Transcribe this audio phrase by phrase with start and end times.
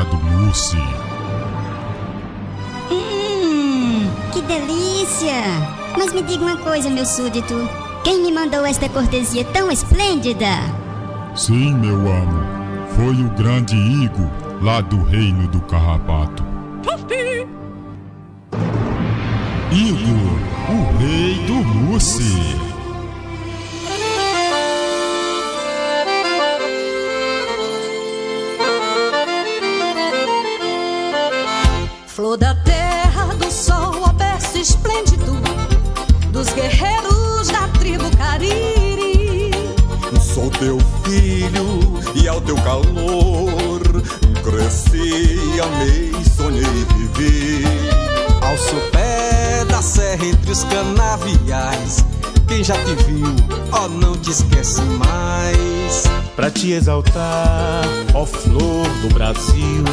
[0.00, 0.78] amado mousse.
[2.90, 5.42] Hum, que delícia!
[5.96, 7.68] Mas me diga uma coisa, meu súdito.
[8.02, 10.46] Quem me mandou esta cortesia tão esplêndida?
[11.34, 12.60] Sim, meu amo.
[12.96, 14.30] Foi o grande Igo,
[14.62, 16.44] lá do reino do carrapato.
[19.72, 20.18] Igo,
[20.68, 22.69] o rei do mousse.
[40.60, 43.80] Teu filho e ao teu calor.
[44.44, 47.64] Cresci, amei, sonhei, vivi.
[48.42, 52.04] Ao sopé da serra entre os canaviais.
[52.46, 53.34] Quem já te viu,
[53.72, 56.04] ó não te esquece mais.
[56.36, 57.82] Pra te exaltar,
[58.14, 59.84] ó flor do Brasil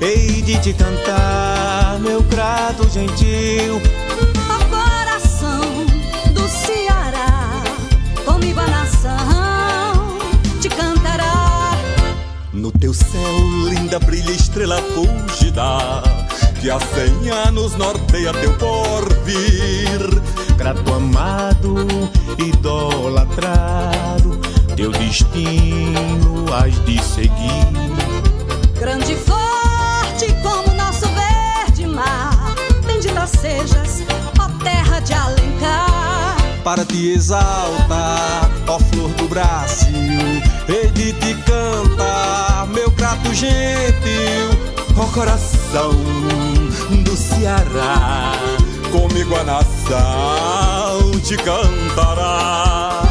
[0.00, 3.80] Hei de te cantar, meu grato gentil
[13.86, 16.02] céu, linda, brilha estrela fúlgida
[16.60, 20.00] Que há cem anos norteia teu porvir.
[20.56, 21.86] Grato amado,
[22.38, 24.40] idolatrado
[24.74, 27.66] Teu destino has de seguir.
[28.78, 32.54] Grande e forte como nosso verde mar
[32.86, 34.02] Bendita sejas,
[34.38, 36.36] ó terra de Alencar.
[36.62, 42.66] Para te exaltar, ó flor do Brasil Hei de te cantar,
[43.16, 44.50] grato gentil
[44.96, 45.90] Ó coração
[47.04, 48.32] do Ceará
[48.90, 53.02] Comigo a nação te cantará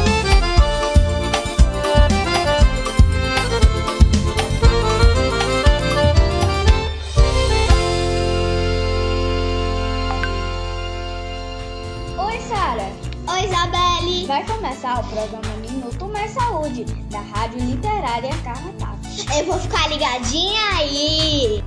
[12.18, 12.90] Oi, Sara.
[13.28, 14.26] Oi, Isabelle.
[14.26, 18.95] Vai começar o programa Minuto Mais Saúde, da Rádio Literária Carrapato.
[19.38, 21.64] Eu vou ficar ligadinha aí.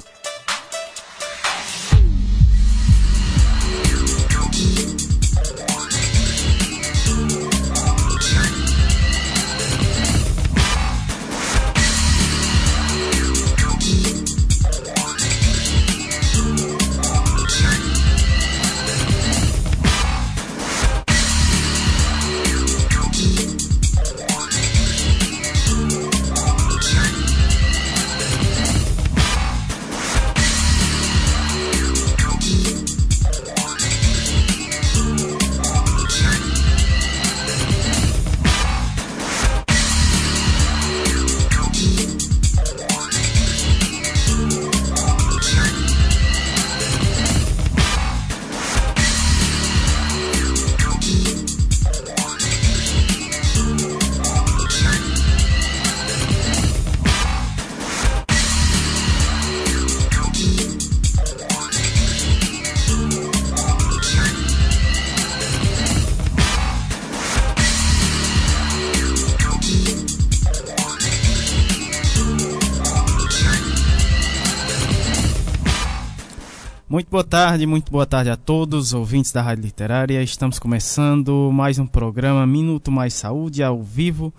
[77.19, 80.24] Boa tarde, muito boa tarde a todos, ouvintes da Rádio Literária.
[80.24, 84.34] Estamos começando mais um programa Minuto Mais Saúde ao vivo,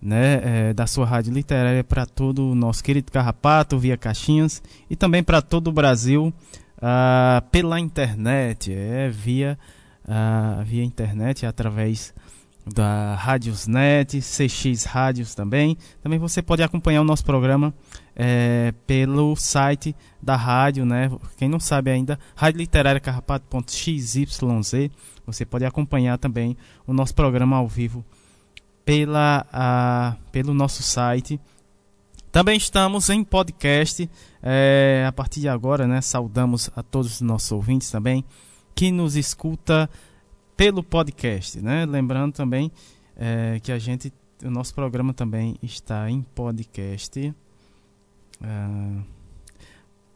[0.00, 4.94] né, é, da sua Rádio Literária para todo o nosso querido Carrapato via caixinhas e
[4.94, 6.30] também para todo o Brasil
[6.82, 9.58] ah, pela internet, é via
[10.06, 12.12] ah, via internet através
[12.66, 15.78] da Rádiosnet, CX Rádios também.
[16.02, 17.72] Também você pode acompanhar o nosso programa
[18.18, 21.08] é, pelo site da rádio, né?
[21.36, 24.28] Quem não sabe ainda, radioliterariacarrapato.xyz.
[25.24, 28.04] Você pode acompanhar também o nosso programa ao vivo
[28.84, 31.40] pela, a, pelo nosso site.
[32.32, 34.10] Também estamos em podcast.
[34.42, 36.00] É, a partir de agora, né?
[36.00, 38.24] Saudamos a todos os nossos ouvintes também
[38.74, 39.88] que nos escuta
[40.56, 41.86] pelo podcast, né?
[41.86, 42.70] Lembrando também
[43.16, 44.12] é, que a gente,
[44.44, 47.34] o nosso programa também está em podcast.
[48.42, 49.02] Ah,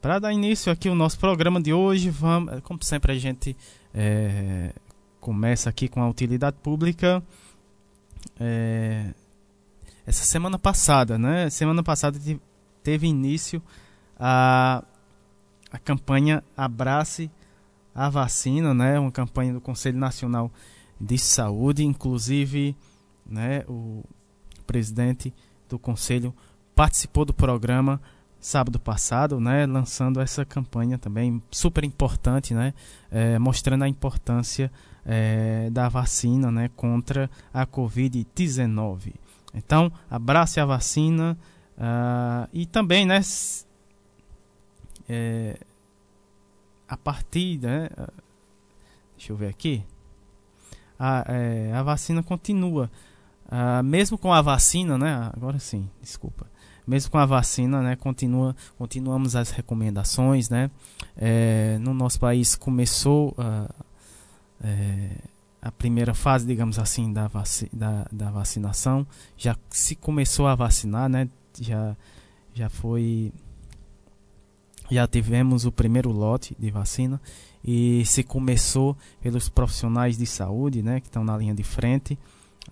[0.01, 3.57] Para dar início aqui o nosso programa de hoje, vamos, como sempre a gente
[3.95, 4.73] é,
[5.21, 7.23] começa aqui com a utilidade pública.
[8.39, 9.13] É,
[10.07, 11.49] essa semana passada, né?
[11.51, 12.41] Semana passada te-
[12.83, 13.63] teve início
[14.19, 14.83] a,
[15.71, 17.31] a campanha Abrace
[17.95, 18.99] a Vacina, né?
[18.99, 20.51] Uma campanha do Conselho Nacional
[21.01, 22.77] de Saúde, inclusive,
[23.27, 23.65] né?
[23.69, 24.03] O
[24.67, 25.33] presidente
[25.69, 26.35] do conselho
[26.83, 28.01] participou do programa
[28.41, 32.75] sábado passado, né, lançando essa campanha também super importante, né,
[33.09, 34.69] é, mostrando a importância
[35.07, 39.15] é, da vacina, né, contra a Covid-19.
[39.55, 41.39] Então, abrace a vacina
[41.79, 43.21] uh, e também, né,
[45.09, 45.57] é,
[46.89, 47.91] a partir, né,
[49.17, 49.85] deixa eu ver aqui,
[50.99, 51.27] a,
[51.79, 52.91] a vacina continua,
[53.47, 56.51] uh, mesmo com a vacina, né, agora sim, desculpa,
[56.87, 60.71] mesmo com a vacina, né, continua, continuamos as recomendações, né,
[61.17, 63.73] é, no nosso país começou uh,
[64.63, 65.11] é,
[65.61, 69.07] a primeira fase, digamos assim, da, vaci da, da, vacinação,
[69.37, 71.29] já se começou a vacinar, né,
[71.61, 71.97] já,
[72.53, 73.33] já foi,
[74.91, 77.21] já tivemos o primeiro lote de vacina
[77.65, 82.19] e se começou pelos profissionais de saúde, né, que estão na linha de frente,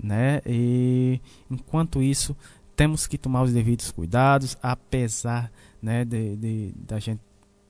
[0.02, 2.36] né, e enquanto isso
[2.80, 7.20] temos que tomar os devidos cuidados, apesar né, de, de, da gente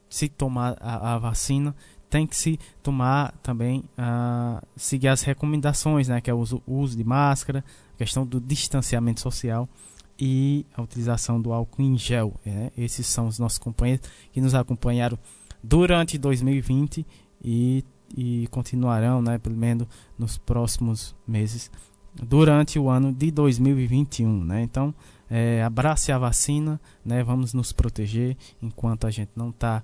[0.08, 1.74] se tomar a, a vacina,
[2.08, 6.96] tem que se tomar também, uh, seguir as recomendações, né, que é o uso, uso
[6.96, 9.68] de máscara, a questão do distanciamento social
[10.16, 12.32] e a utilização do álcool em gel.
[12.46, 12.70] Né?
[12.78, 15.18] Esses são os nossos companheiros que nos acompanharam
[15.60, 17.04] durante 2020
[17.42, 17.84] e,
[18.16, 21.68] e continuarão, né, pelo menos nos próximos meses
[22.14, 24.62] durante o ano de 2021, né?
[24.62, 24.94] Então,
[25.30, 27.22] é, abrace a vacina, né?
[27.22, 29.82] Vamos nos proteger enquanto a gente não está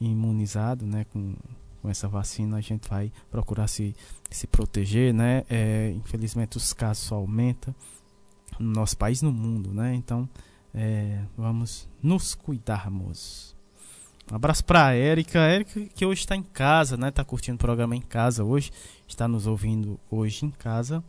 [0.00, 1.04] imunizado, né?
[1.12, 1.34] Com,
[1.82, 3.94] com essa vacina a gente vai procurar se,
[4.30, 5.44] se proteger, né?
[5.50, 7.74] É, infelizmente os casos só aumentam
[8.58, 9.94] no nosso país, no mundo, né?
[9.94, 10.28] Então,
[10.74, 13.54] é, vamos nos cuidarmos.
[14.30, 17.08] Um abraço para a Érica, Érica que hoje está em casa, né?
[17.08, 18.70] Está curtindo o programa em casa hoje,
[19.06, 21.02] está nos ouvindo hoje em casa.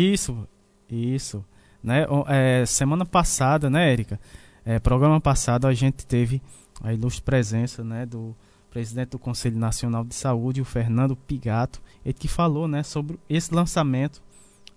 [0.00, 0.48] Isso,
[0.88, 1.44] isso.
[1.82, 2.06] Né?
[2.26, 4.18] É, semana passada, né, Érica?
[4.64, 6.40] É, programa passado a gente teve
[6.82, 8.34] a ilustre presença né, do
[8.70, 13.54] presidente do Conselho Nacional de Saúde, o Fernando Pigato, ele que falou né, sobre esse
[13.54, 14.22] lançamento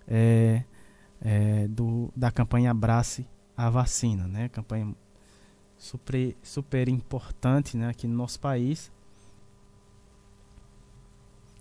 [0.07, 0.63] é,
[1.21, 3.25] é, do, da campanha Abrace
[3.55, 4.49] a Vacina, né?
[4.49, 4.93] Campanha
[5.77, 8.91] super, super importante né, aqui no nosso país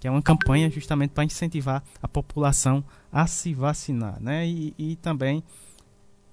[0.03, 2.83] que é uma campanha justamente para incentivar a população
[3.13, 4.45] a se vacinar, né?
[4.45, 5.45] E, e também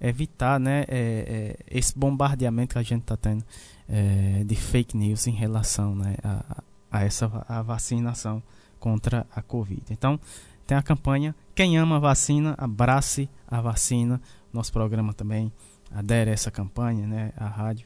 [0.02, 3.46] evitar, né, é, é, esse bombardeamento que a gente está tendo
[3.88, 8.42] é, de fake news em relação, né, a, a essa a vacinação
[8.80, 9.84] contra a Covid.
[9.92, 10.20] Então,
[10.66, 14.20] tem a campanha Quem ama a vacina, abrace a vacina.
[14.52, 15.54] Nosso programa também
[15.92, 17.86] adere a essa campanha, né, a rádio.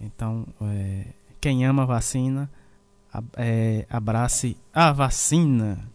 [0.00, 1.04] Então, é,
[1.40, 2.50] quem ama a vacina,
[3.36, 5.88] é, abrace a vacina.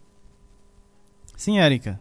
[1.36, 2.00] Sim, Érica.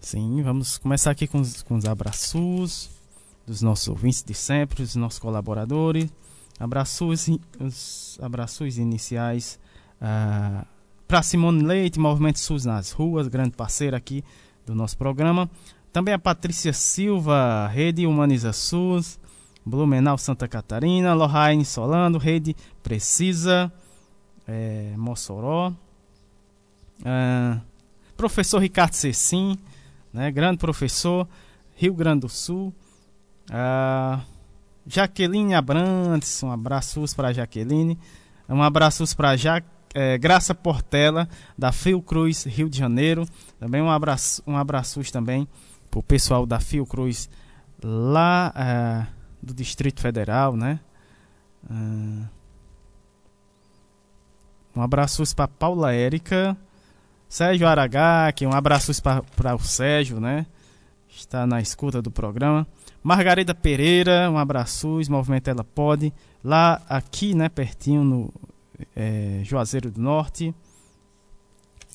[0.00, 2.90] Sim, vamos começar aqui com os, com os abraços
[3.46, 6.10] dos nossos ouvintes de sempre, dos nossos colaboradores.
[6.58, 7.28] Abraços,
[7.60, 9.58] os abraços iniciais
[10.00, 10.66] uh, ah,
[11.06, 14.24] para Simone Leite, Movimento SUS nas ruas, grande parceira aqui
[14.66, 15.50] do nosso programa.
[15.92, 19.18] Também a Patrícia Silva, Rede Humaniza SUS,
[19.66, 23.72] Blumenau Santa Catarina, Lohane Solano, Rede Precisa,
[24.46, 25.72] é, Mossoró.
[27.04, 27.58] É,
[28.16, 29.58] professor Ricardo Cecim,
[30.12, 31.26] né, grande professor,
[31.74, 32.72] Rio Grande do Sul.
[33.50, 34.20] É,
[34.86, 37.98] Jaqueline Abrantes, um abraço para Jaqueline.
[38.48, 39.34] Um abraço para
[39.92, 43.26] é, Graça Portela, da Fiocruz, Rio de Janeiro.
[43.58, 45.48] Também um abraço, um abraço também
[45.94, 47.28] o pessoal da Fiocruz
[47.82, 49.06] lá uh,
[49.42, 50.78] do Distrito Federal, né?
[51.68, 52.28] Uh,
[54.74, 56.56] um abraço para Paula Érica,
[57.28, 60.46] Sérgio Aragaki, um abraço para o Sérgio, né?
[61.08, 62.66] Está na escuta do programa.
[63.02, 66.12] Margarida Pereira, um abraço, Movimento Ela Pode,
[66.44, 68.32] lá aqui, né, pertinho no
[68.94, 70.54] é, Juazeiro do Norte.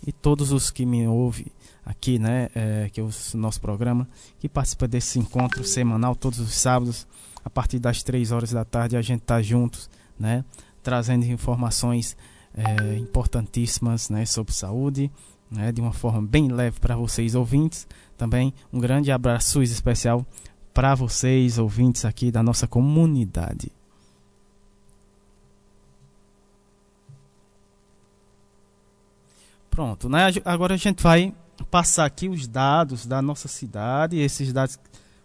[0.05, 1.47] E todos os que me ouvem
[1.85, 4.07] aqui, né, é, que é o nosso programa,
[4.39, 7.07] que participa desse encontro semanal todos os sábados,
[7.43, 9.89] a partir das 3 horas da tarde, a gente está juntos,
[10.19, 10.43] né,
[10.81, 12.17] trazendo informações
[12.55, 15.11] é, importantíssimas, né, sobre saúde,
[15.51, 17.87] né, de uma forma bem leve para vocês ouvintes.
[18.17, 20.25] Também um grande abraço especial
[20.73, 23.71] para vocês ouvintes aqui da nossa comunidade.
[29.69, 30.27] Pronto, né?
[30.45, 31.33] Agora a gente vai
[31.75, 34.79] passar aqui os dados da nossa cidade, esses dados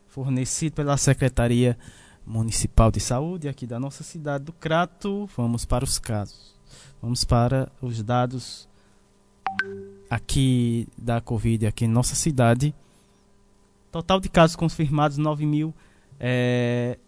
[0.09, 1.79] fornecidos pela Secretaria
[2.27, 5.31] Municipal de Saúde aqui da nossa cidade do Crato.
[5.37, 6.57] Vamos para os casos.
[7.01, 8.69] Vamos para os dados
[10.11, 12.75] aqui da Covid aqui em nossa cidade.
[13.93, 15.73] Total de casos confirmados 9.143
[16.19, 16.99] é,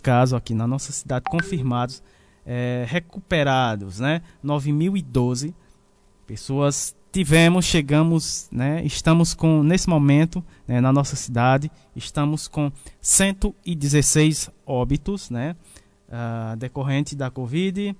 [0.00, 2.02] casos aqui na nossa cidade confirmados,
[2.46, 4.22] é, recuperados, né?
[4.42, 5.52] 9.012
[6.26, 8.82] pessoas tivemos, chegamos, né?
[8.84, 15.54] Estamos com nesse momento né, na nossa cidade estamos com 116 óbitos, né?
[16.08, 17.94] Uh, decorrente da Covid.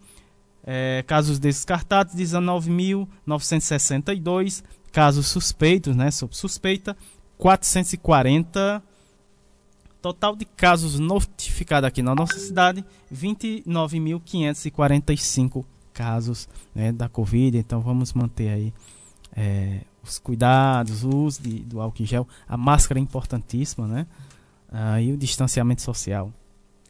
[0.64, 4.64] É, casos descartados, 19.962.
[4.90, 6.10] Casos suspeitos, né?
[6.10, 6.96] Sob suspeita,
[7.38, 8.82] 440.
[10.00, 17.56] Total de casos notificados aqui na nossa cidade, 29.545 casos né, da Covid.
[17.56, 18.74] Então vamos manter aí
[19.34, 22.28] é, os cuidados, o uso de, do álcool em gel.
[22.48, 24.06] A máscara é importantíssima, né?
[24.70, 26.32] Ah, e o distanciamento social.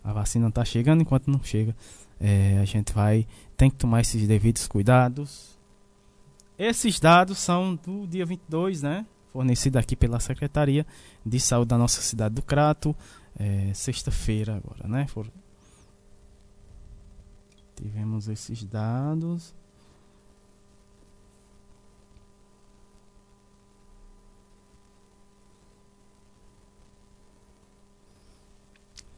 [0.02, 1.76] A vacina está chegando, enquanto não chega,
[2.20, 5.56] é, a gente vai tem que tomar esses devidos cuidados.
[6.58, 9.06] Esses dados são do dia 22, né?
[9.32, 10.86] Fornecido aqui pela Secretaria
[11.24, 12.94] de Saúde da nossa cidade do Crato.
[13.38, 15.06] É, Sexta-feira agora, né?
[15.06, 15.26] For...
[17.76, 19.54] Tivemos esses dados.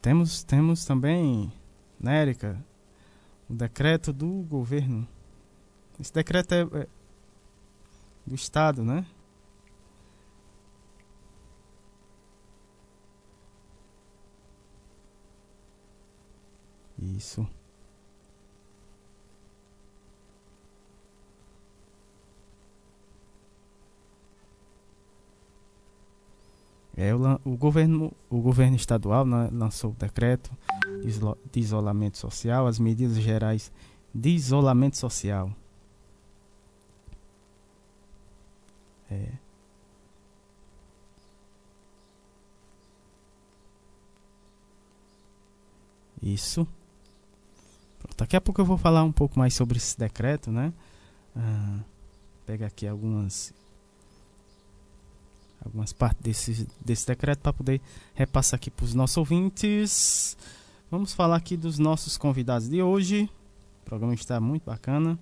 [0.05, 1.51] Temos, temos também,
[1.99, 2.63] né, Érica,
[3.49, 5.07] o decreto do governo.
[5.99, 6.87] Esse decreto é, é
[8.23, 9.03] do Estado, né?
[16.99, 17.49] Isso.
[26.97, 30.49] É, o, o, governo, o governo estadual né, lançou o decreto
[31.51, 33.71] de isolamento social, as medidas gerais
[34.13, 35.51] de isolamento social.
[39.11, 39.45] É.
[46.21, 46.67] Isso.
[48.17, 50.73] Daqui a pouco eu vou falar um pouco mais sobre esse decreto, né?
[51.35, 51.79] Ah,
[52.45, 53.53] pega aqui algumas
[55.65, 57.81] algumas partes desse, desse decreto para poder
[58.13, 60.37] repassar aqui para os nossos ouvintes.
[60.89, 63.29] Vamos falar aqui dos nossos convidados de hoje.
[63.81, 65.17] O programa está muito bacana.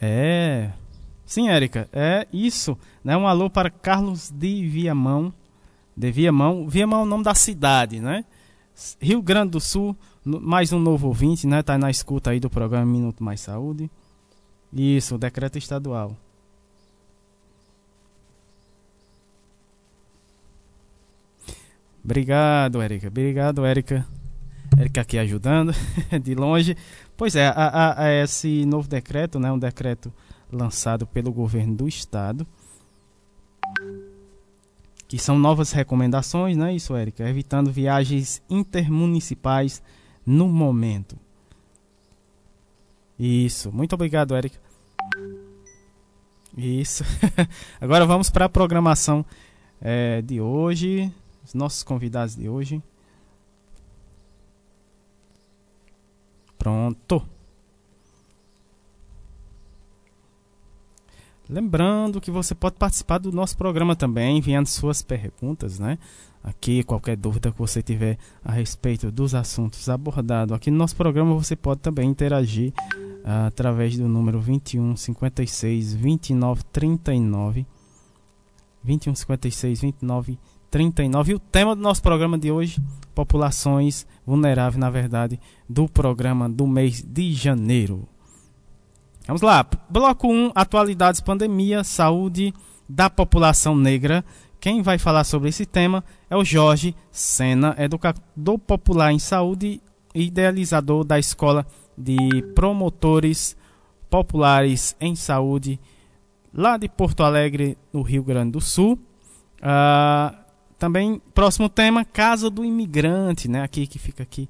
[0.00, 0.72] É.
[1.26, 2.78] Sim, Érica, é isso.
[3.02, 3.16] Né?
[3.16, 5.32] Um alô para Carlos de Viamão.
[5.96, 6.68] De Viamão.
[6.68, 8.24] Viamão é o nome da cidade, né?
[9.00, 11.62] Rio Grande do Sul, mais um novo ouvinte, né?
[11.62, 13.90] Tá na escuta aí do programa Minuto Mais Saúde.
[14.72, 16.16] Isso, decreto estadual.
[22.02, 23.08] Obrigado, Érica.
[23.08, 24.06] Obrigado, Érica.
[24.78, 25.74] Érica aqui ajudando
[26.22, 26.76] de longe.
[27.16, 30.12] Pois é, a, a esse novo decreto, né, um decreto
[30.50, 32.46] lançado pelo governo do estado,
[35.06, 39.82] que são novas recomendações, né, isso, Érica, evitando viagens intermunicipais
[40.26, 41.16] no momento.
[43.18, 44.58] Isso, muito obrigado, Érica.
[46.56, 47.04] Isso.
[47.80, 49.24] Agora vamos para a programação
[49.80, 51.12] é, de hoje
[51.44, 52.82] os nossos convidados de hoje.
[56.58, 57.22] Pronto.
[61.46, 65.98] Lembrando que você pode participar do nosso programa também, enviando suas perguntas, né?
[66.44, 71.34] Aqui, qualquer dúvida que você tiver a respeito dos assuntos abordados aqui no nosso programa,
[71.34, 72.70] você pode também interagir
[73.24, 77.66] uh, através do número 21 56 29 39.
[78.84, 80.38] 21 56 29
[80.70, 81.32] 39.
[81.32, 82.78] E o tema do nosso programa de hoje,
[83.14, 88.06] populações vulneráveis, na verdade, do programa do mês de janeiro.
[89.26, 89.66] Vamos lá.
[89.88, 92.52] Bloco 1, atualidades, pandemia, saúde
[92.86, 94.22] da população negra.
[94.64, 99.78] Quem vai falar sobre esse tema é o Jorge Sena, educador popular em saúde
[100.14, 101.66] e idealizador da Escola
[101.98, 102.16] de
[102.54, 103.58] Promotores
[104.08, 105.78] Populares em Saúde,
[106.50, 108.98] lá de Porto Alegre, no Rio Grande do Sul.
[109.58, 110.34] Uh,
[110.78, 113.60] também, próximo tema, Casa do Imigrante, né?
[113.60, 114.48] Aqui que fica aqui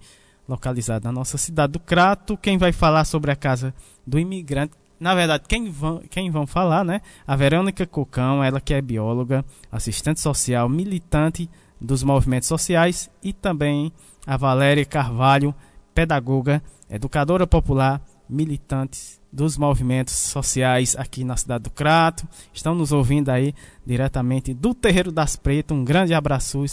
[0.48, 2.36] localizado na nossa cidade do Crato.
[2.36, 3.74] Quem vai falar sobre a Casa
[4.06, 4.74] do Imigrante?
[5.04, 7.02] Na verdade, quem vão, quem vão falar, né?
[7.26, 11.46] A Verônica Cocão, ela que é bióloga, assistente social, militante
[11.78, 13.92] dos movimentos sociais e também
[14.26, 15.54] a Valéria Carvalho,
[15.94, 22.26] pedagoga, educadora popular, militante dos movimentos sociais aqui na cidade do Crato.
[22.54, 25.76] Estão nos ouvindo aí diretamente do Terreiro das Pretas.
[25.76, 26.64] Um grande abraço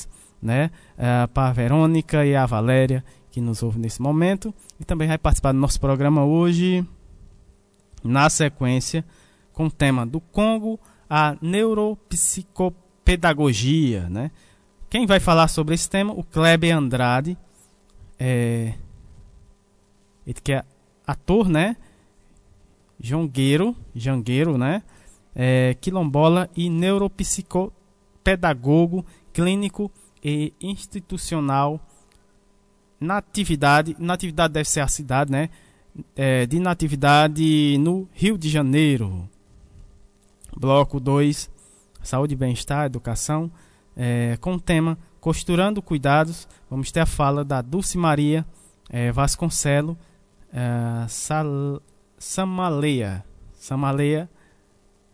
[0.41, 0.71] né?
[0.97, 4.53] Uh, para a Verônica e a Valéria, que nos ouve nesse momento.
[4.79, 6.87] E também vai participar do nosso programa hoje,
[8.03, 9.05] na sequência,
[9.53, 10.77] com o tema do Congo,
[11.09, 14.31] a neuropsicopedagogia, né?
[14.89, 16.13] Quem vai falar sobre esse tema?
[16.13, 17.37] O Kleber Andrade,
[18.19, 18.73] é,
[20.25, 20.63] ele que é
[21.05, 21.75] ator, né?
[22.99, 24.81] Jongueiro, jangueiro, né?
[25.33, 29.89] É, quilombola e neuropsicopedagogo clínico
[30.23, 31.79] e institucional
[33.01, 35.49] natividade, natividade deve ser a cidade, né?
[36.15, 39.29] É, de natividade no Rio de Janeiro.
[40.55, 41.49] Bloco 2,
[42.01, 43.51] saúde, bem-estar, educação,
[43.95, 46.47] é, com o tema Costurando Cuidados.
[46.69, 48.45] Vamos ter a fala da Dulce Maria
[48.89, 49.97] é, Vasconcelo
[50.53, 51.81] é, Sal,
[52.17, 53.23] Samaleia.
[53.53, 54.29] Samaleia.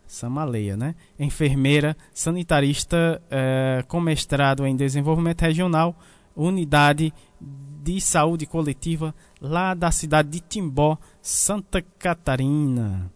[0.08, 0.96] Samaleia, né?
[1.20, 6.00] Enfermeira, sanitarista é, com mestrado em desenvolvimento regional,
[6.34, 13.12] unidade de saúde coletiva lá da cidade de Timbó, Santa Catarina.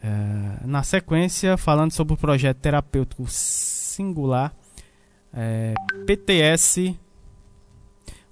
[0.00, 4.54] É, na sequência, falando sobre o projeto terapêutico singular
[5.32, 5.74] é,
[6.06, 6.94] PTS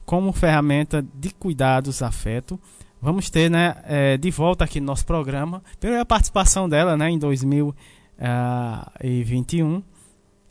[0.05, 2.61] como ferramenta de cuidados afeto.
[3.03, 7.19] Vamos ter né, é, de volta aqui no nosso programa, pela participação dela né, em
[7.19, 9.83] 2021.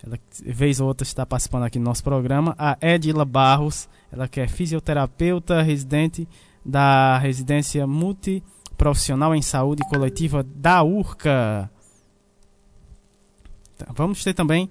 [0.05, 2.55] Ela, vez ou outra, está participando aqui no nosso programa.
[2.57, 6.27] A Edila Barros, ela que é fisioterapeuta, residente
[6.63, 11.69] da residência multiprofissional em saúde coletiva da URCA.
[13.77, 14.69] Tá, vamos ter também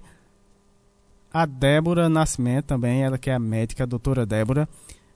[1.33, 4.69] a Débora Nascimento também, ela que é a médica, a doutora Débora,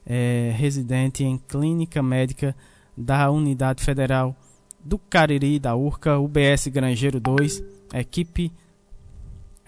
[0.05, 2.53] é, residente em clínica médica
[2.95, 4.35] da Unidade Federal
[4.83, 8.51] do Cariri, da URCA, UBS Grangeiro 2, equipe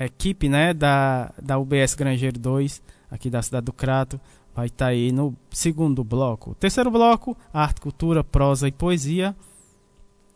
[0.05, 4.20] equipe né, da, da UBS Grangeiro 2, aqui da cidade do Crato,
[4.55, 6.55] vai estar tá aí no segundo bloco.
[6.55, 9.35] Terceiro bloco, arte, cultura, prosa e poesia.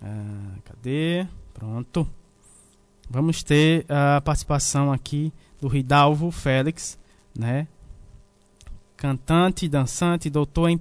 [0.02, 1.28] Ah, cadê?
[1.54, 2.08] Pronto.
[3.10, 6.98] Vamos ter a participação aqui do Ridalvo Félix,
[7.38, 7.68] né?
[8.98, 10.80] Cantante, dançante, doutor em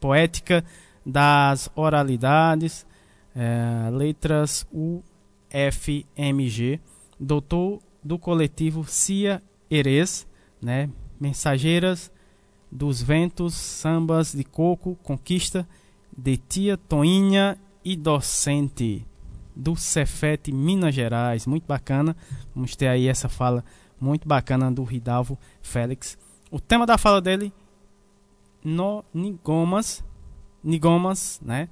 [0.00, 0.64] poética
[1.04, 2.86] das oralidades,
[3.34, 6.80] é, letras UFMG,
[7.24, 10.26] doutor do coletivo Cia Eres,
[10.60, 10.90] né?
[11.18, 12.12] Mensageiras
[12.70, 15.66] dos Ventos, Sambas de Coco, Conquista
[16.16, 19.06] de Tia Toinha e docente
[19.54, 21.46] do Cefete, Minas Gerais.
[21.46, 22.16] Muito bacana.
[22.54, 23.64] Vamos ter aí essa fala
[24.00, 26.18] muito bacana do Ridalvo Félix.
[26.50, 27.52] O tema da fala dele,
[28.62, 30.04] no Nigomas,
[30.62, 31.68] Nigomas, né?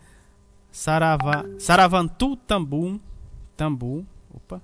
[0.70, 3.00] Sarava, Saravantu Tambu,
[3.56, 4.62] Tambu, opa.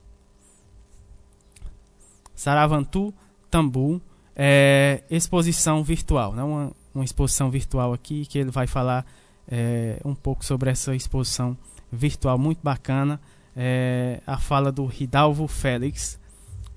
[2.39, 3.13] Saravantu
[3.51, 4.01] Tambu,
[4.37, 6.43] é, exposição virtual, né?
[6.45, 9.05] Uma, uma exposição virtual aqui que ele vai falar
[9.49, 11.59] é, um pouco sobre essa exposição
[11.91, 13.21] virtual muito bacana.
[13.57, 16.17] É, a fala do Ridalvo Félix.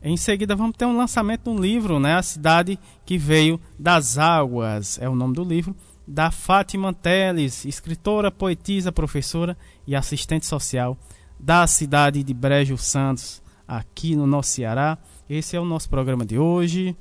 [0.02, 2.15] Em seguida vamos ter um lançamento de um livro, né?
[2.15, 5.76] A cidade que veio das águas é o nome do livro
[6.08, 10.97] da Fátima Teles, escritora, poetisa, professora e assistente social
[11.39, 14.97] da cidade de Brejo Santos, aqui no nosso Ceará.
[15.34, 16.94] Esse é o nosso programa de hoje.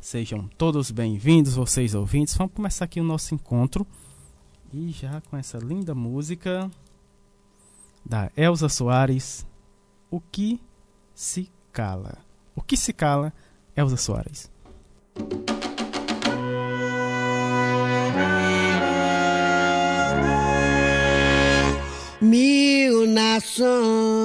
[0.00, 2.36] Sejam todos bem-vindos, vocês ouvintes.
[2.36, 3.86] Vamos começar aqui o nosso encontro.
[4.72, 6.68] E já com essa linda música
[8.04, 9.46] da Elza Soares,
[10.10, 10.60] O que
[11.14, 12.18] se cala?
[12.52, 13.32] O que se cala,
[13.76, 14.50] Elza Soares.
[22.20, 24.24] Mil nações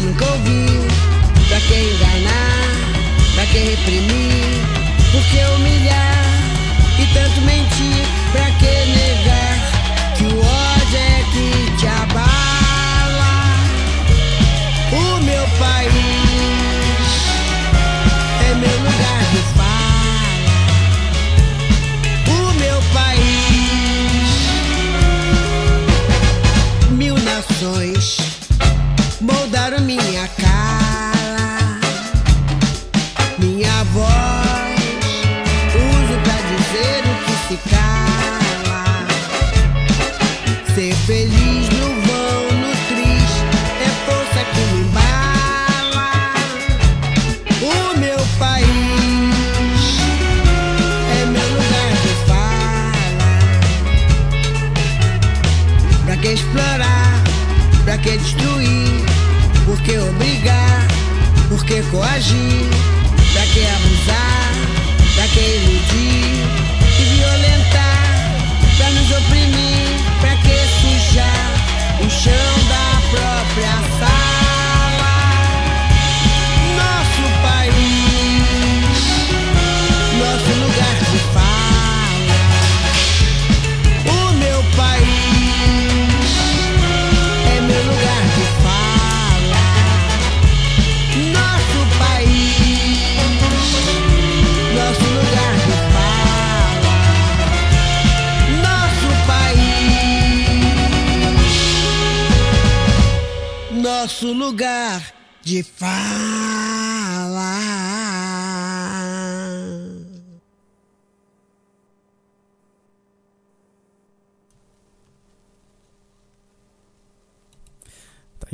[0.00, 0.86] Nunca ouvir?
[1.48, 2.68] Pra que enganar?
[3.34, 4.62] Pra que reprimir?
[5.10, 6.24] Por que humilhar?
[7.00, 8.06] E tanto mentir?
[8.30, 8.77] Pra que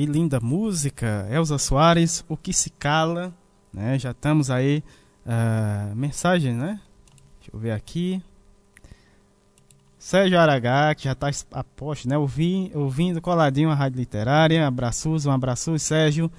[0.04, 3.32] Aí linda música, Elza Soares, O Que Se Cala,
[3.72, 3.98] né?
[3.98, 4.84] Já estamos aí,
[5.24, 6.78] ah, mensagem, né?
[7.38, 8.22] Deixa eu ver aqui.
[9.98, 12.18] Sérgio Aragá, que já está a posto, né?
[12.18, 14.66] Ouvi, ouvindo coladinho a Rádio Literária.
[14.66, 16.30] Abraços, um abraço, Sérgio.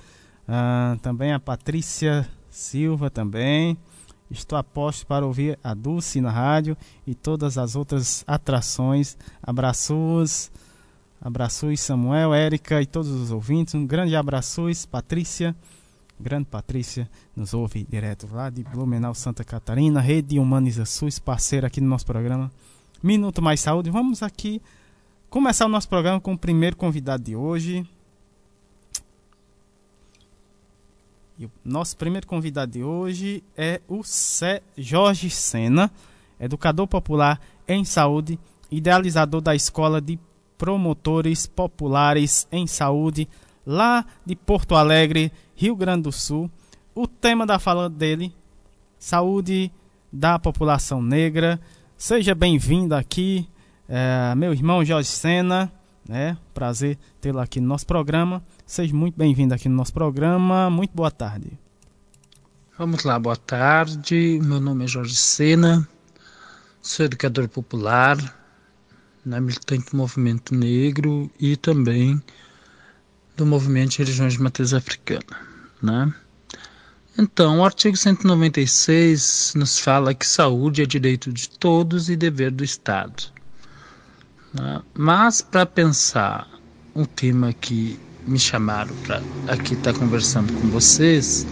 [0.47, 3.75] Ah, também a Patrícia Silva também.
[4.29, 9.17] Estou a posto para ouvir a Dulce na rádio e todas as outras atrações.
[9.41, 10.51] Abraços.
[11.25, 13.73] Abraços Samuel, Érica e todos os ouvintes.
[13.73, 15.55] Um grande abraços, Patrícia.
[16.19, 19.99] Grande Patrícia nos ouve direto lá de Blumenau, Santa Catarina.
[19.99, 22.51] Rede Humaniza SUS, parceira aqui no nosso programa.
[23.01, 23.89] Minuto Mais Saúde.
[23.89, 24.61] Vamos aqui
[25.27, 27.83] começar o nosso programa com o primeiro convidado de hoje.
[31.39, 35.91] E o nosso primeiro convidado de hoje é o Cé Jorge Sena,
[36.39, 38.37] educador popular em saúde,
[38.69, 40.19] idealizador da Escola de
[40.57, 43.27] Promotores Populares em Saúde,
[43.65, 46.49] lá de Porto Alegre, Rio Grande do Sul.
[46.93, 48.33] O tema da fala dele,
[48.97, 49.71] saúde
[50.11, 51.59] da população negra.
[51.97, 53.47] Seja bem-vindo aqui,
[53.87, 55.71] é, meu irmão Jorge Sena.
[56.07, 56.37] Né?
[56.53, 58.43] Prazer tê-lo aqui no nosso programa.
[58.65, 60.69] Seja muito bem-vindo aqui no nosso programa.
[60.69, 61.57] Muito boa tarde.
[62.77, 64.37] Vamos lá, boa tarde.
[64.43, 65.87] Meu nome é Jorge Sena,
[66.81, 68.17] sou educador popular,
[69.25, 72.21] né, militante do movimento negro e também
[73.35, 75.25] do movimento de religiões de matriz africana.
[75.81, 76.13] Né?
[77.17, 82.63] Então, o artigo 196 nos fala que saúde é direito de todos e dever do
[82.63, 83.23] Estado.
[84.53, 84.81] Né?
[84.93, 86.47] Mas, para pensar
[86.93, 91.45] um tema que me chamaram para aqui estar tá conversando com vocês,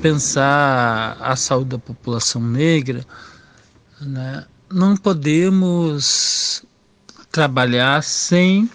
[0.00, 3.04] pensar a saúde da população negra,
[4.00, 4.46] né?
[4.70, 6.64] não podemos
[7.34, 8.70] trabalhar sem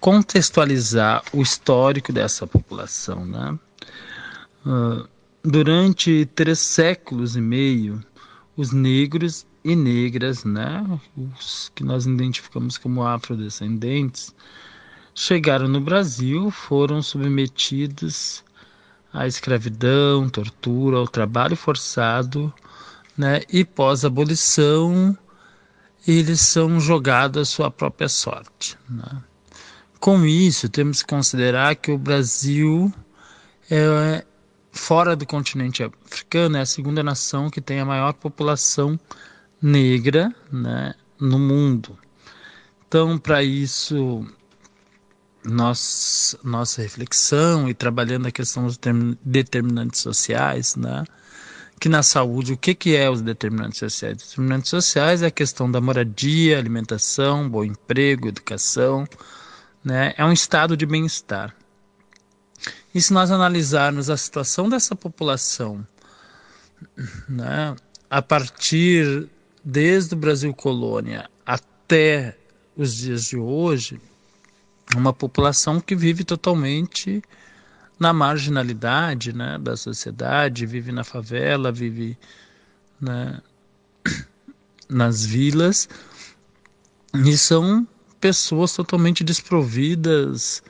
[0.00, 3.24] contextualizar o histórico dessa população.
[3.24, 3.56] Né?
[4.66, 5.08] Uh,
[5.44, 8.04] durante três séculos e meio,
[8.56, 10.84] os negros e negras, né,
[11.16, 14.34] os que nós identificamos como afrodescendentes,
[15.14, 18.42] chegaram no Brasil, foram submetidos
[19.12, 22.52] à escravidão, tortura, ao trabalho forçado,
[23.16, 25.16] né, e pós-abolição
[26.06, 28.76] eles são jogados à sua própria sorte.
[28.88, 29.22] Né.
[29.98, 32.92] Com isso, temos que considerar que o Brasil
[33.70, 34.24] é
[34.70, 38.98] fora do continente africano, é a segunda nação que tem a maior população
[39.62, 41.96] negra né, no mundo.
[42.86, 44.26] Então, para isso,
[45.44, 48.78] nós, nossa reflexão e trabalhando a questão dos
[49.24, 51.04] determinantes sociais, né?
[51.80, 54.16] Que na saúde, o que, que é os determinantes sociais?
[54.16, 59.06] Os determinantes sociais é a questão da moradia, alimentação, bom emprego, educação,
[59.84, 60.14] né?
[60.16, 61.54] é um estado de bem-estar.
[62.94, 65.86] E se nós analisarmos a situação dessa população,
[67.28, 67.74] né,
[68.08, 69.28] a partir
[69.64, 72.36] desde o Brasil colônia até
[72.76, 74.00] os dias de hoje,
[74.96, 77.22] uma população que vive totalmente
[78.04, 82.18] na marginalidade né, da sociedade, vive na favela, vive
[83.00, 83.40] né,
[84.90, 85.88] nas vilas,
[87.14, 87.88] e são
[88.20, 90.62] pessoas totalmente desprovidas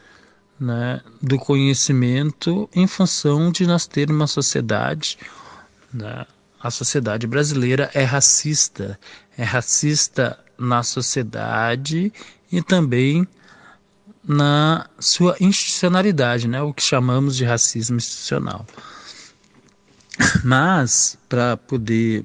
[0.61, 5.19] né, do conhecimento em função de nós ter uma sociedade,
[5.93, 6.25] né,
[6.61, 8.97] a sociedade brasileira é racista,
[9.37, 12.13] é racista na sociedade
[12.51, 13.27] e também
[14.27, 18.67] na sua institucionalidade, né, o que chamamos de racismo institucional.
[20.43, 22.25] Mas, para poder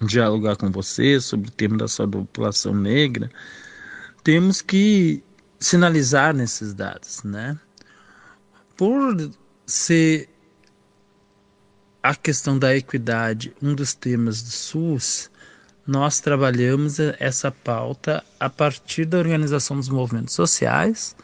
[0.00, 3.30] dialogar com você sobre o tema da sua população negra,
[4.24, 5.22] temos que
[5.58, 7.58] sinalizar nesses dados, né?
[8.76, 9.30] Por
[9.66, 10.28] ser
[12.02, 15.30] a questão da equidade um dos temas do SUS,
[15.90, 21.16] nós trabalhamos essa pauta a partir da organização dos movimentos sociais,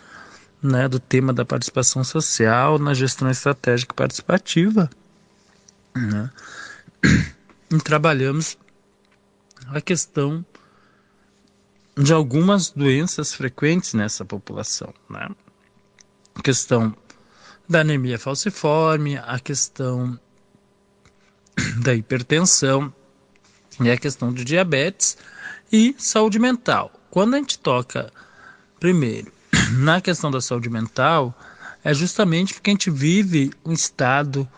[0.61, 4.91] né, do tema da participação social na gestão estratégica participativa.
[5.95, 6.31] Né?
[7.69, 8.57] E trabalhamos
[9.67, 10.47] a questão
[11.97, 15.29] de algumas doenças frequentes nessa população, né?
[16.33, 16.97] A questão
[17.69, 20.17] da anemia falciforme, a questão
[21.83, 22.95] da hipertensão
[23.81, 25.17] e a questão de diabetes
[25.73, 26.93] e saúde mental.
[27.11, 28.13] Quando a gente toca
[28.79, 29.33] primeiro
[29.79, 31.37] na questão da saúde mental,
[31.85, 34.49] é justamente porque a gente vive um estado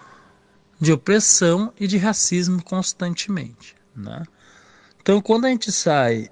[0.81, 4.23] de opressão e de racismo constantemente, né?
[5.01, 6.31] Então, quando a gente sai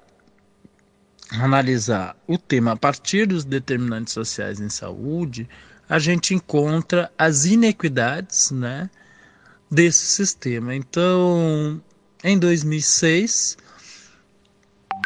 [1.30, 5.48] analisar o tema a partir dos determinantes sociais em saúde,
[5.88, 8.90] a gente encontra as inequidades né,
[9.70, 10.74] desse sistema.
[10.74, 11.80] Então,
[12.22, 13.56] em 2006,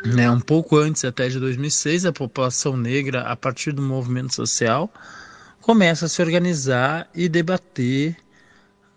[0.04, 4.92] né, um pouco antes até de 2006, a população negra, a partir do movimento social,
[5.60, 8.16] começa a se organizar e debater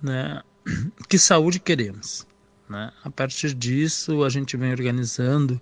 [0.01, 0.41] né,
[1.09, 2.25] que saúde queremos.
[2.69, 2.91] Né?
[3.03, 5.59] A partir disso, a gente vem organizando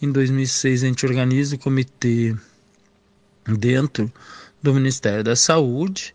[0.00, 2.34] em 2006 a gente organiza o comitê
[3.44, 4.12] dentro
[4.62, 6.14] do Ministério da Saúde,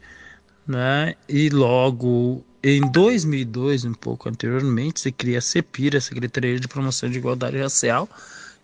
[0.66, 1.16] né?
[1.28, 7.10] E logo em 2002, um pouco anteriormente, se cria a CEPIR, a Secretaria de Promoção
[7.10, 8.08] de Igualdade Racial,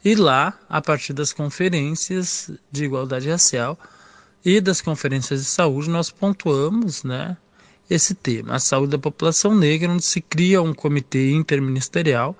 [0.03, 3.77] e lá, a partir das conferências de igualdade racial
[4.45, 7.35] e das conferências de saúde, nós pontuamos, né,
[7.89, 12.37] esse tema, a saúde da população negra, onde se cria um comitê interministerial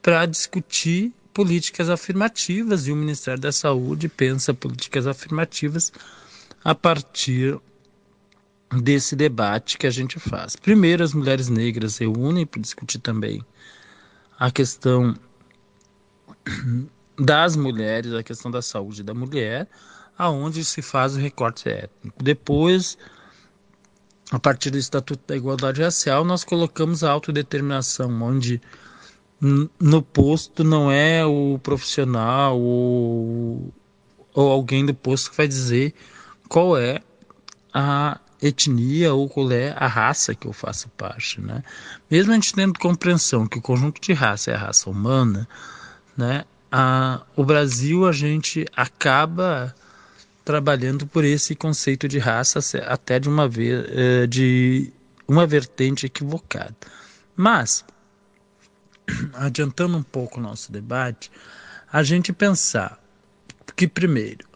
[0.00, 5.92] para discutir políticas afirmativas e o Ministério da Saúde pensa políticas afirmativas
[6.64, 7.58] a partir
[8.70, 10.56] desse debate que a gente faz.
[10.56, 13.44] Primeiro, as mulheres negras reúnem para discutir também
[14.38, 15.14] a questão
[17.18, 19.68] das mulheres, a questão da saúde da mulher,
[20.18, 22.22] aonde se faz o recorte étnico.
[22.22, 22.98] Depois,
[24.30, 28.60] a partir do Estatuto da Igualdade Racial, nós colocamos a autodeterminação, onde
[29.78, 33.72] no posto não é o profissional ou,
[34.32, 35.94] ou alguém do posto que vai dizer
[36.48, 37.00] qual é
[37.72, 41.62] a etnia ou qual é a raça que eu faço parte, né?
[42.10, 45.48] Mesmo a gente tendo compreensão que o conjunto de raça é a raça humana,
[46.16, 46.44] né?
[46.70, 49.74] A, o Brasil a gente acaba
[50.44, 54.92] trabalhando por esse conceito de raça até de uma vez eh, de
[55.26, 56.76] uma vertente equivocada.
[57.34, 57.82] Mas
[59.32, 61.30] adiantando um pouco o nosso debate,
[61.90, 62.98] a gente pensar
[63.74, 64.46] que, primeiro,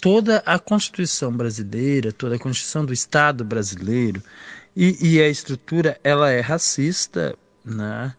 [0.00, 4.22] toda a Constituição brasileira, toda a Constituição do Estado brasileiro
[4.76, 8.14] e, e a estrutura, ela é racista, né?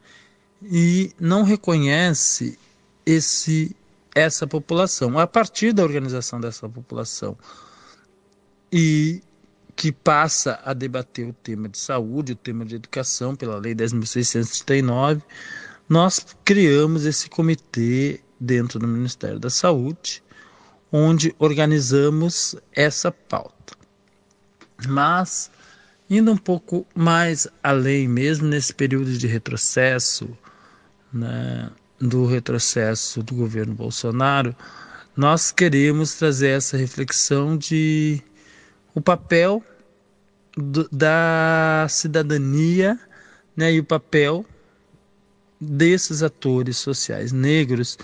[0.62, 2.60] E não reconhece
[3.06, 3.76] esse
[4.14, 7.38] essa população a partir da organização dessa população
[8.72, 9.22] e
[9.76, 15.22] que passa a debater o tema de saúde, o tema de educação, pela Lei 10.639,
[15.88, 20.22] nós criamos esse comitê dentro do Ministério da Saúde,
[20.92, 23.76] onde organizamos essa pauta.
[24.88, 25.52] Mas
[26.10, 30.36] Indo um pouco mais além, mesmo nesse período de retrocesso,
[31.14, 34.56] né, do retrocesso do governo Bolsonaro,
[35.16, 38.24] nós queremos trazer essa reflexão de
[38.96, 39.64] o papel
[40.58, 43.00] do, da cidadania
[43.56, 44.44] né, e o papel
[45.62, 48.00] desses atores sociais negros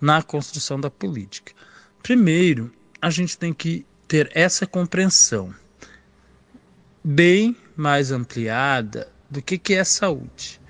[0.00, 1.52] na construção da política.
[2.02, 5.54] Primeiro, a gente tem que ter essa compreensão
[7.02, 10.60] bem mais ampliada do que, que é saúde.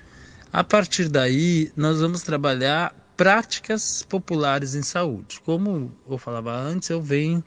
[0.51, 5.39] A partir daí, nós vamos trabalhar práticas populares em saúde.
[5.45, 7.43] Como eu falava antes, eu venho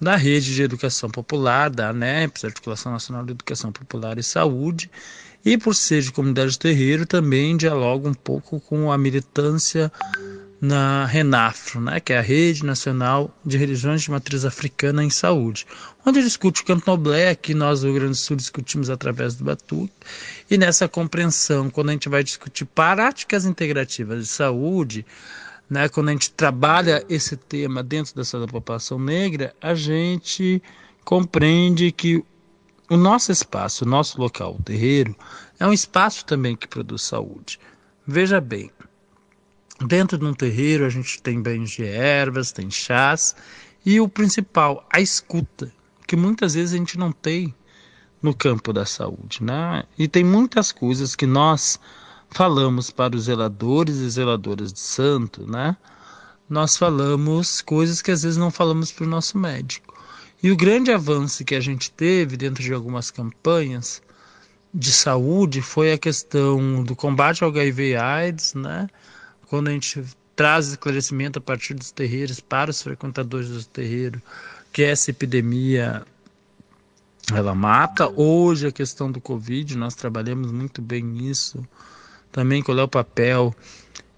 [0.00, 4.90] da rede de educação popular, da ANEPS, Articulação Nacional de Educação Popular e Saúde,
[5.44, 9.90] e por ser de comunidade de terreiro, também dialogo um pouco com a militância
[10.60, 15.66] na RENAFRO, né, que é a Rede Nacional de Religiões de Matriz Africana em Saúde,
[16.04, 19.92] onde discute o candomblé, que nós do Rio Grande do Sul discutimos através do Batuque,
[20.50, 25.04] e nessa compreensão, quando a gente vai discutir práticas integrativas de saúde,
[25.68, 30.62] né, quando a gente trabalha esse tema dentro dessa da população negra, a gente
[31.04, 32.24] compreende que
[32.88, 35.14] o nosso espaço, o nosso local, o terreiro,
[35.58, 37.58] é um espaço também que produz saúde.
[38.06, 38.70] Veja bem,
[39.84, 43.34] Dentro de um terreiro a gente tem banhos de ervas, tem chás
[43.84, 45.70] e o principal, a escuta,
[46.06, 47.54] que muitas vezes a gente não tem
[48.22, 49.84] no campo da saúde, né?
[49.98, 51.78] E tem muitas coisas que nós
[52.30, 55.76] falamos para os zeladores e zeladoras de santo, né?
[56.48, 59.94] Nós falamos coisas que às vezes não falamos para o nosso médico.
[60.42, 64.02] E o grande avanço que a gente teve dentro de algumas campanhas
[64.72, 68.88] de saúde foi a questão do combate ao HIV e AIDS, né?
[69.48, 70.02] Quando a gente
[70.34, 74.20] traz esclarecimento a partir dos terreiros para os frequentadores dos terreiros,
[74.72, 76.04] que essa epidemia
[77.34, 78.08] ela mata.
[78.08, 81.66] Hoje a questão do Covid, nós trabalhamos muito bem nisso.
[82.30, 83.54] Também qual é o papel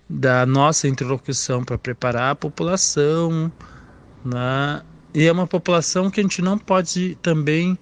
[0.09, 3.53] da nossa interlocução para preparar a população,
[4.25, 4.83] né?
[5.15, 7.79] E é uma população que a gente não pode também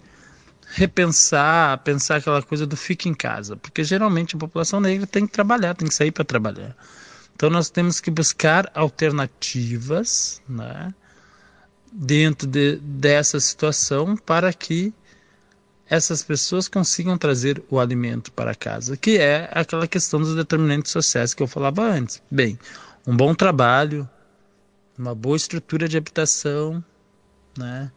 [0.69, 5.33] repensar, pensar aquela coisa do fique em casa, porque geralmente a população negra tem que
[5.33, 6.77] trabalhar, tem que sair para trabalhar.
[7.37, 10.95] Então nós temos que buscar alternativas né,
[11.93, 14.91] dentro de, dessa situação para que
[15.87, 21.35] essas pessoas consigam trazer o alimento para casa, que é aquela questão dos determinantes sociais
[21.35, 22.23] que eu falava antes.
[22.31, 22.59] Bem,
[23.07, 24.09] um bom trabalho,
[24.99, 26.83] uma boa estrutura de habitação,
[27.59, 27.93] né,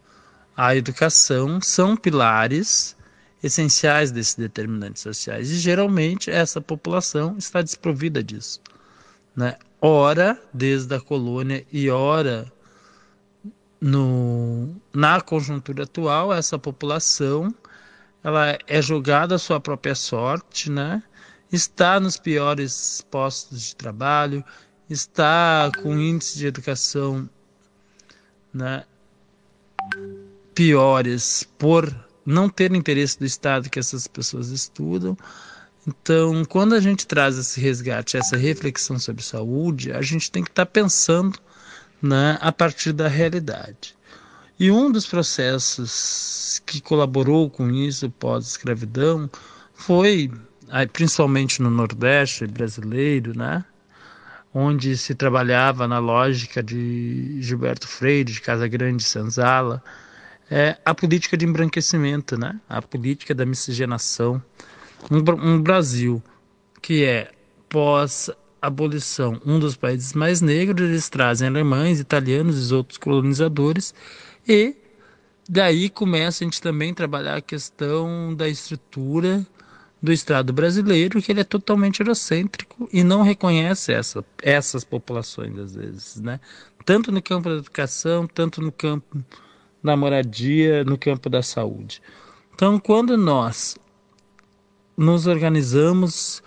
[0.54, 2.94] a educação são pilares
[3.42, 8.60] essenciais desses determinantes sociais e geralmente essa população está desprovida disso
[9.34, 9.56] né?
[9.80, 12.50] ora desde a colônia e ora
[13.80, 17.54] no, na conjuntura atual, essa população
[18.22, 21.02] ela é jogada à sua própria sorte, né?
[21.50, 24.44] está nos piores postos de trabalho,
[24.88, 27.28] está com índices de educação
[28.52, 28.84] né,
[30.54, 35.16] piores por não ter interesse do Estado que essas pessoas estudam.
[35.90, 40.50] Então, quando a gente traz esse resgate, essa reflexão sobre saúde, a gente tem que
[40.50, 41.36] estar tá pensando
[42.00, 43.96] né, a partir da realidade.
[44.58, 49.28] E um dos processos que colaborou com isso pós-escravidão
[49.74, 50.30] foi,
[50.92, 53.64] principalmente no Nordeste brasileiro, né,
[54.54, 59.82] onde se trabalhava na lógica de Gilberto Freire, de Casa Grande, Senzala,
[60.48, 64.40] é a política de embranquecimento, né, a política da miscigenação
[65.10, 66.22] um, Brasil
[66.82, 67.30] que é
[67.68, 73.94] pós-abolição um dos países mais negros, eles trazem alemães, italianos e outros colonizadores
[74.48, 74.74] e
[75.48, 79.46] daí começa a gente também trabalhar a questão da estrutura
[80.02, 85.74] do Estado brasileiro, que ele é totalmente eurocêntrico e não reconhece essa, essas populações, às
[85.74, 86.40] vezes, né?
[86.86, 89.22] Tanto no campo da educação, tanto no campo
[89.82, 92.00] da moradia, no campo da saúde.
[92.54, 93.76] Então, quando nós
[95.00, 96.42] nos organizamos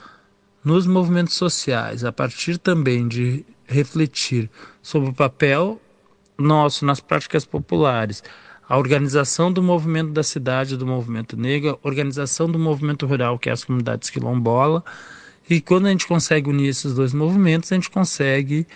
[0.64, 4.48] nos movimentos sociais, a partir também de refletir
[4.80, 5.82] sobre o papel
[6.38, 8.24] nosso nas práticas populares,
[8.70, 13.52] a organização do movimento da cidade, do movimento negro, organização do movimento rural, que é
[13.52, 14.84] as comunidades quilombola,
[15.50, 18.68] e quando a gente consegue unir esses dois movimentos, a gente consegue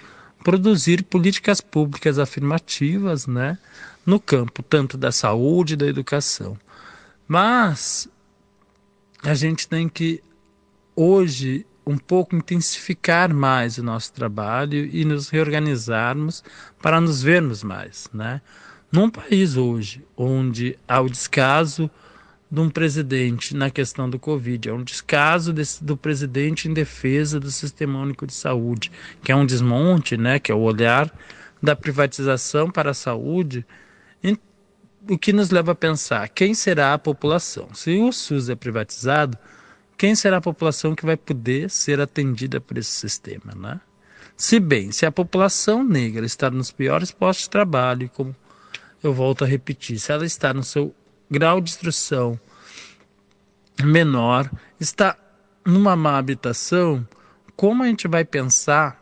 [0.43, 3.59] produzir políticas públicas afirmativas, né,
[4.03, 6.57] no campo tanto da saúde e da educação.
[7.27, 8.09] Mas
[9.23, 10.21] a gente tem que
[10.95, 16.43] hoje um pouco intensificar mais o nosso trabalho e nos reorganizarmos
[16.81, 18.41] para nos vermos mais, né?
[18.91, 21.89] Num país hoje onde há o descaso
[22.49, 27.39] de um presidente na questão do Covid, é um descaso desse, do presidente em defesa
[27.39, 28.91] do Sistema Único de Saúde,
[29.21, 31.13] que é um desmonte, né, que é o olhar
[31.61, 33.65] da privatização para a saúde,
[35.09, 37.73] o que nos leva a pensar quem será a população.
[37.73, 39.37] Se o SUS é privatizado,
[39.97, 43.81] quem será a população que vai poder ser atendida por esse sistema, né?
[44.35, 48.35] Se bem, se a população negra está nos piores postos de trabalho, como
[49.01, 50.93] eu volto a repetir, se ela está no seu
[51.29, 52.39] grau de instrução
[53.83, 54.49] menor,
[54.79, 55.17] está
[55.65, 57.07] numa má habitação,
[57.55, 59.01] como a gente vai pensar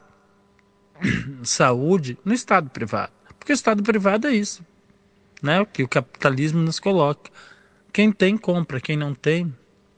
[1.43, 3.11] saúde no estado privado?
[3.37, 4.63] Porque o estado privado é isso,
[5.45, 5.65] né?
[5.65, 7.31] Que o capitalismo nos coloca.
[7.93, 9.53] Quem tem compra, quem não tem,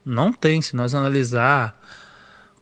[0.06, 0.62] não tem.
[0.62, 1.80] Se nós analisar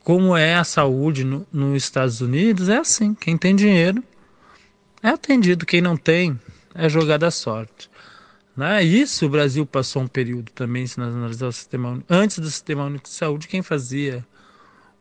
[0.04, 3.14] como é a saúde no, nos Estados Unidos, é assim.
[3.14, 4.04] Quem tem dinheiro
[5.04, 6.40] é atendido, quem não tem
[6.74, 7.90] é jogada à sorte.
[8.56, 8.84] Né?
[8.84, 12.86] Isso o Brasil passou um período também, se nós analisarmos o sistema antes do sistema
[12.86, 14.26] único de saúde, quem fazia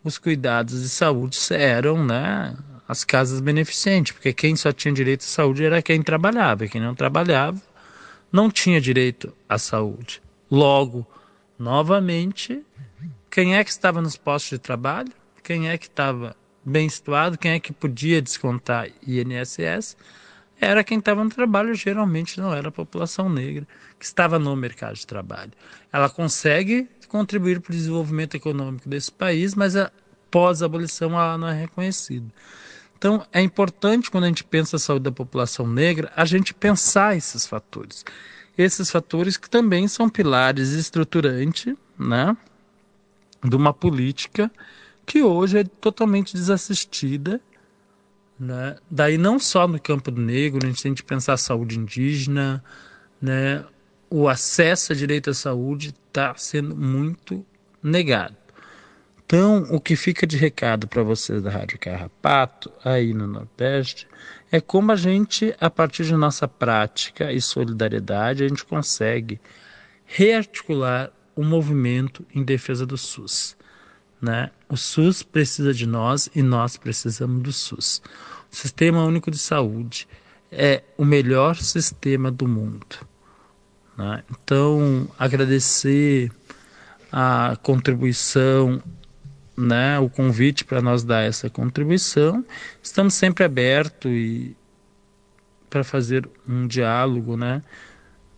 [0.02, 2.56] os cuidados de saúde eram né,
[2.88, 6.80] as casas beneficentes, porque quem só tinha direito à saúde era quem trabalhava, e quem
[6.80, 7.60] não trabalhava
[8.34, 10.20] não tinha direito à saúde.
[10.50, 11.06] Logo,
[11.56, 12.64] novamente,
[13.30, 15.12] quem é que estava nos postos de trabalho?
[15.40, 17.38] Quem é que estava bem situado?
[17.38, 19.96] Quem é que podia descontar INSS?
[20.60, 23.68] Era quem estava no trabalho, geralmente não era a população negra
[24.00, 25.52] que estava no mercado de trabalho.
[25.92, 31.46] Ela consegue contribuir para o desenvolvimento econômico desse país, mas após a abolição ela não
[31.46, 32.26] é reconhecida.
[33.04, 37.14] Então, é importante quando a gente pensa a saúde da população negra, a gente pensar
[37.14, 38.02] esses fatores.
[38.56, 42.34] Esses fatores que também são pilares estruturantes, né,
[43.44, 44.50] de uma política
[45.04, 47.42] que hoje é totalmente desassistida,
[48.40, 48.76] né?
[48.90, 52.64] Daí não só no campo do negro, a gente tem que pensar a saúde indígena,
[53.20, 53.62] né?
[54.08, 57.44] O acesso a direito à saúde está sendo muito
[57.82, 58.43] negado.
[59.26, 64.06] Então, o que fica de recado para vocês da Rádio Carrapato, aí no Nordeste,
[64.52, 69.40] é como a gente, a partir de nossa prática e solidariedade, a gente consegue
[70.04, 73.56] rearticular o movimento em defesa do SUS.
[74.20, 74.50] Né?
[74.68, 78.02] O SUS precisa de nós e nós precisamos do SUS.
[78.52, 80.06] O Sistema Único de Saúde
[80.52, 82.96] é o melhor sistema do mundo.
[83.96, 84.22] Né?
[84.30, 86.30] Então, agradecer
[87.10, 88.82] a contribuição
[89.56, 92.44] né, o convite para nós dar essa contribuição.
[92.82, 94.56] Estamos sempre abertos e
[95.70, 97.62] para fazer um diálogo, né,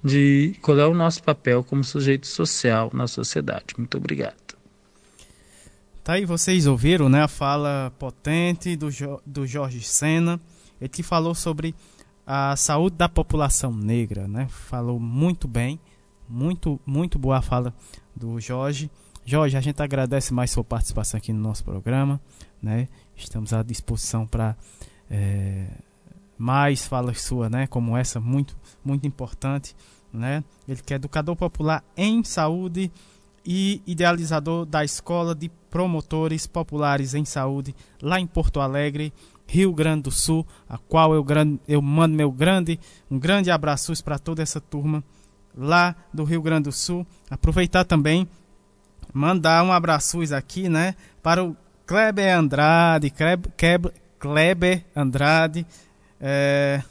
[0.03, 3.75] de qual é o nosso papel como sujeito social na sociedade.
[3.77, 4.47] Muito obrigado.
[6.03, 10.41] Tá aí, vocês ouviram, né, a fala potente do, jo do Jorge Sena.
[10.81, 11.75] Ele que falou sobre
[12.27, 14.47] a saúde da população negra, né?
[14.49, 15.81] Falou muito bem,
[16.29, 17.75] muito muito boa a fala
[18.15, 18.91] do Jorge.
[19.29, 22.21] Jorge, a gente agradece mais sua participação aqui no nosso programa,
[22.63, 22.87] né?
[23.17, 24.57] Estamos à disposição para
[25.11, 25.67] é,
[26.39, 27.67] mais falas suas, né?
[27.67, 29.75] Como essa, muito, muito importante,
[30.13, 30.45] né?
[30.69, 32.89] Ele que é educador popular em saúde
[33.45, 39.13] e idealizador da Escola de Promotores Populares em Saúde lá em Porto Alegre,
[39.45, 41.27] Rio Grande do Sul, a qual eu,
[41.67, 42.79] eu mando meu grande,
[43.11, 45.03] um grande abraço para toda essa turma
[45.53, 47.05] lá do Rio Grande do Sul.
[47.29, 48.29] Aproveitar também
[49.17, 51.57] mandar um abraço aqui, né, para o
[51.87, 53.51] Kleber Andrade, Kleber,
[54.19, 55.67] Kleber Andrade,
[56.21, 56.83] é,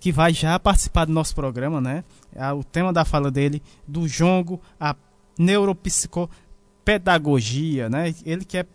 [0.00, 2.02] que vai já participar do nosso programa, né?
[2.56, 4.96] O tema da fala dele, do jongo, a
[5.38, 8.12] neuropsicopedagogia, né?
[8.24, 8.66] Ele que é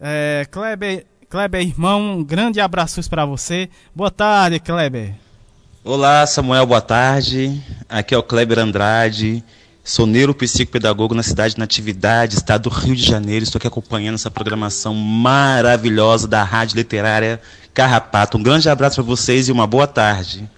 [0.00, 3.68] É, Kleber, Kleber, irmão, um grande abraço para você.
[3.94, 5.14] Boa tarde, Kleber.
[5.84, 7.62] Olá, Samuel, boa tarde.
[7.88, 9.44] Aqui é o Kleber Andrade,
[9.84, 13.44] sou neuropsicopedagogo na cidade Natividade, estado do Rio de Janeiro.
[13.44, 17.40] Estou aqui acompanhando essa programação maravilhosa da Rádio Literária
[17.72, 18.38] Carrapato.
[18.38, 20.48] Um grande abraço para vocês e uma boa tarde.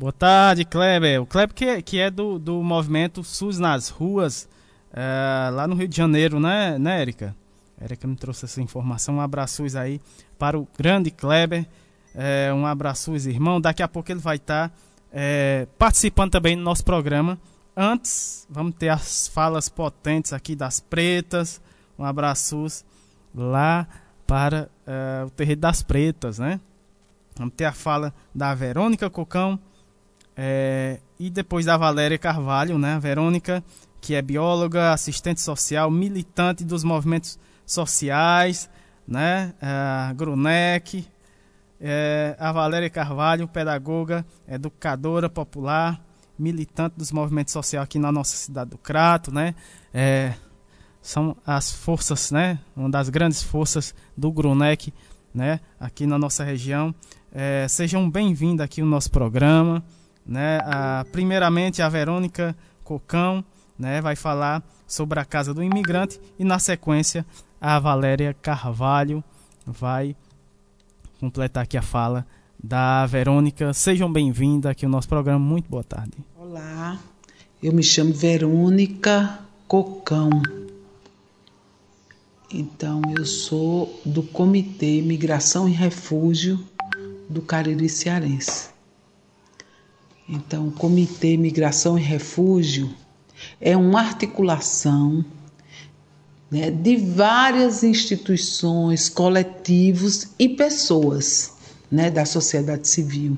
[0.00, 1.20] Boa tarde, Kleber.
[1.20, 4.48] O Kleber que, que é do, do movimento SUS nas ruas,
[4.94, 7.36] é, lá no Rio de Janeiro, né, né, Érica?
[7.78, 9.16] Érica me trouxe essa informação.
[9.16, 10.00] Um abraço aí
[10.38, 11.66] para o grande Kleber.
[12.14, 13.60] É, um abraço, irmão.
[13.60, 14.74] Daqui a pouco ele vai estar tá,
[15.12, 17.38] é, participando também do nosso programa.
[17.76, 21.60] Antes, vamos ter as falas potentes aqui das pretas.
[21.98, 22.64] Um abraço
[23.34, 23.86] lá
[24.26, 26.58] para é, o Terreiro das Pretas, né?
[27.36, 29.60] Vamos ter a fala da Verônica Cocão
[30.36, 33.62] É, e depois da Valéria Carvalho, né, Verônica,
[34.00, 38.70] que é bióloga, assistente social, militante dos movimentos sociais,
[39.06, 41.06] né, a Grunec,
[41.80, 46.00] é, a Valéria Carvalho, pedagoga, educadora popular,
[46.38, 49.54] militante dos movimentos sociais aqui na nossa cidade do Crato, né,
[49.92, 50.34] é,
[51.02, 54.92] são as forças, né, uma das grandes forças do Grunec,
[55.34, 56.94] né, aqui na nossa região.
[57.32, 59.84] É, sejam bem-vindos aqui no nosso programa.
[60.30, 60.60] Né?
[60.62, 63.44] A, primeiramente, a Verônica Cocão
[63.76, 67.26] né, vai falar sobre a Casa do Imigrante e, na sequência,
[67.60, 69.24] a Valéria Carvalho
[69.66, 70.14] vai
[71.18, 72.24] completar aqui a fala
[72.62, 73.74] da Verônica.
[73.74, 75.40] Sejam bem-vindos aqui ao nosso programa.
[75.40, 76.12] Muito boa tarde.
[76.38, 76.96] Olá,
[77.60, 80.30] eu me chamo Verônica Cocão.
[82.52, 86.64] Então, eu sou do Comitê Migração e Refúgio
[87.28, 88.69] do Cariri Cearense.
[90.32, 92.88] Então, o Comitê Migração e Refúgio
[93.60, 95.24] é uma articulação
[96.48, 101.54] né, de várias instituições, coletivos e pessoas
[101.90, 103.36] né, da sociedade civil,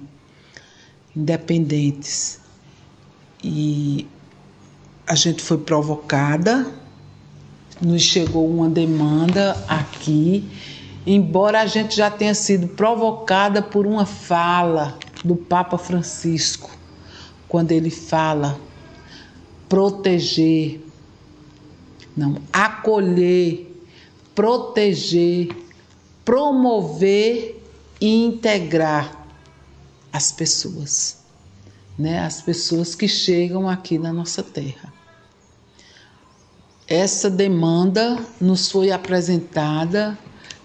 [1.16, 2.38] independentes.
[3.42, 4.06] E
[5.06, 6.70] a gente foi provocada,
[7.80, 10.46] nos chegou uma demanda aqui,
[11.06, 16.81] embora a gente já tenha sido provocada por uma fala do Papa Francisco
[17.52, 18.58] quando ele fala
[19.68, 20.80] proteger,
[22.16, 23.70] não, acolher,
[24.34, 25.54] proteger,
[26.24, 27.62] promover
[28.00, 29.26] e integrar
[30.10, 31.18] as pessoas,
[31.98, 32.20] né?
[32.20, 34.90] As pessoas que chegam aqui na nossa terra.
[36.88, 40.18] Essa demanda nos foi apresentada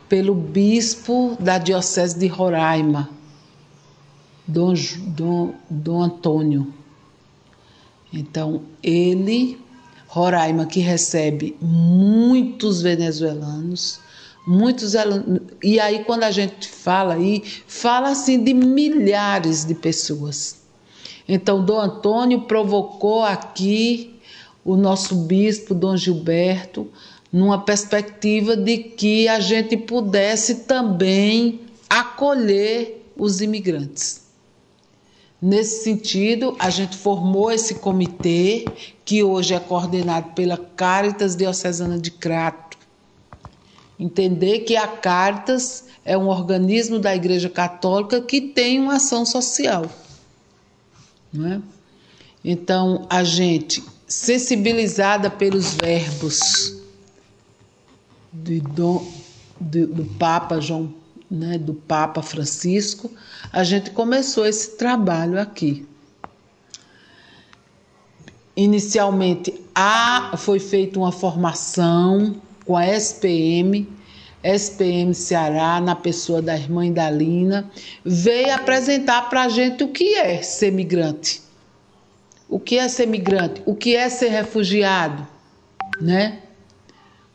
[0.08, 3.10] pelo bispo da Diocese de Roraima,
[4.48, 4.74] Dom,
[5.08, 6.74] Dom, Dom Antônio.
[8.14, 9.60] Então, ele,
[10.08, 14.00] Roraima, que recebe muitos venezuelanos,
[14.48, 14.94] muitos
[15.62, 20.62] e aí quando a gente fala aí, fala assim de milhares de pessoas.
[21.28, 24.18] Então, Dom Antônio provocou aqui
[24.64, 26.90] o nosso bispo, Dom Gilberto,
[27.32, 34.27] numa perspectiva de que a gente pudesse também acolher os imigrantes.
[35.42, 38.66] Nesse sentido, a gente formou esse comitê,
[39.06, 42.78] que hoje é coordenado pela Caritas Diocesana de Crato.
[44.00, 49.86] Entender que a Caritas é um organismo da Igreja Católica que tem uma ação social.
[51.32, 51.62] Não é?
[52.44, 56.78] Então, a gente, sensibilizada pelos verbos
[58.32, 59.06] do,
[59.60, 60.94] do, Papa João
[61.30, 63.12] né, do Papa Francisco,
[63.52, 65.86] a gente começou esse trabalho aqui.
[68.56, 73.88] Inicialmente, a, foi feita uma formação com a SPM,
[74.44, 77.70] SPM Ceará, na pessoa da irmã Indalina,
[78.04, 81.42] veio apresentar para a gente o que é ser migrante.
[82.50, 83.62] O que é ser migrante?
[83.66, 85.28] O que é ser refugiado?
[86.00, 86.40] Né?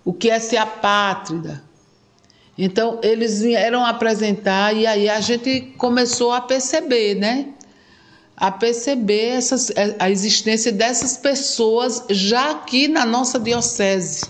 [0.05, 1.63] O que é ser apátrida?
[2.57, 7.49] Então, eles vieram apresentar e aí a gente começou a perceber, né?
[8.37, 14.25] A perceber essas, a existência dessas pessoas já aqui na nossa diocese.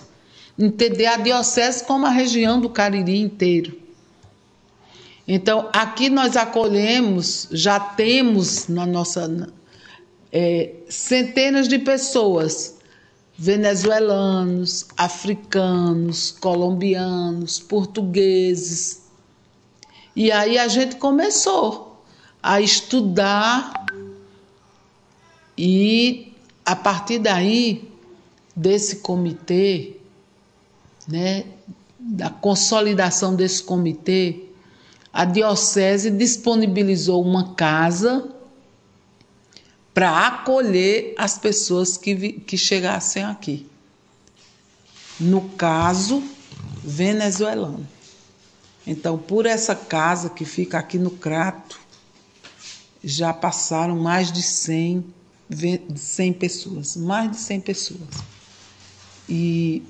[0.59, 3.81] Entender a diocese como a região do Cariri inteiro.
[5.27, 9.49] Então, aqui nós acolhemos, já temos na nossa
[10.33, 12.77] é, centenas de pessoas
[13.37, 19.03] venezuelanos, africanos, colombianos, portugueses.
[20.15, 22.05] E aí a gente começou
[22.43, 23.87] a estudar
[25.57, 26.33] e
[26.65, 27.91] a partir daí
[28.55, 29.97] desse comitê,
[31.09, 31.45] né,
[31.99, 34.45] da consolidação desse comitê,
[35.13, 38.32] a diocese disponibilizou uma casa
[39.95, 43.67] para acolher as pessoas que, que chegassem aqui.
[45.21, 46.23] No caso,
[46.83, 47.87] venezuelano.
[48.87, 51.81] Então, por essa casa que fica aqui no Crato,
[53.05, 55.05] já passaram mais de 100,
[55.95, 58.09] 100 pessoas, mais de 100 pessoas.
[59.29, 59.83] E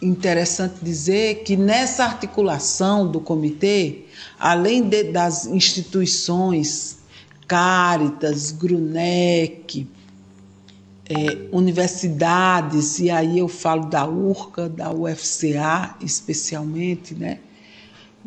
[0.00, 4.04] interessante dizer que nessa articulação do comitê,
[4.38, 6.95] além de, das instituições
[7.46, 9.86] Caritas, Grunec,
[11.08, 17.38] é, universidades, e aí eu falo da URCA, da UFCA especialmente, né?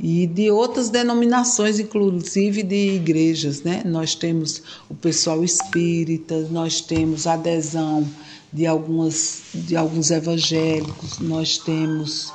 [0.01, 3.81] e de outras denominações, inclusive de igrejas, né?
[3.85, 8.07] Nós temos o pessoal espírita, nós temos adesão
[8.51, 12.31] de algumas de alguns evangélicos, nós temos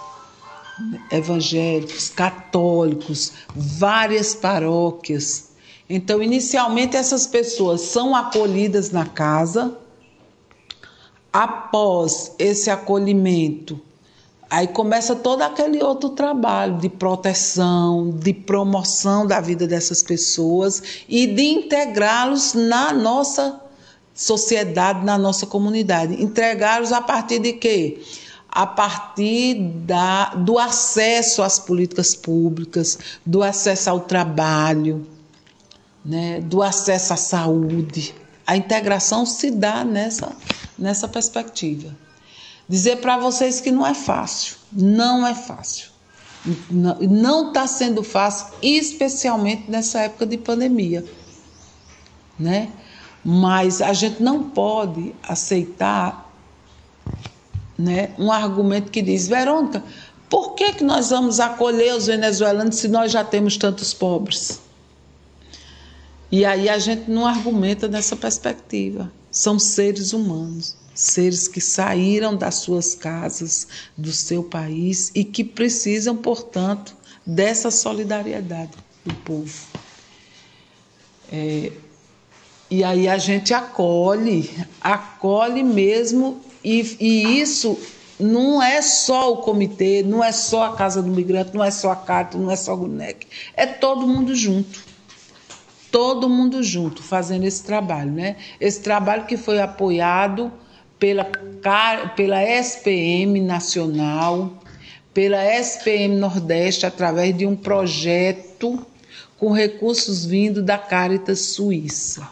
[1.10, 5.53] evangélicos, católicos, várias paróquias.
[5.88, 9.76] Então, inicialmente essas pessoas são acolhidas na casa.
[11.32, 13.80] Após esse acolhimento,
[14.54, 21.26] Aí começa todo aquele outro trabalho de proteção, de promoção da vida dessas pessoas e
[21.26, 23.60] de integrá-los na nossa
[24.14, 26.22] sociedade, na nossa comunidade.
[26.22, 28.00] Integrá-los a partir de quê?
[28.48, 29.54] A partir
[29.84, 35.04] da, do acesso às políticas públicas, do acesso ao trabalho,
[36.04, 38.14] né, do acesso à saúde.
[38.46, 40.32] A integração se dá nessa,
[40.78, 41.96] nessa perspectiva.
[42.68, 45.88] Dizer para vocês que não é fácil, não é fácil.
[46.70, 51.02] Não está sendo fácil, especialmente nessa época de pandemia,
[52.38, 52.70] né?
[53.24, 56.30] Mas a gente não pode aceitar,
[57.78, 59.82] né, um argumento que diz, Verônica,
[60.28, 64.60] por que, que nós vamos acolher os venezuelanos se nós já temos tantos pobres?
[66.34, 69.08] E aí a gente não argumenta nessa perspectiva.
[69.30, 76.16] São seres humanos seres que saíram das suas casas, do seu país e que precisam,
[76.16, 78.72] portanto, dessa solidariedade
[79.04, 79.52] do povo.
[81.32, 81.72] É,
[82.70, 87.78] e aí a gente acolhe, acolhe mesmo, e, e, isso
[88.18, 91.90] não é só o comitê, não é só a Casa do Migrante, não é só
[91.90, 94.93] a Carta, não é só o GUNEC, é todo mundo junto.
[95.94, 98.34] Todo mundo junto fazendo esse trabalho, né?
[98.60, 100.50] Esse trabalho que foi apoiado
[100.98, 101.24] pela,
[102.16, 104.54] pela SPM Nacional,
[105.14, 108.84] pela SPM Nordeste, através de um projeto
[109.38, 112.28] com recursos vindo da Caritas Suíça.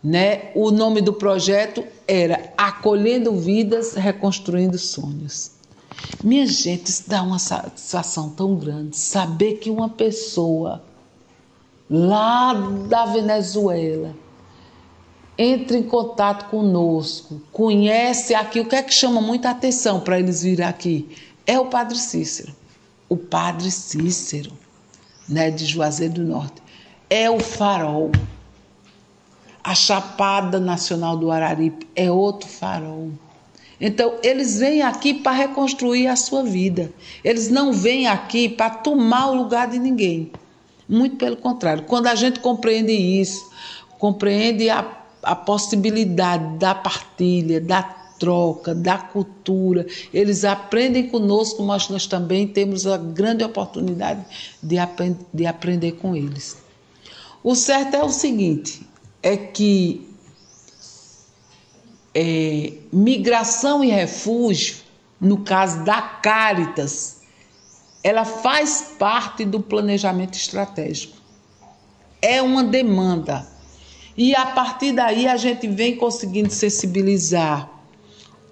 [0.00, 0.52] Né?
[0.54, 5.50] O nome do projeto era Acolhendo Vidas, Reconstruindo Sonhos.
[6.22, 10.88] Minha gente, isso dá uma satisfação tão grande saber que uma pessoa
[11.90, 12.52] lá
[12.88, 14.14] da Venezuela
[15.42, 18.60] entre em contato conosco, conhece aqui.
[18.60, 21.08] O que é que chama muita atenção para eles virem aqui?
[21.46, 22.54] É o Padre Cícero.
[23.08, 24.52] O Padre Cícero,
[25.26, 26.62] né, de Juazeiro do Norte.
[27.08, 28.12] É o farol.
[29.64, 33.10] A Chapada Nacional do Araripe é outro farol.
[33.80, 36.92] Então, eles vêm aqui para reconstruir a sua vida.
[37.24, 40.30] Eles não vêm aqui para tomar o lugar de ninguém.
[40.90, 41.84] Muito pelo contrário.
[41.84, 43.48] Quando a gente compreende isso,
[43.98, 49.86] compreende a a possibilidade da partilha, da troca, da cultura.
[50.12, 54.24] Eles aprendem conosco, mas nós também temos a grande oportunidade
[54.62, 56.58] de, aprend de aprender com eles.
[57.42, 58.86] O certo é o seguinte:
[59.22, 60.08] é que
[62.14, 64.76] é, migração e refúgio,
[65.20, 67.19] no caso da Caritas,
[68.02, 71.16] ela faz parte do planejamento estratégico.
[72.22, 73.46] É uma demanda
[74.16, 77.70] e a partir daí a gente vem conseguindo sensibilizar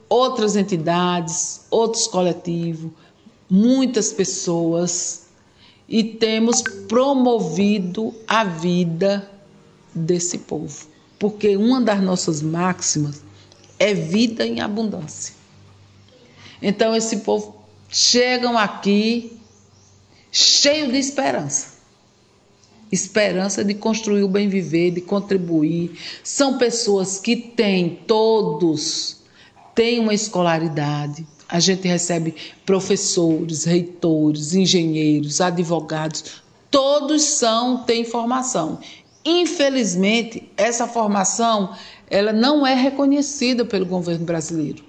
[0.08, 2.90] outras entidades, outros coletivos,
[3.50, 5.26] muitas pessoas
[5.88, 9.30] e temos promovido a vida
[9.94, 10.86] desse povo.
[11.18, 13.22] Porque uma das nossas máximas
[13.78, 15.34] é vida em abundância.
[16.62, 17.56] Então esse povo
[17.88, 19.37] chegam aqui
[20.30, 21.78] cheio de esperança
[22.90, 25.98] esperança de construir o bem viver, de contribuir.
[26.24, 29.18] São pessoas que têm, todos,
[29.74, 31.26] têm uma escolaridade.
[31.48, 38.78] A gente recebe professores, reitores, engenheiros, advogados, todos são, têm formação.
[39.24, 41.74] Infelizmente, essa formação
[42.10, 44.82] ela não é reconhecida pelo governo brasileiro.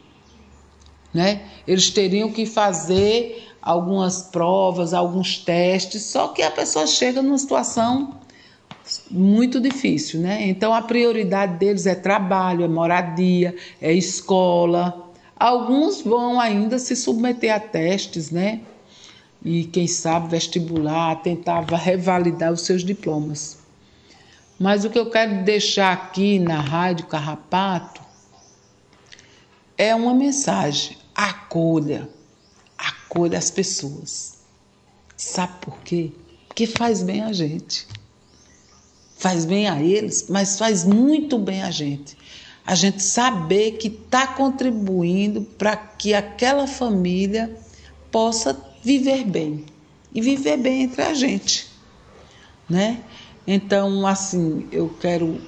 [1.14, 1.42] Né?
[1.68, 8.16] Eles teriam que fazer algumas provas, alguns testes, só que a pessoa chega numa situação
[9.12, 10.48] muito difícil, né?
[10.48, 15.12] Então a prioridade deles é trabalho, é moradia, é escola.
[15.36, 18.62] Alguns vão ainda se submeter a testes, né?
[19.46, 23.60] E quem sabe vestibular, tentar revalidar os seus diplomas.
[24.60, 28.02] Mas o que eu quero deixar aqui na Rádio Carrapato
[29.78, 32.10] é uma mensagem: acolha
[33.10, 34.38] acolha as pessoas.
[35.18, 36.12] Sabe por quê?
[36.47, 37.88] Porque faz bem a gente.
[39.18, 42.16] Faz bem a eles, mas faz muito bem a gente.
[42.66, 47.53] A gente saber que está contribuindo para que aquela família
[48.12, 49.66] possa viver bem.
[50.14, 51.68] e viver bem entre a gente,
[52.68, 53.03] né?
[53.45, 55.39] Então, assim, eu quero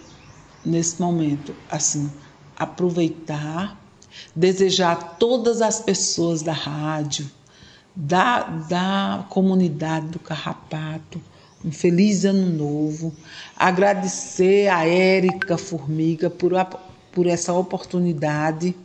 [0.64, 2.12] nesse momento, assim,
[2.55, 3.80] aproveitar,
[4.36, 7.28] desejar a todas as pessoas da rádio,
[7.96, 11.22] da, da comunidade do Carrapato,
[11.64, 13.14] um feliz ano novo,
[13.56, 16.52] agradecer a Érica Formiga por,
[17.12, 18.76] por essa oportunidade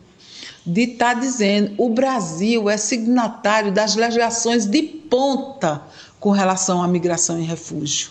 [0.66, 5.82] de estar tá dizendo o Brasil é signatário das legislações de ponta
[6.18, 8.10] com relação à migração e refúgio.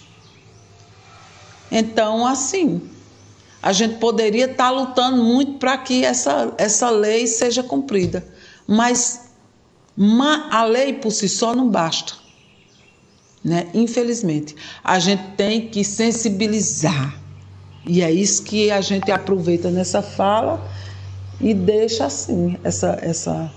[1.70, 2.82] Então, assim,
[3.62, 8.26] a gente poderia estar tá lutando muito para que essa, essa lei seja cumprida,
[8.66, 9.25] mas
[10.52, 12.14] a lei por si só não basta.
[13.44, 13.68] Né?
[13.74, 17.20] Infelizmente, a gente tem que sensibilizar.
[17.88, 20.60] E é isso que a gente aproveita nessa fala
[21.40, 23.52] e deixa assim essa, essa,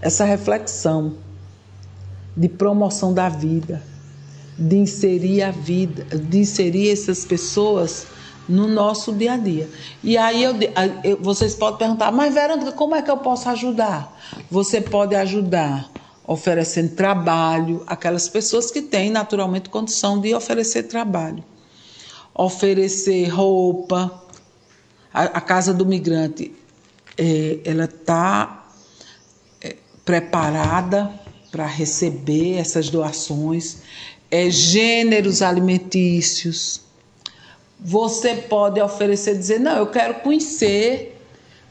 [0.00, 1.16] essa reflexão
[2.36, 3.82] de promoção da vida,
[4.56, 8.06] de inserir a vida, de inserir essas pessoas
[8.48, 9.68] no nosso dia a dia.
[10.02, 10.54] E aí eu,
[11.04, 14.18] eu, vocês podem perguntar, mas Verônica, como é que eu posso ajudar?
[14.50, 15.90] Você pode ajudar
[16.26, 21.42] oferecendo trabalho aquelas pessoas que têm naturalmente condição de oferecer trabalho,
[22.34, 24.24] oferecer roupa,
[25.12, 26.54] a, a Casa do Migrante,
[27.16, 28.66] é, ela está
[29.60, 31.10] é, preparada
[31.50, 33.78] para receber essas doações,
[34.30, 36.82] é, gêneros alimentícios.
[37.80, 41.16] Você pode oferecer, dizer, não, eu quero conhecer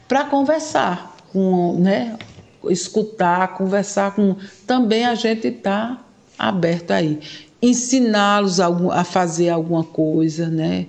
[0.06, 2.16] para conversar, com, né,
[2.64, 4.36] escutar, conversar com.
[4.66, 6.02] Também a gente está
[6.38, 7.20] aberto aí.
[7.60, 10.86] Ensiná-los a, fazer alguma coisa, né?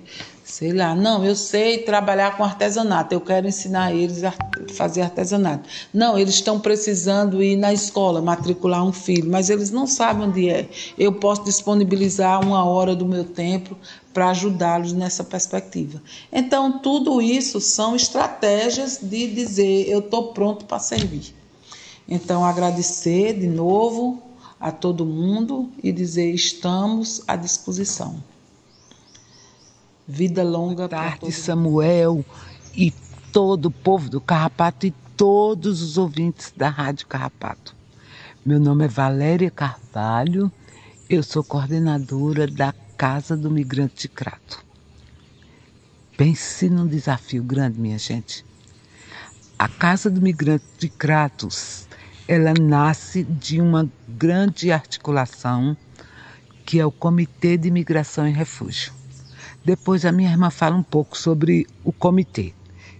[0.60, 4.34] Sei lá, não, eu sei trabalhar com artesanato, eu quero ensinar eles a
[4.74, 5.66] fazer artesanato.
[5.90, 10.50] Não, eles estão precisando ir na escola, matricular um filho, mas eles não sabem onde
[10.50, 10.68] é.
[10.98, 13.74] Eu posso disponibilizar uma hora do meu tempo
[14.12, 16.02] para ajudá-los nessa perspectiva.
[16.30, 21.34] Então, tudo isso são estratégias de dizer eu estou pronto para servir.
[22.06, 24.22] Então, agradecer de novo
[24.60, 28.22] a todo mundo e dizer estamos à disposição.
[30.10, 30.88] Vida longa.
[30.88, 32.24] Tarde, Samuel
[32.74, 32.90] e
[33.32, 37.76] todo o povo do Carrapato e todos os ouvintes da Rádio Carrapato.
[38.44, 40.50] Meu nome é Valéria Carvalho,
[41.08, 44.64] eu sou coordenadora da Casa do Migrante de Crato.
[46.16, 48.44] Pense num desafio grande, minha gente.
[49.56, 51.86] A Casa do Migrante de Cratos,
[52.26, 55.76] ela nasce de uma grande articulação
[56.66, 58.99] que é o Comitê de Migração e Refúgio.
[59.64, 62.54] Depois a minha irmã fala um pouco sobre o comitê.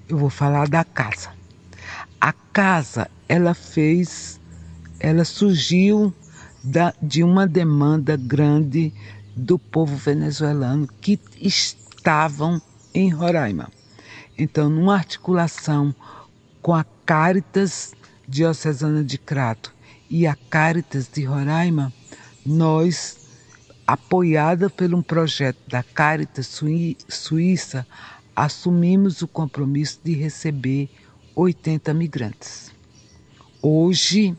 [0.08, 1.30] Eu vou falar da casa.
[2.20, 4.38] A casa, ela fez,
[4.98, 6.12] ela surgiu
[6.62, 8.92] da, de uma demanda grande
[9.34, 12.60] do povo venezuelano que estavam
[12.92, 13.70] em Roraima.
[14.36, 15.94] Então, numa articulação
[16.60, 17.94] com a Caritas
[18.28, 19.74] Diocesana de Crato
[20.10, 21.92] e a Caritas de Roraima,
[22.44, 23.19] nós
[23.92, 26.60] apoiada por um projeto da Caritas
[27.08, 27.86] Suíça,
[28.36, 30.88] assumimos o compromisso de receber
[31.34, 32.70] 80 migrantes.
[33.60, 34.36] Hoje,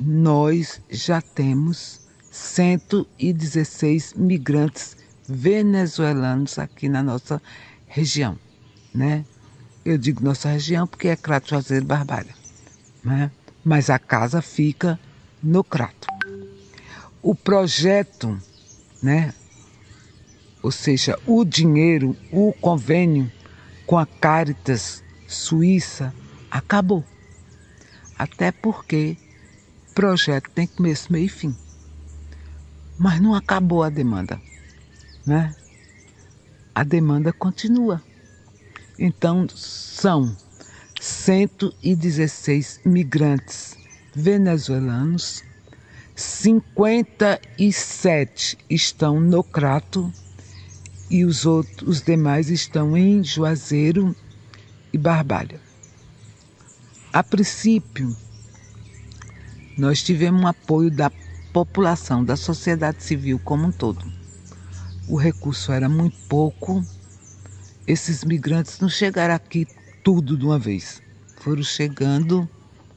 [0.00, 2.00] nós já temos
[2.32, 4.96] 116 migrantes
[5.28, 7.40] venezuelanos aqui na nossa
[7.86, 8.36] região,
[8.92, 9.24] né?
[9.84, 12.34] Eu digo nossa região porque é Crato Juazeiro Barbalha,
[13.04, 13.30] né?
[13.64, 14.98] Mas a casa fica
[15.42, 16.08] no Crato.
[17.22, 18.40] O projeto
[19.02, 19.32] né?
[20.62, 23.30] Ou seja, o dinheiro, o convênio
[23.86, 26.12] com a Caritas Suíça
[26.50, 27.04] acabou.
[28.18, 29.16] Até porque
[29.94, 31.56] projeto tem começo, meio e fim.
[32.98, 34.40] Mas não acabou a demanda,
[35.24, 35.54] né?
[36.74, 38.02] A demanda continua.
[38.98, 40.36] Então são
[41.00, 43.76] 116 migrantes
[44.14, 45.44] venezuelanos
[46.18, 50.12] 57 estão no Crato
[51.08, 54.16] e os outros, os demais estão em Juazeiro
[54.92, 55.60] e Barbalha.
[57.12, 58.16] A princípio,
[59.76, 61.12] nós tivemos um apoio da
[61.52, 64.04] população, da sociedade civil como um todo.
[65.06, 66.84] O recurso era muito pouco.
[67.86, 69.68] Esses migrantes não chegaram aqui
[70.02, 71.00] tudo de uma vez.
[71.36, 72.50] Foram chegando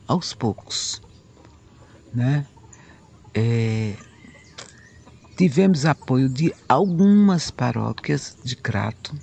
[0.07, 0.99] aos poucos,
[2.11, 2.47] né?
[3.33, 3.93] É,
[5.37, 9.15] tivemos apoio de algumas paróquias de Crato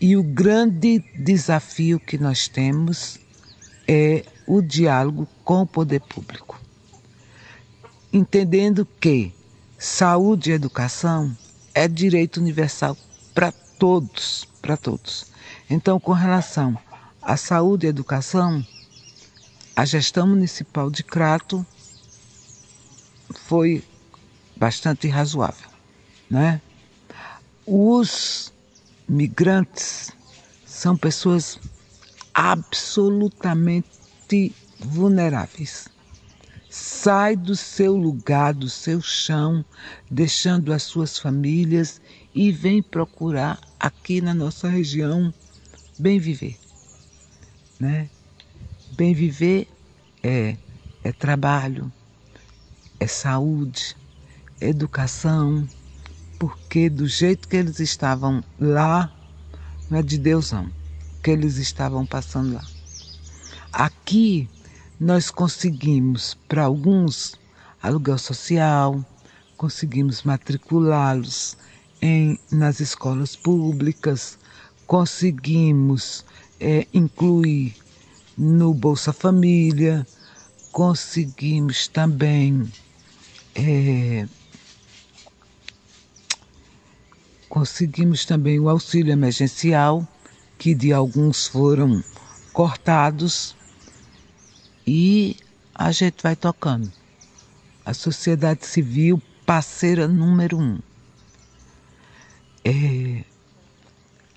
[0.00, 3.18] e o grande desafio que nós temos
[3.86, 6.60] é o diálogo com o poder público.
[8.12, 9.34] entendendo que
[9.78, 11.36] saúde e educação
[11.74, 12.96] é direito universal
[13.34, 15.26] para todos, para todos.
[15.68, 16.78] Então, com relação
[17.20, 18.64] à saúde e educação,
[19.74, 21.66] a gestão municipal de Crato
[23.38, 23.82] foi
[24.56, 25.68] bastante razoável,
[26.30, 26.60] né?
[27.66, 28.52] Os
[29.08, 30.12] migrantes
[30.64, 31.58] são pessoas
[32.32, 33.86] absolutamente
[34.78, 35.88] vulneráveis.
[36.68, 39.64] Sai do seu lugar, do seu chão,
[40.10, 42.00] deixando as suas famílias
[42.34, 45.32] e vem procurar aqui na nossa região
[45.96, 46.58] bem viver,
[47.78, 48.10] né?
[48.96, 49.68] Bem viver
[50.22, 50.56] é
[51.04, 51.92] é trabalho,
[53.04, 53.94] é saúde,
[54.58, 55.68] educação,
[56.38, 59.12] porque do jeito que eles estavam lá,
[59.90, 60.70] não é de Deus não,
[61.22, 62.64] que eles estavam passando lá.
[63.70, 64.48] Aqui
[64.98, 67.38] nós conseguimos, para alguns,
[67.82, 69.04] aluguel social,
[69.56, 71.58] conseguimos matriculá-los
[72.50, 74.38] nas escolas públicas,
[74.86, 76.24] conseguimos
[76.58, 77.74] é, incluir
[78.36, 80.06] no Bolsa Família,
[80.72, 82.70] conseguimos também
[83.54, 84.26] é,
[87.48, 90.06] conseguimos também o auxílio emergencial,
[90.58, 92.02] que de alguns foram
[92.52, 93.54] cortados,
[94.86, 95.36] e
[95.74, 96.92] a gente vai tocando.
[97.84, 100.78] A sociedade civil, parceira número um.
[102.64, 103.24] É,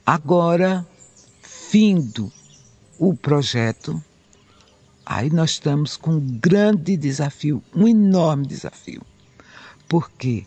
[0.05, 0.85] agora,
[1.41, 2.31] findo
[2.99, 4.03] o projeto,
[5.09, 9.01] aí nós estamos com um grande desafio, um enorme desafio,
[9.87, 10.45] porque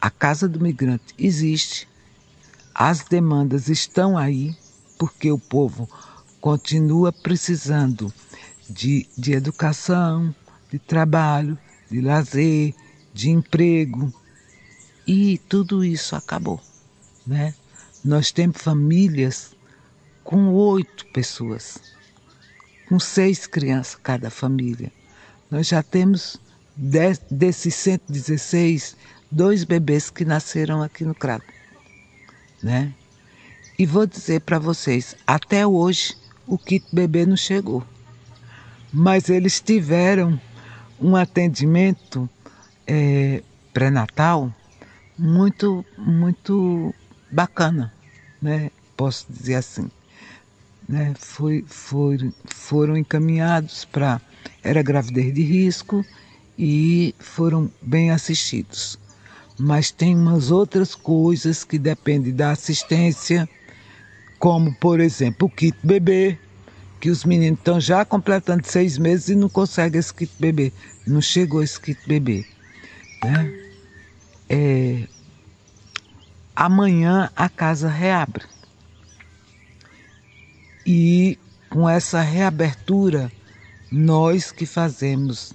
[0.00, 1.86] a Casa do Migrante existe,
[2.74, 4.56] as demandas estão aí,
[4.98, 5.86] porque o povo
[6.40, 8.10] continua precisando
[8.70, 10.34] de, de educação,
[10.70, 11.58] de trabalho,
[11.90, 12.74] de lazer,
[13.12, 14.10] de emprego.
[15.06, 16.58] E tudo isso acabou.
[17.26, 17.54] Né?
[18.02, 19.54] Nós temos famílias
[20.24, 21.78] com oito pessoas,
[22.90, 24.92] com seis crianças cada família.
[25.50, 26.38] Nós já temos
[26.76, 28.96] dez, desses 116,
[29.30, 31.60] dois bebês que nasceram aqui no Crato
[32.62, 32.92] né?
[33.78, 36.16] E vou dizer para vocês, até hoje
[36.46, 37.82] o kit bebê não chegou.
[38.92, 40.38] Mas eles tiveram
[41.00, 42.28] um atendimento
[42.86, 44.52] é, pré-natal
[45.16, 46.94] muito, muito
[47.30, 47.92] bacana,
[48.42, 48.70] né?
[48.96, 49.90] Posso dizer assim.
[50.90, 51.14] Né?
[51.18, 54.20] Foi, foi, foram encaminhados para.
[54.62, 56.04] Era gravidez de risco
[56.58, 58.98] e foram bem assistidos
[59.60, 63.48] mas tem umas outras coisas que dependem da assistência,
[64.38, 66.38] como, por exemplo, o kit bebê,
[66.98, 70.72] que os meninos estão já completando seis meses e não conseguem esse kit bebê.
[71.06, 72.46] Não chegou esse kit bebê.
[73.22, 73.70] Né?
[74.48, 75.08] É,
[76.56, 78.44] amanhã a casa reabre.
[80.92, 81.38] E
[81.68, 83.30] com essa reabertura,
[83.92, 85.52] nós que fazemos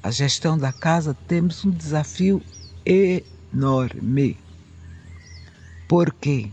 [0.00, 2.40] a gestão da casa temos um desafio
[2.84, 4.38] enorme.
[5.88, 6.52] Porque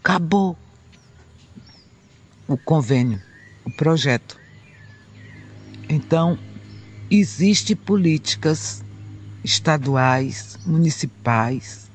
[0.00, 0.58] acabou
[2.48, 3.22] o convênio,
[3.64, 4.36] o projeto.
[5.88, 6.36] Então,
[7.08, 8.82] existem políticas
[9.44, 11.88] estaduais, municipais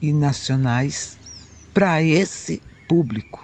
[0.00, 1.16] e nacionais
[1.72, 3.41] para esse público.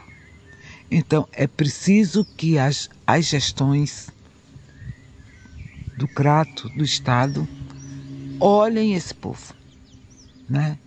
[0.91, 4.09] Então, é preciso que as, as gestões
[5.97, 7.47] do Crato, do Estado,
[8.41, 9.59] olhem esse povo
[10.49, 10.78] né?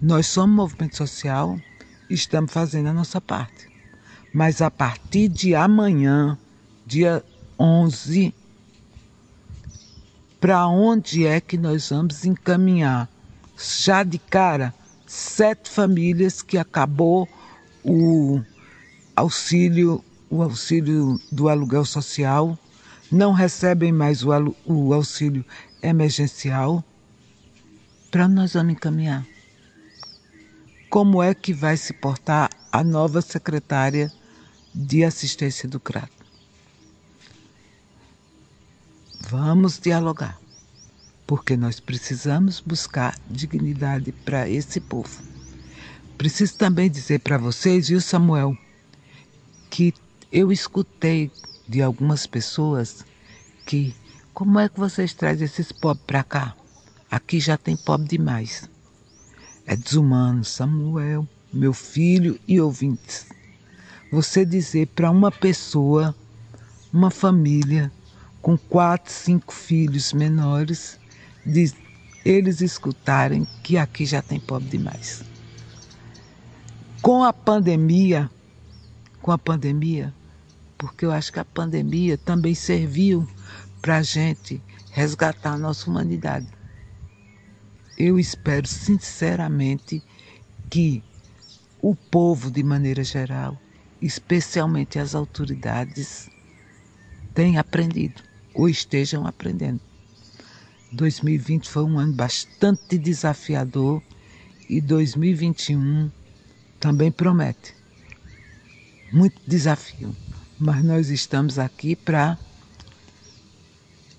[0.00, 1.58] Nós somos movimento social
[2.08, 3.68] estamos fazendo a nossa parte.
[4.32, 6.38] Mas a partir de amanhã,
[6.86, 7.22] dia
[7.58, 8.34] 11,
[10.40, 13.08] para onde é que nós vamos encaminhar?
[13.58, 14.72] Já de cara,
[15.06, 17.28] sete famílias que acabou
[17.82, 18.40] o
[19.18, 22.58] auxílio, o auxílio do aluguel social,
[23.10, 24.30] não recebem mais o,
[24.64, 25.44] o auxílio
[25.82, 26.84] emergencial
[28.10, 29.26] para onde nós vamos encaminhar?
[30.88, 34.10] Como é que vai se portar a nova secretária
[34.74, 36.10] de assistência do CRAT?
[39.28, 40.38] Vamos dialogar,
[41.26, 45.22] porque nós precisamos buscar dignidade para esse povo.
[46.16, 48.56] Preciso também dizer para vocês, viu, Samuel,
[49.70, 49.94] que
[50.30, 51.30] eu escutei
[51.66, 53.04] de algumas pessoas
[53.66, 53.94] que
[54.32, 56.54] como é que vocês trazem esses pobres para cá?
[57.10, 58.68] Aqui já tem pobre demais.
[59.66, 63.26] É desumano, Samuel, meu filho e ouvintes.
[64.12, 66.14] Você dizer para uma pessoa,
[66.92, 67.90] uma família
[68.40, 70.98] com quatro, cinco filhos menores,
[71.44, 71.72] de
[72.24, 75.22] eles escutarem que aqui já tem pobre demais.
[77.02, 78.30] Com a pandemia,
[79.28, 80.14] com a pandemia,
[80.78, 83.28] porque eu acho que a pandemia também serviu
[83.82, 84.58] para a gente
[84.90, 86.46] resgatar a nossa humanidade.
[87.98, 90.02] Eu espero sinceramente
[90.70, 91.04] que
[91.82, 93.60] o povo, de maneira geral,
[94.00, 96.30] especialmente as autoridades,
[97.34, 98.22] tenham aprendido
[98.54, 99.82] ou estejam aprendendo.
[100.90, 104.02] 2020 foi um ano bastante desafiador
[104.70, 106.10] e 2021
[106.80, 107.77] também promete.
[109.12, 110.14] Muito desafio,
[110.58, 112.38] mas nós estamos aqui para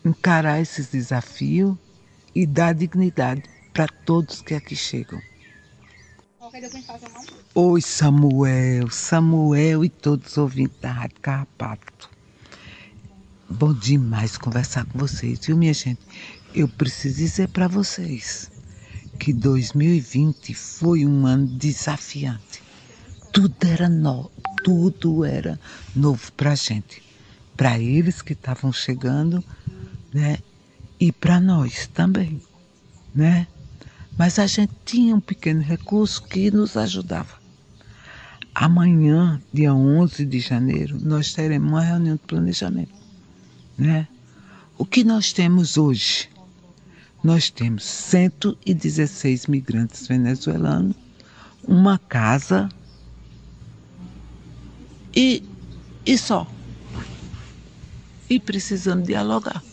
[0.03, 1.77] encarar esses desafios
[2.33, 5.21] e dar dignidade para todos que aqui chegam.
[7.53, 12.09] Oi, Samuel, Samuel e todos os ouvintes da Rádio Carrapato.
[13.47, 16.01] Bom demais conversar com vocês, viu, minha gente?
[16.53, 18.49] Eu preciso dizer para vocês
[19.19, 22.63] que 2020 foi um ano desafiante.
[23.31, 24.31] Tudo era novo,
[24.63, 25.59] tudo era
[25.95, 27.01] novo para a gente.
[27.55, 29.43] Para eles que estavam chegando,
[30.13, 30.37] né?
[30.99, 32.41] E para nós também,
[33.13, 33.47] né?
[34.17, 37.39] Mas a gente tinha um pequeno recurso que nos ajudava.
[38.53, 42.93] Amanhã, dia 11 de janeiro, nós teremos uma reunião de planejamento,
[43.77, 44.07] né?
[44.77, 46.29] O que nós temos hoje?
[47.23, 50.95] Nós temos 116 migrantes venezuelanos,
[51.63, 52.69] uma casa
[55.15, 55.43] e,
[56.05, 56.47] e só.
[58.29, 59.63] E precisamos dialogar,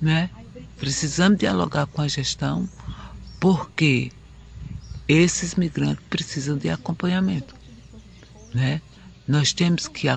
[0.00, 0.30] né?
[0.78, 2.68] Precisamos dialogar com a gestão
[3.40, 4.10] porque
[5.08, 7.54] esses migrantes precisam de acompanhamento.
[8.52, 8.80] Né?
[9.26, 10.08] Nós temos que,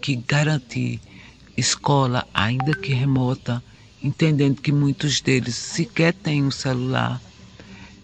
[0.00, 1.00] que garantir
[1.56, 3.62] escola, ainda que remota,
[4.02, 7.20] entendendo que muitos deles sequer têm um celular,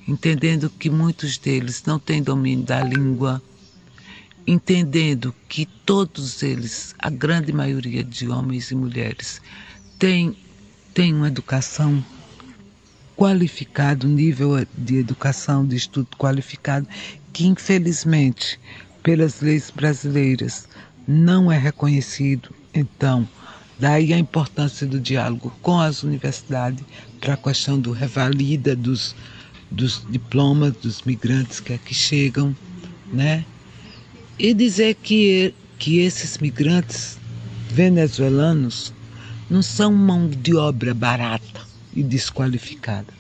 [0.07, 3.41] entendendo que muitos deles não têm domínio da língua,
[4.47, 9.41] entendendo que todos eles, a grande maioria de homens e mulheres,
[9.99, 10.37] têm,
[10.93, 12.05] têm uma educação
[13.17, 16.87] qualificado, nível de educação, de estudo qualificado,
[17.33, 18.59] que infelizmente,
[19.03, 20.69] pelas leis brasileiras,
[21.07, 22.51] não é reconhecido.
[22.73, 23.29] Então,
[23.79, 26.85] daí a importância do diálogo com as universidades
[27.21, 29.15] para a questão do revalida dos,
[29.71, 32.55] dos diplomas dos migrantes que aqui chegam,
[33.13, 33.45] né?
[34.39, 37.19] E dizer que, que esses migrantes
[37.71, 38.93] venezuelanos
[39.49, 41.61] não são mão de obra barata
[41.95, 43.15] e desqualificada.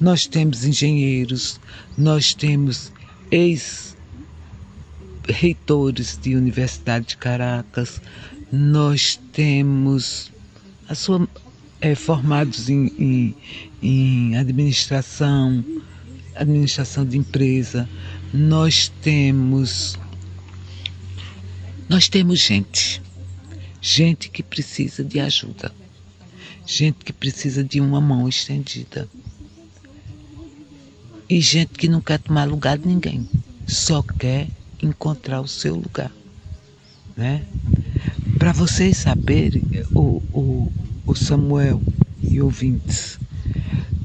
[0.00, 1.60] Nós temos engenheiros,
[1.96, 2.92] nós temos
[3.30, 8.02] ex-reitores de Universidade de Caracas,
[8.50, 10.32] nós temos
[10.88, 11.28] a sua,
[11.80, 13.34] é, formados em, em,
[13.82, 15.64] em administração,
[16.34, 17.88] administração de empresa,
[18.32, 19.96] nós temos
[21.88, 23.00] nós temos gente,
[23.80, 25.72] gente que precisa de ajuda
[26.66, 29.08] gente que precisa de uma mão estendida.
[31.28, 33.28] E gente que não quer tomar lugar de ninguém,
[33.66, 34.48] só quer
[34.82, 36.10] encontrar o seu lugar.
[37.16, 37.44] Né?
[38.38, 39.62] Para vocês saberem,
[39.94, 40.72] o, o,
[41.06, 41.80] o Samuel
[42.22, 43.18] e ouvintes,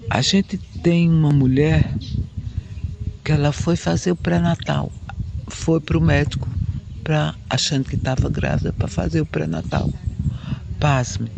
[0.10, 1.94] a gente tem uma mulher
[3.24, 4.92] que ela foi fazer o pré-natal,
[5.48, 6.48] foi para o médico
[7.10, 9.92] pra, achando que estava grávida para fazer o pré-natal.
[10.80, 11.32] Pasme,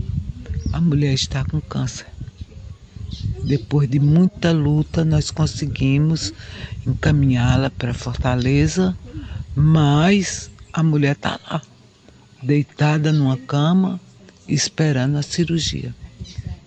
[0.74, 2.07] a mulher está com câncer.
[3.45, 6.34] Depois de muita luta, nós conseguimos
[6.86, 8.97] encaminhá-la para Fortaleza,
[9.55, 11.61] mas a mulher está lá,
[12.43, 13.97] deitada numa cama,
[14.49, 15.95] esperando a cirurgia.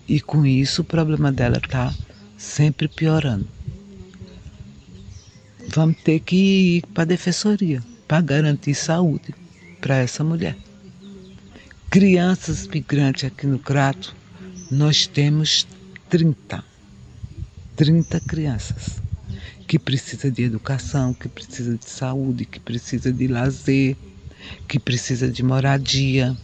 [0.07, 1.93] E com isso o problema dela está
[2.39, 3.47] sempre piorando.
[5.75, 9.33] Vamos ter que ir para a defensoria para garantir saúde
[9.81, 10.55] para essa mulher
[11.95, 14.13] crianças migrantes aqui no Crato,
[14.69, 15.65] nós temos
[16.09, 16.61] 30.
[17.73, 19.01] 30 crianças
[19.65, 23.95] que precisa de educação, que precisa de saúde, que precisa de lazer,
[24.67, 26.35] que precisa de moradia.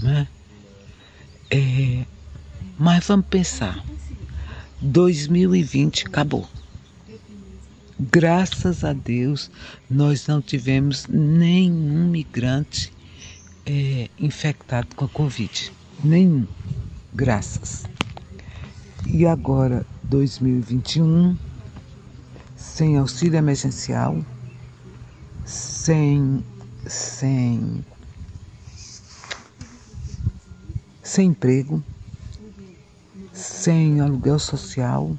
[0.00, 0.26] Né?
[1.48, 2.04] É,
[2.76, 3.84] mas vamos pensar,
[4.80, 6.48] 2020 acabou.
[8.08, 9.50] Graças a Deus,
[9.90, 12.90] nós não tivemos nenhum migrante
[13.66, 15.70] é, infectado com a Covid.
[16.02, 16.46] Nenhum.
[17.12, 17.84] Graças.
[19.06, 21.36] E agora, 2021,
[22.56, 24.24] sem auxílio emergencial,
[25.44, 26.42] sem,
[26.86, 27.84] sem,
[31.02, 31.84] sem emprego,
[33.30, 35.18] sem aluguel social,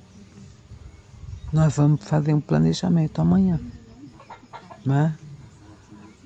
[1.52, 3.60] nós vamos fazer um planejamento amanhã.
[4.86, 5.16] Né?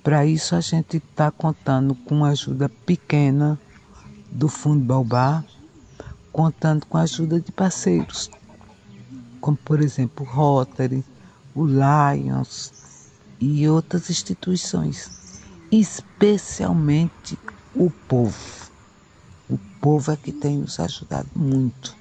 [0.04, 3.60] Para isso a gente está contando com ajuda pequena
[4.32, 5.44] do Fundo Balbar,
[6.32, 8.30] contando com a ajuda de parceiros,
[9.42, 11.04] como por exemplo o Rotary,
[11.56, 12.74] o Lions
[13.40, 17.38] e outras instituições, especialmente
[17.74, 18.70] o povo.
[19.50, 21.96] O povo é que tem nos ajudado muito.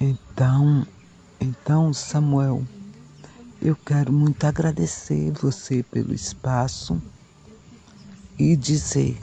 [0.00, 0.86] Então,
[1.40, 2.64] então Samuel,
[3.60, 7.00] eu quero muito agradecer você pelo espaço
[8.38, 9.18] e dizer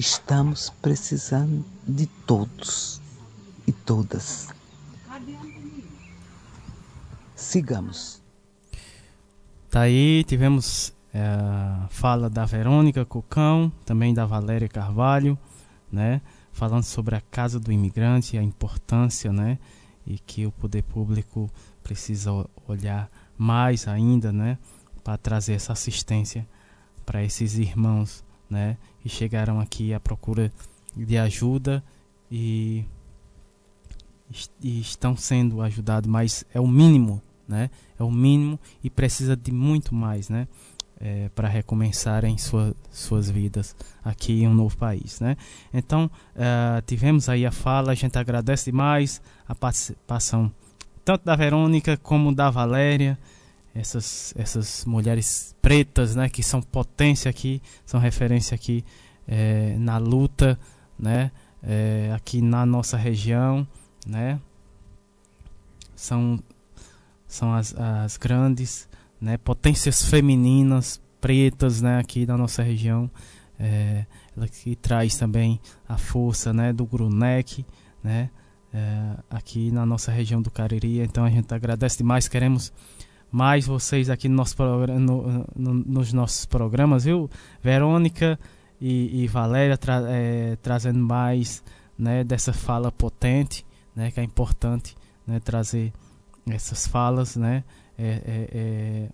[0.00, 3.02] Estamos precisando de todos
[3.66, 4.48] e todas.
[7.36, 8.22] Sigamos.
[9.68, 11.20] Tá aí, tivemos é,
[11.90, 15.38] fala da Verônica Cocão, também da Valéria Carvalho,
[15.92, 16.22] né?
[16.50, 19.58] Falando sobre a Casa do Imigrante, a importância, né?
[20.06, 21.50] E que o poder público
[21.82, 22.30] precisa
[22.66, 24.58] olhar mais ainda, né?
[25.04, 26.46] Para trazer essa assistência
[27.04, 28.76] para esses irmãos, né?
[29.04, 30.52] e chegaram aqui à procura
[30.94, 31.82] de ajuda
[32.30, 32.84] e,
[34.60, 37.70] e estão sendo ajudados, mas é o mínimo, né?
[37.98, 40.46] É o mínimo e precisa de muito mais, né?
[41.02, 43.74] É, para recomeçarem sua, suas vidas
[44.04, 45.34] aqui em um novo país, né?
[45.72, 50.52] Então uh, tivemos aí a fala, a gente agradece demais a participação
[51.04, 53.18] tanto da Verônica como da Valéria,
[53.74, 58.84] essas, essas mulheres pretas, né, que são potência aqui, são referência aqui
[59.26, 60.58] é, na luta,
[60.98, 61.30] né,
[61.62, 63.66] é, aqui na nossa região,
[64.06, 64.40] né,
[65.94, 66.38] são,
[67.26, 68.88] são as, as grandes,
[69.20, 73.10] né, potências femininas pretas, né, aqui na nossa região,
[73.58, 74.06] é,
[74.36, 77.64] ela que traz também a força, né, do Grunec,
[78.02, 78.30] né,
[78.72, 82.72] é, aqui na nossa região do Cariri, então a gente agradece demais, queremos
[83.30, 84.56] mais vocês aqui no nosso
[84.98, 87.30] no, no, nos nossos programas, viu?
[87.62, 88.38] Verônica
[88.80, 91.62] e, e Valéria tra, é, trazendo mais
[91.98, 93.64] né, dessa fala potente,
[93.94, 94.96] né, que é importante
[95.26, 95.92] né, trazer
[96.48, 97.62] essas falas, né,
[98.00, 99.08] é, é, é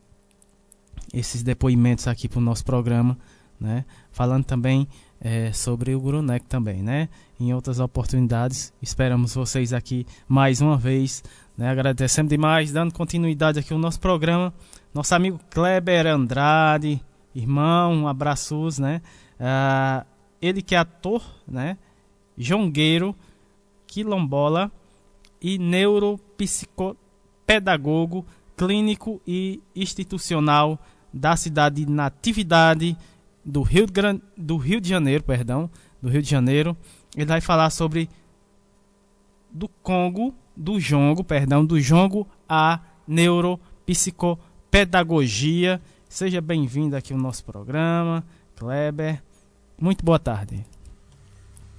[1.13, 3.17] esses depoimentos aqui para o nosso programa,
[3.59, 4.87] né, falando também
[5.21, 7.09] é, sobre o Grunec também, né,
[7.41, 8.73] em outras oportunidades.
[8.83, 11.23] Esperamos vocês aqui mais uma vez
[11.57, 11.71] né?
[11.71, 14.53] Agradecemos demais, dando continuidade aqui ao nosso programa.
[14.93, 17.01] Nosso amigo Kleber Andrade,
[17.35, 19.01] irmão, um abraços, né?
[19.41, 20.05] Uh,
[20.41, 21.77] ele que é ator, né?
[22.37, 23.15] Jongueiro,
[23.87, 24.73] quilombola
[25.41, 28.27] e neuropsicopedagogo
[28.57, 30.79] clínico e institucional
[31.13, 32.97] da cidade de Natividade
[33.45, 34.21] do Rio de, Gran...
[34.37, 35.71] do Rio de Janeiro, perdão,
[36.03, 36.77] do Rio de Janeiro.
[37.15, 38.09] Ele vai falar sobre
[39.51, 45.81] do Congo do jongo, perdão, do jongo à neuropsicopedagogia.
[46.09, 48.25] Seja bem-vindo aqui ao nosso programa,
[48.57, 49.23] Kleber.
[49.79, 50.67] Muito boa tarde.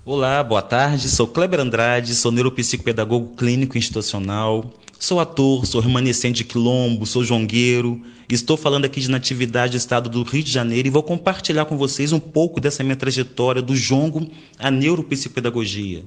[0.06, 1.10] Olá, boa tarde.
[1.10, 4.72] Sou Kleber Andrade, sou neuropsicopedagogo clínico institucional.
[5.00, 8.02] Sou ator, sou remanescente de quilombo, sou jongueiro.
[8.28, 11.78] Estou falando aqui de natividade do estado do Rio de Janeiro e vou compartilhar com
[11.78, 16.04] vocês um pouco dessa minha trajetória do jongo à neuropsicopedagogia.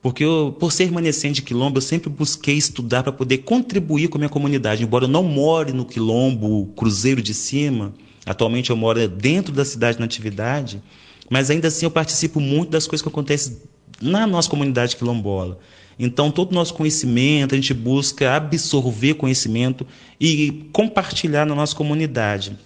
[0.00, 4.16] Porque eu, por ser remanescente de quilombo, eu sempre busquei estudar para poder contribuir com
[4.16, 4.84] a minha comunidade.
[4.84, 7.92] Embora eu não more no quilombo, Cruzeiro de Cima,
[8.24, 10.80] atualmente eu moro dentro da cidade de Natividade,
[11.28, 13.58] mas ainda assim eu participo muito das coisas que acontecem
[14.00, 15.58] na nossa comunidade quilombola.
[16.02, 19.86] Então, todo o nosso conhecimento, a gente busca absorver conhecimento
[20.18, 22.56] e compartilhar na nossa comunidade.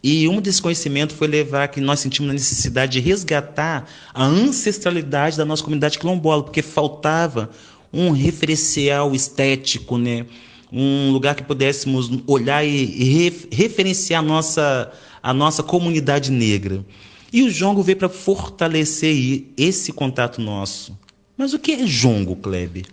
[0.00, 5.36] E um desse conhecimento foi levar que nós sentimos a necessidade de resgatar a ancestralidade
[5.36, 7.50] da nossa comunidade quilombola, porque faltava
[7.92, 10.26] um referencial estético, né?
[10.72, 16.84] um lugar que pudéssemos olhar e, referenciar a nossa, a nossa comunidade negra.
[17.32, 20.96] E o jongo veio para fortalecer esse contato nosso.
[21.40, 22.84] Mas o que é jongo, Kleber?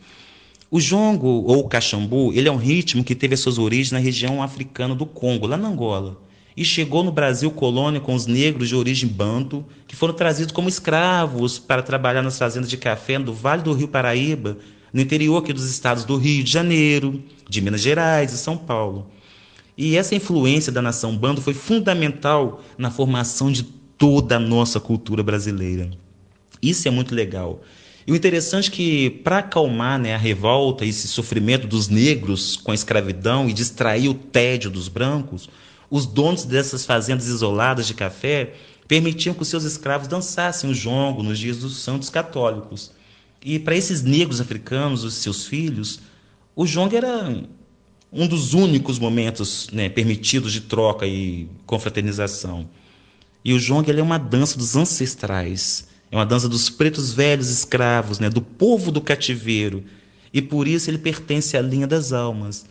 [0.72, 4.42] O jongo, ou caxambu, ele é um ritmo que teve as suas origens na região
[4.42, 6.18] africana do Congo, lá na Angola
[6.56, 10.68] e chegou no Brasil colônia com os negros de origem banto, que foram trazidos como
[10.68, 14.58] escravos para trabalhar nas fazendas de café do Vale do Rio Paraíba,
[14.92, 19.08] no interior aqui dos estados do Rio de Janeiro, de Minas Gerais e São Paulo.
[19.78, 25.22] E essa influência da nação bando foi fundamental na formação de toda a nossa cultura
[25.22, 25.92] brasileira.
[26.60, 27.62] Isso é muito legal.
[28.08, 32.56] E o interessante é que, para acalmar né, a revolta e esse sofrimento dos negros
[32.56, 35.50] com a escravidão e distrair o tédio dos brancos,
[35.90, 38.54] os donos dessas fazendas isoladas de café
[38.88, 42.94] permitiam que os seus escravos dançassem o jongo nos dias dos santos católicos.
[43.44, 46.00] E para esses negros africanos, os seus filhos,
[46.56, 47.44] o jongo era
[48.12, 52.70] um dos únicos momentos né, permitidos de troca e confraternização.
[53.44, 58.20] E o jongo é uma dança dos ancestrais, é uma dança dos pretos velhos escravos,
[58.20, 59.84] né, do povo do cativeiro.
[60.34, 62.66] E por isso ele pertence à linha das almas.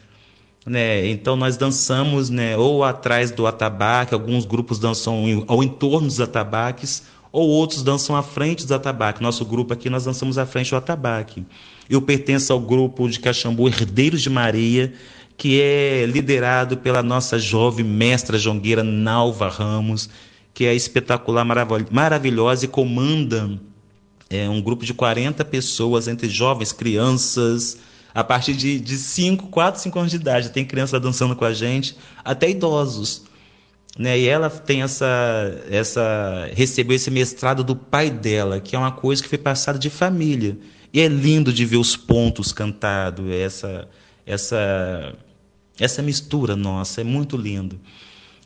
[0.65, 1.09] Né?
[1.09, 7.05] Então nós dançamos né, ou atrás do atabaque, alguns grupos dançam ao entorno dos atabaques,
[7.31, 9.21] ou outros dançam à frente dos atabaques.
[9.21, 11.45] Nosso grupo aqui nós dançamos à frente do atabaque.
[11.89, 14.93] Eu pertenço ao grupo de Caxambu Herdeiros de Maria,
[15.37, 20.09] que é liderado pela nossa jovem mestra jongueira Nalva Ramos,
[20.57, 21.45] que é espetacular,
[21.91, 23.61] maravilhosa e comanda
[24.31, 27.77] é, um grupo de 40 pessoas, entre jovens, crianças,
[28.15, 30.49] a partir de, de 5, 4, 5 anos de idade.
[30.49, 33.25] Tem criança dançando com a gente, até idosos.
[33.99, 34.19] Né?
[34.19, 39.23] E ela tem essa, essa recebeu esse mestrado do pai dela, que é uma coisa
[39.23, 40.57] que foi passada de família.
[40.91, 43.87] E é lindo de ver os pontos cantados, essa
[44.25, 45.15] essa
[45.79, 47.79] essa mistura nossa, é muito lindo.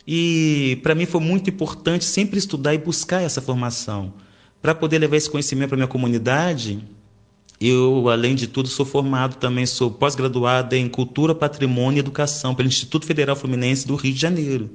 [0.07, 4.13] E para mim foi muito importante sempre estudar e buscar essa formação.
[4.61, 6.85] Para poder levar esse conhecimento para minha comunidade,
[7.61, 12.69] eu, além de tudo, sou formado também, sou pós-graduada em Cultura, Patrimônio e Educação pelo
[12.69, 14.71] Instituto Federal Fluminense do Rio de Janeiro.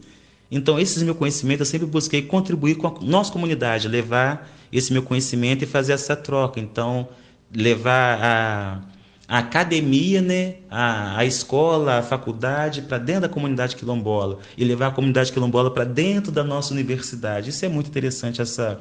[0.51, 5.01] Então, esses meu conhecimento eu sempre busquei contribuir com a nossa comunidade, levar esse meu
[5.01, 6.59] conhecimento e fazer essa troca.
[6.59, 7.09] Então,
[7.53, 8.81] levar a,
[9.27, 14.87] a academia, né, a, a escola, a faculdade para dentro da comunidade quilombola e levar
[14.87, 17.49] a comunidade quilombola para dentro da nossa universidade.
[17.49, 18.79] Isso é muito interessante, essa,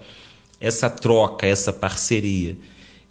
[0.61, 2.57] essa troca, essa parceria.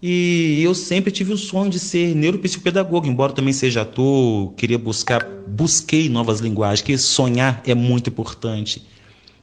[0.06, 5.26] E eu sempre tive o sonho de ser neuropsicopedagogo, embora também seja ator, queria buscar,
[5.48, 8.86] busquei novas linguagens, que sonhar é muito importante.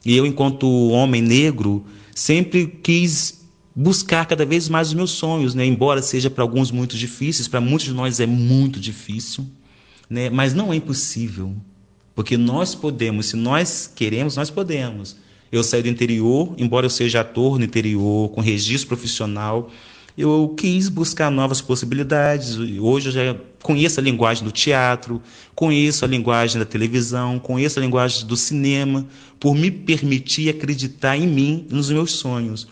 [0.05, 3.40] E eu, enquanto homem negro, sempre quis
[3.75, 5.65] buscar cada vez mais os meus sonhos, né?
[5.65, 9.45] Embora seja para alguns muito difíceis, para muitos de nós é muito difícil,
[10.09, 10.29] né?
[10.29, 11.55] Mas não é impossível,
[12.13, 15.15] porque nós podemos, se nós queremos, nós podemos.
[15.51, 19.69] Eu saí do interior, embora eu seja ator no interior, com registro profissional,
[20.17, 22.57] eu quis buscar novas possibilidades.
[22.57, 25.21] Hoje eu já conheço a linguagem do teatro,
[25.55, 29.05] conheço a linguagem da televisão, conheço a linguagem do cinema,
[29.39, 32.67] por me permitir acreditar em mim, nos meus sonhos.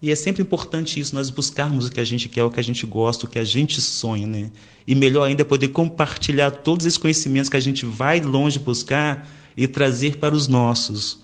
[0.00, 2.62] E é sempre importante isso, nós buscarmos o que a gente quer, o que a
[2.62, 4.50] gente gosta, o que a gente sonha, né?
[4.86, 9.28] E melhor ainda é poder compartilhar todos esses conhecimentos que a gente vai longe buscar
[9.56, 11.18] e trazer para os nossos.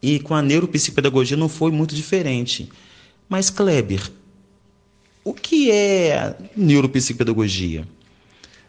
[0.00, 2.70] E com a neuropsicopedagogia não foi muito diferente.
[3.28, 4.10] Mas, Kleber,
[5.22, 7.86] o que é neuropsicopedagogia?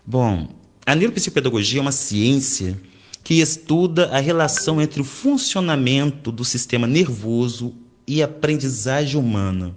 [0.06, 0.50] Bom,
[0.86, 2.78] a neuropsicopedagogia é uma ciência
[3.24, 7.74] que estuda a relação entre o funcionamento do sistema nervoso
[8.08, 9.76] e aprendizagem humana,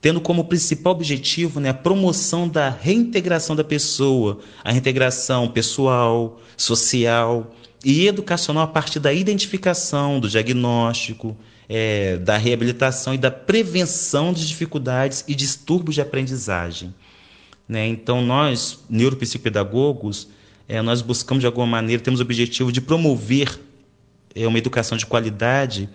[0.00, 7.54] tendo como principal objetivo né, a promoção da reintegração da pessoa, a reintegração pessoal, social
[7.84, 11.36] e educacional a partir da identificação, do diagnóstico,
[11.68, 16.94] é, da reabilitação e da prevenção de dificuldades e distúrbios de aprendizagem.
[17.68, 17.86] Né?
[17.86, 20.28] Então, nós, neuropsicopedagogos,
[20.68, 23.58] é, nós buscamos de alguma maneira, temos o objetivo de promover
[24.34, 25.88] é, uma educação de qualidade,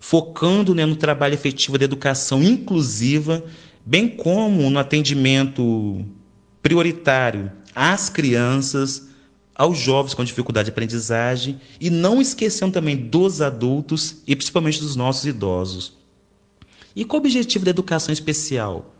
[0.00, 3.44] focando né, no trabalho efetivo da educação inclusiva,
[3.84, 6.04] bem como no atendimento
[6.62, 9.08] prioritário às crianças,
[9.54, 14.94] aos jovens com dificuldade de aprendizagem e não esquecendo também dos adultos e principalmente dos
[14.94, 15.98] nossos idosos.
[16.94, 18.94] E qual o objetivo da educação especial?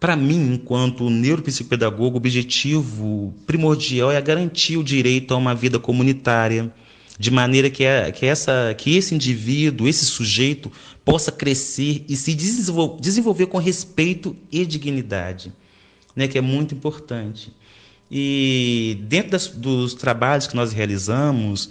[0.00, 6.72] Para mim, enquanto neuropsicopedagogo, o objetivo primordial é garantir o direito a uma vida comunitária,
[7.18, 10.70] de maneira que, a, que, essa, que esse indivíduo, esse sujeito,
[11.04, 15.52] possa crescer e se desenvolver, desenvolver com respeito e dignidade,
[16.14, 17.52] né, que é muito importante.
[18.10, 21.70] E dentro das, dos trabalhos que nós realizamos,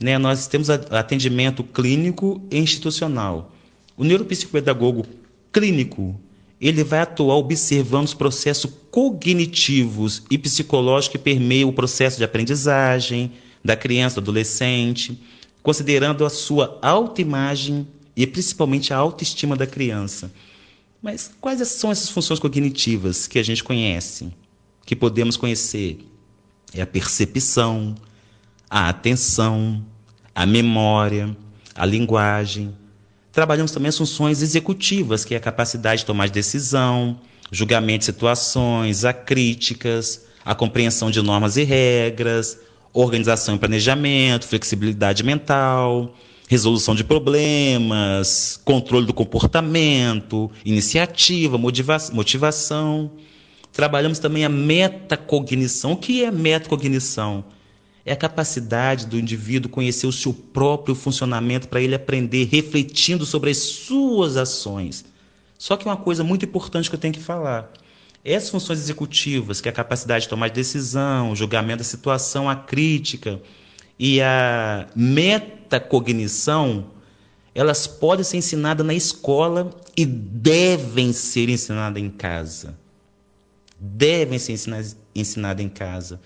[0.00, 3.52] né, nós temos atendimento clínico e institucional.
[3.96, 5.06] O neuropsicopedagogo
[5.52, 6.18] clínico,
[6.60, 13.32] ele vai atuar observando os processos cognitivos e psicológicos que permeiam o processo de aprendizagem
[13.68, 15.20] da criança, do adolescente,
[15.62, 17.86] considerando a sua autoimagem
[18.16, 20.32] e principalmente a autoestima da criança.
[21.00, 24.32] Mas quais são essas funções cognitivas que a gente conhece?
[24.88, 25.98] que podemos conhecer
[26.72, 27.94] é a percepção,
[28.70, 29.84] a atenção,
[30.34, 31.36] a memória,
[31.74, 32.74] a linguagem.
[33.30, 37.20] Trabalhamos também as funções executivas, que é a capacidade de tomar decisão,
[37.52, 42.58] julgamento de situações, a críticas, a compreensão de normas e regras,
[42.92, 46.14] organização e planejamento, flexibilidade mental,
[46.48, 53.10] resolução de problemas, controle do comportamento, iniciativa, motiva motivação.
[53.72, 55.92] Trabalhamos também a metacognição.
[55.92, 57.44] O que é metacognição?
[58.04, 63.50] É a capacidade do indivíduo conhecer o seu próprio funcionamento para ele aprender refletindo sobre
[63.50, 65.04] as suas ações.
[65.58, 67.70] Só que uma coisa muito importante que eu tenho que falar.
[68.24, 73.40] Essas funções executivas, que é a capacidade de tomar decisão, julgamento da situação, a crítica
[73.98, 76.90] e a metacognição,
[77.54, 82.78] elas podem ser ensinadas na escola e devem ser ensinadas em casa.
[83.80, 86.20] Devem ser ensinadas, ensinadas em casa.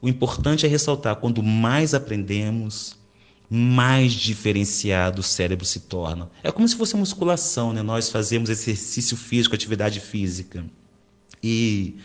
[0.00, 2.96] O importante é ressaltar: quando mais aprendemos,
[3.48, 6.30] mais diferenciado o cérebro se torna.
[6.42, 7.82] É como se fosse musculação, né?
[7.82, 10.64] Nós fazemos exercício físico, atividade física.
[11.42, 11.96] E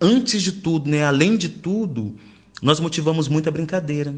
[0.00, 2.16] antes de tudo, né, além de tudo,
[2.62, 4.14] nós motivamos muito a brincadeira.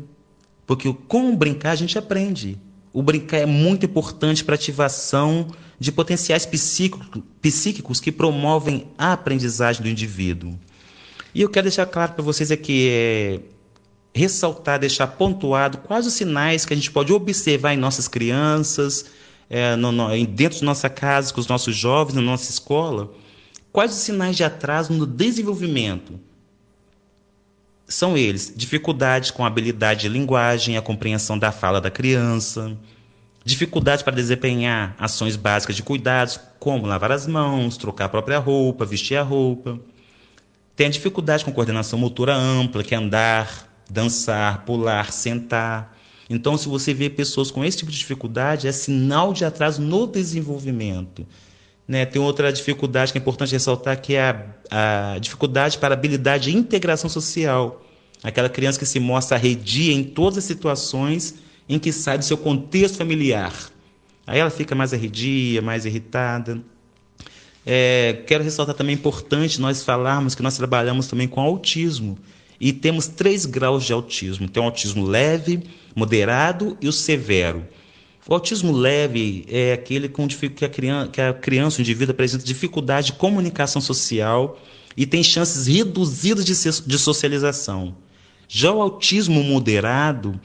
[0.66, 2.58] Porque com brincar a gente aprende.
[2.92, 5.48] O brincar é muito importante para ativação
[5.78, 10.58] de potenciais psíquicos que promovem a aprendizagem do indivíduo.
[11.34, 13.40] E eu quero deixar claro para vocês aqui, é,
[14.12, 19.06] ressaltar, deixar pontuado quais os sinais que a gente pode observar em nossas crianças,
[19.48, 23.12] é, no, no, dentro de nossa casa, com os nossos jovens, na nossa escola,
[23.72, 26.18] Quais os sinais de atraso no desenvolvimento?
[27.86, 32.76] São eles: dificuldade com habilidade de linguagem a compreensão da fala da criança,
[33.44, 38.84] dificuldade para desempenhar ações básicas de cuidados, como lavar as mãos, trocar a própria roupa,
[38.84, 39.78] vestir a roupa.
[40.74, 45.96] Tem a dificuldade com coordenação motora ampla, que é andar, dançar, pular, sentar.
[46.28, 50.06] Então, se você vê pessoas com esse tipo de dificuldade, é sinal de atraso no
[50.06, 51.26] desenvolvimento.
[51.90, 52.06] Né?
[52.06, 56.48] Tem outra dificuldade que é importante ressaltar, que é a, a dificuldade para a habilidade
[56.48, 57.84] de integração social.
[58.22, 61.34] Aquela criança que se mostra arredia em todas as situações
[61.68, 63.52] em que sai do seu contexto familiar.
[64.24, 66.62] Aí ela fica mais arredia, mais irritada.
[67.66, 72.16] É, quero ressaltar também importante nós falarmos que nós trabalhamos também com autismo.
[72.60, 74.48] E temos três graus de autismo.
[74.48, 75.64] Tem o autismo leve,
[75.96, 77.66] moderado e o severo.
[78.28, 82.44] O autismo leve é aquele com que a criança, que a criança o indivíduo apresenta
[82.44, 84.60] dificuldade de comunicação social
[84.96, 87.96] e tem chances reduzidas de, socialização.
[88.46, 90.38] Já o autismo moderado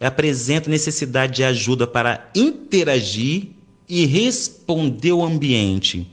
[0.00, 3.48] apresenta necessidade de ajuda para interagir
[3.88, 6.08] e responder ao ambiente.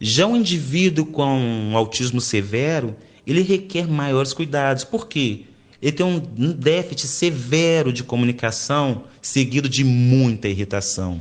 [0.00, 2.96] Já o indivíduo com autismo severo,
[3.26, 4.84] ele requer maiores cuidados.
[4.84, 5.47] Por quê?
[5.80, 6.18] Ele tem um
[6.52, 11.20] déficit severo de comunicação, seguido de muita irritação.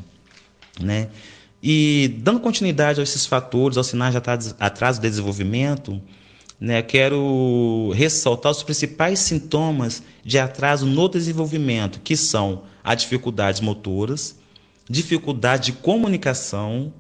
[0.80, 1.10] Né?
[1.62, 6.02] E dando continuidade a esses fatores, aos sinais de atraso de desenvolvimento,
[6.60, 14.36] né, quero ressaltar os principais sintomas de atraso no desenvolvimento, que são as dificuldades motoras,
[14.90, 16.92] dificuldade de comunicação,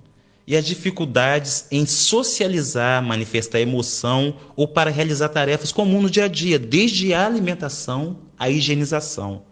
[0.47, 6.27] e as dificuldades em socializar, manifestar emoção ou para realizar tarefas comuns no dia a
[6.29, 9.43] dia, desde a alimentação à higienização.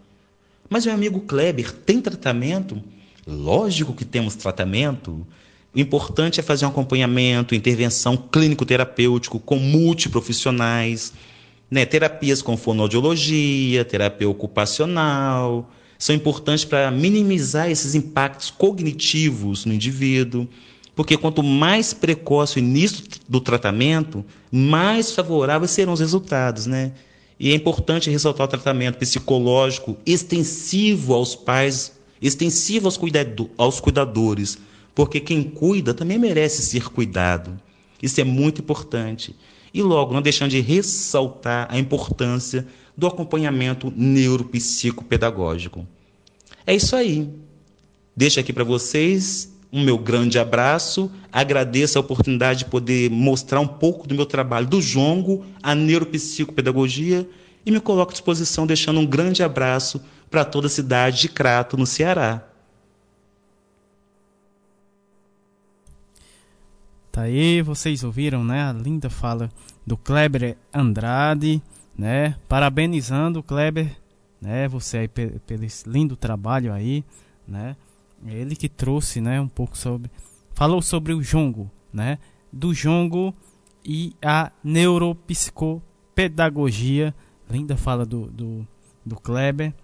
[0.70, 2.82] Mas meu amigo Kleber tem tratamento?
[3.26, 5.26] Lógico que temos tratamento.
[5.74, 11.12] O importante é fazer um acompanhamento, intervenção clínico-terapêutico com multiprofissionais,
[11.70, 11.84] né?
[11.84, 20.48] terapias com fonoaudiologia, terapia ocupacional, são importantes para minimizar esses impactos cognitivos no indivíduo.
[20.96, 26.92] Porque quanto mais precoce o início do tratamento, mais favoráveis serão os resultados, né?
[27.38, 34.56] E é importante ressaltar o tratamento psicológico extensivo aos pais, extensivo aos, cuidado, aos cuidadores,
[34.94, 37.60] porque quem cuida também merece ser cuidado.
[38.02, 39.36] Isso é muito importante.
[39.74, 42.66] E logo, não deixando de ressaltar a importância
[42.96, 45.86] do acompanhamento neuropsicopedagógico.
[46.66, 47.28] É isso aí.
[48.16, 51.12] Deixo aqui para vocês um meu grande abraço.
[51.30, 57.28] Agradeço a oportunidade de poder mostrar um pouco do meu trabalho do jongo, a neuropsicopedagogia,
[57.64, 61.76] e me coloco à disposição deixando um grande abraço para toda a cidade de Crato,
[61.76, 62.42] no Ceará.
[67.12, 68.62] Tá aí, vocês ouviram, né?
[68.62, 69.50] A linda fala
[69.86, 71.62] do Kleber Andrade,
[71.96, 72.34] né?
[72.48, 73.94] Parabenizando o Kleber,
[74.40, 74.68] né?
[74.68, 77.04] Você aí pelo lindo trabalho aí,
[77.46, 77.76] né?
[78.24, 80.10] Ele que trouxe, né, um pouco sobre
[80.56, 82.18] falou sobre o jongo, né?
[82.52, 83.34] Do jongo
[83.84, 87.14] e a neuropsicopedagogia.
[87.48, 88.66] Linda fala do, do,
[89.04, 89.74] do Kleber.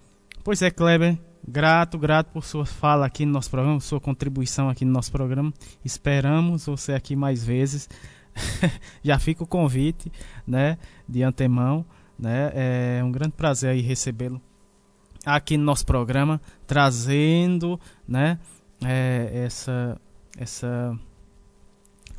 [0.43, 4.85] Pois é, Kleber, grato, grato por sua fala aqui no nosso programa, sua contribuição aqui
[4.85, 5.53] no nosso programa.
[5.85, 7.89] Esperamos você aqui mais vezes.
[9.05, 10.11] Já fica o convite,
[10.47, 11.85] né, de antemão,
[12.19, 12.51] né?
[12.55, 14.41] É um grande prazer aí recebê-lo
[15.25, 18.39] aqui no nosso programa, trazendo, né,
[18.85, 20.01] é, essa,
[20.37, 20.99] essa,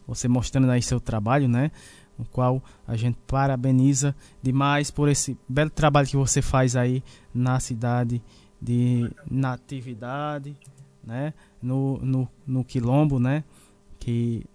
[0.08, 1.72] você mostrando aí seu trabalho, né,
[2.18, 7.04] o qual a gente parabeniza demais por esse belo trabalho que você faz aí
[7.34, 8.22] na cidade
[8.62, 10.56] de Natividade,
[11.04, 13.44] né, no, no, no Quilombo, né,
[14.00, 14.46] que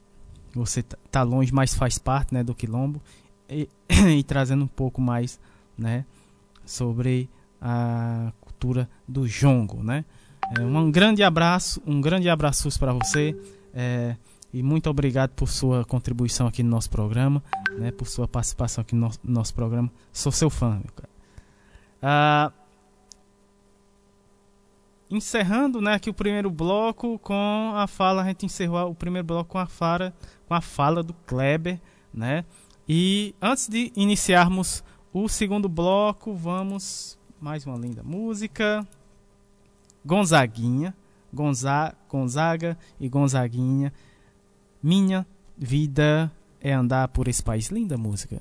[0.55, 3.03] você tá, tá longe, mas faz parte, né, do Quilombo.
[3.49, 3.69] E,
[4.19, 5.39] e trazendo um pouco mais,
[5.77, 6.05] né,
[6.65, 7.29] sobre
[7.61, 10.05] a cultura do jongo, né?
[10.59, 13.36] É, um grande abraço, um grande abraço para você
[13.72, 14.16] é,
[14.52, 17.43] e muito obrigado por sua contribuição aqui no nosso programa,
[17.78, 17.93] né?
[17.93, 19.90] Por sua participação aqui no nosso, no nosso programa.
[20.12, 21.09] Sou seu fã, meu cara.
[22.02, 22.52] Ah,
[25.10, 29.51] encerrando, né, aqui o primeiro bloco com a fala, a gente encerrou o primeiro bloco
[29.51, 30.12] com a fala,
[30.47, 31.80] com a fala do Kleber,
[32.12, 32.44] né?
[32.89, 34.82] E antes de iniciarmos
[35.12, 38.86] o segundo bloco, vamos mais uma linda música.
[40.05, 40.94] Gonzaguinha,
[41.32, 43.93] Gonza, Gonzaga e Gonzaguinha.
[44.82, 47.69] Minha vida é andar por esse país.
[47.69, 48.40] Linda música.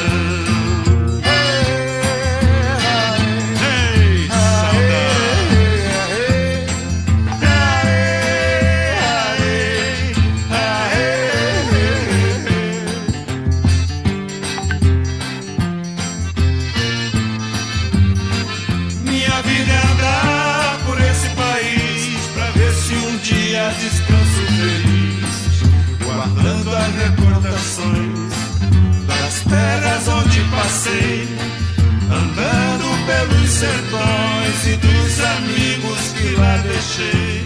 [33.11, 37.45] Pelos sertões e dos amigos que lá deixei.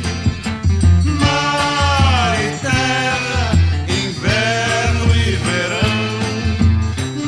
[1.03, 3.51] Mar e terra,
[3.87, 5.97] inverno e verão.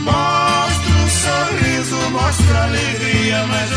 [0.04, 3.77] Mostra um sorriso, mostra alegria, mas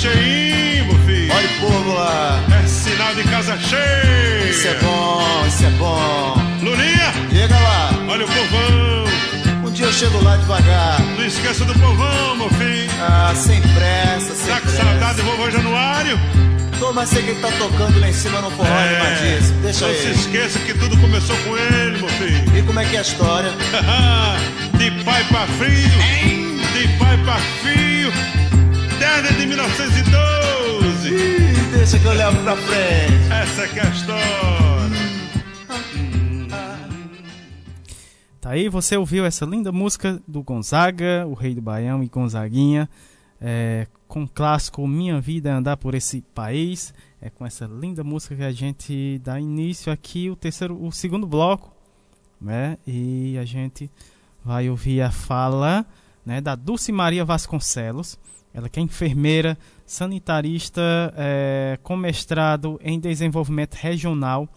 [0.00, 1.32] Cheinho, meu filho.
[1.32, 2.40] Olha o povo lá.
[2.62, 4.50] É sinal de casa cheia.
[4.50, 6.34] Isso é bom, isso é bom.
[6.62, 7.12] Lulinha.
[7.30, 7.90] Chega lá.
[8.08, 9.68] Olha o povão.
[9.68, 11.00] Um dia eu chego lá devagar.
[11.16, 12.90] Não esqueça do povão, meu filho.
[13.00, 14.76] Ah, sem pressa, sem tá pressa.
[14.76, 16.18] Tá com saudade do vovô Januário?
[16.78, 19.60] Tô, mas sei que ele tá tocando lá em cima no forró é, animadíssimo.
[19.60, 20.08] Deixa não ele.
[20.08, 22.56] Não se esqueça que tudo começou com ele, meu filho.
[22.56, 23.50] E como é que é a história?
[24.78, 26.02] de pai pra filho.
[26.02, 26.58] Hein?
[26.72, 28.12] De pai pra filho.
[29.22, 31.08] Desde de 1912.
[31.08, 33.32] Ih, deixa que eu levo pra frente.
[33.32, 34.20] Essa que é a história.
[38.40, 42.88] Tá aí, você ouviu essa linda música do Gonzaga, o Rei do Baião e Gonzaguinha,
[43.38, 46.94] é, com o clássico Minha Vida é Andar por Esse País.
[47.20, 51.26] É com essa linda música que a gente dá início aqui, o terceiro, o segundo
[51.26, 51.70] bloco,
[52.40, 52.78] né?
[52.86, 53.90] E a gente
[54.42, 55.84] vai ouvir a fala
[56.24, 58.18] né, da Dulce Maria Vasconcelos,
[58.52, 59.56] ela que é enfermeira,
[59.86, 60.82] sanitarista
[61.16, 64.48] é, com mestrado em desenvolvimento regional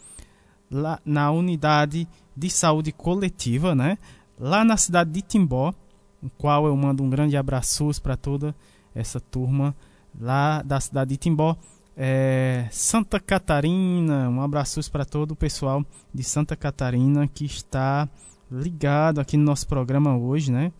[0.69, 3.97] lá na unidade de saúde coletiva, né?
[4.39, 5.73] Lá na cidade de Timbó,
[6.21, 8.55] o qual eu mando um grande abraço para toda
[8.95, 9.75] essa turma
[10.19, 11.55] lá da cidade de Timbó.
[11.95, 18.09] É, Santa Catarina, um abraço para todo o pessoal de Santa Catarina que está
[18.51, 20.71] ligado aqui no nosso programa hoje, né?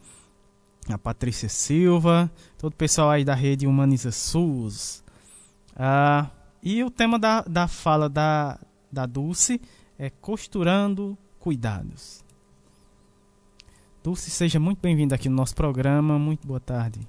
[0.91, 5.03] A Patrícia Silva, todo o pessoal aí da rede Humaniza SUS.
[5.75, 6.27] Ah,
[6.61, 8.59] e o tema da, da fala da,
[8.91, 9.61] da Dulce
[9.97, 12.23] é Costurando Cuidados.
[14.03, 16.19] Dulce, seja muito bem-vinda aqui no nosso programa.
[16.19, 16.99] Muito boa tarde.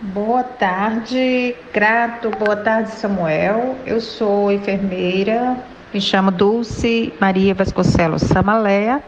[0.00, 2.30] Boa tarde, Grato.
[2.30, 3.78] Boa tarde, Samuel.
[3.86, 5.56] Eu sou enfermeira,
[5.94, 9.02] me chamo Dulce Maria Vasconcelos Samaléa.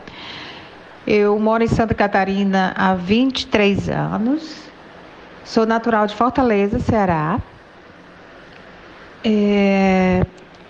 [1.10, 4.68] Eu moro em Santa Catarina há 23 anos.
[5.42, 7.40] Sou natural de Fortaleza, Ceará.
[9.24, 10.22] É...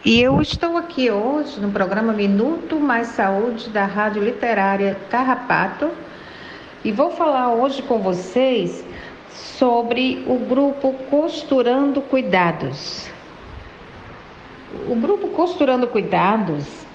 [0.04, 5.90] E eu estou aqui hoje no programa Minuto Mais Saúde da Rádio Literária Carrapato
[6.84, 8.84] e vou falar hoje com vocês
[9.32, 13.10] sobre o grupo Costurando Cuidados.
[14.88, 16.86] O grupo Costurando Cuidados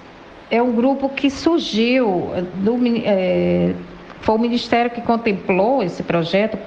[0.50, 3.74] é um grupo que surgiu do é,
[4.20, 6.58] foi o Ministério que contemplou esse projeto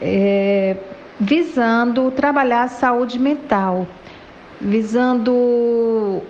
[0.00, 0.76] é,
[1.18, 3.86] visando trabalhar a saúde mental,
[4.60, 6.22] visando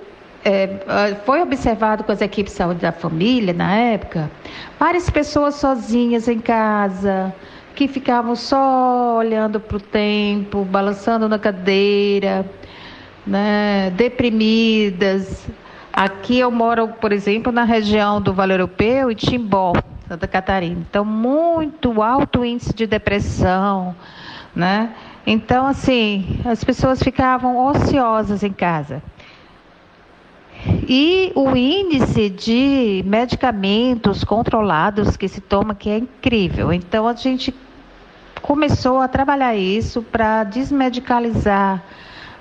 [0.45, 4.31] é, foi observado com as equipes de saúde da família na época,
[4.79, 7.33] várias pessoas sozinhas em casa,
[7.75, 12.45] que ficavam só olhando para o tempo, balançando na cadeira,
[13.27, 15.47] né, deprimidas.
[15.93, 19.73] Aqui eu moro, por exemplo, na região do Vale Europeu, em Timbó,
[20.09, 20.85] Santa Catarina.
[20.89, 23.95] Então, muito alto índice de depressão,
[24.55, 24.95] né?
[25.27, 29.03] Então, assim, as pessoas ficavam ociosas em casa.
[30.67, 36.73] E o índice de medicamentos controlados que se toma que é incrível.
[36.73, 37.55] Então a gente
[38.43, 41.83] começou a trabalhar isso para desmedicalizar,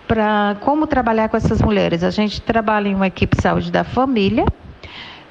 [0.10, 2.04] para como trabalhar com essas mulheres.
[2.04, 4.44] A gente trabalha em uma equipe de saúde da família.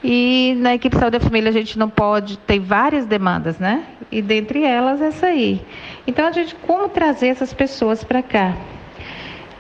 [0.05, 3.83] E na equipe de saúde da família a gente não pode, tem várias demandas, né?
[4.13, 5.61] E dentre elas essa aí.
[6.07, 8.57] Então a gente como trazer essas pessoas para cá?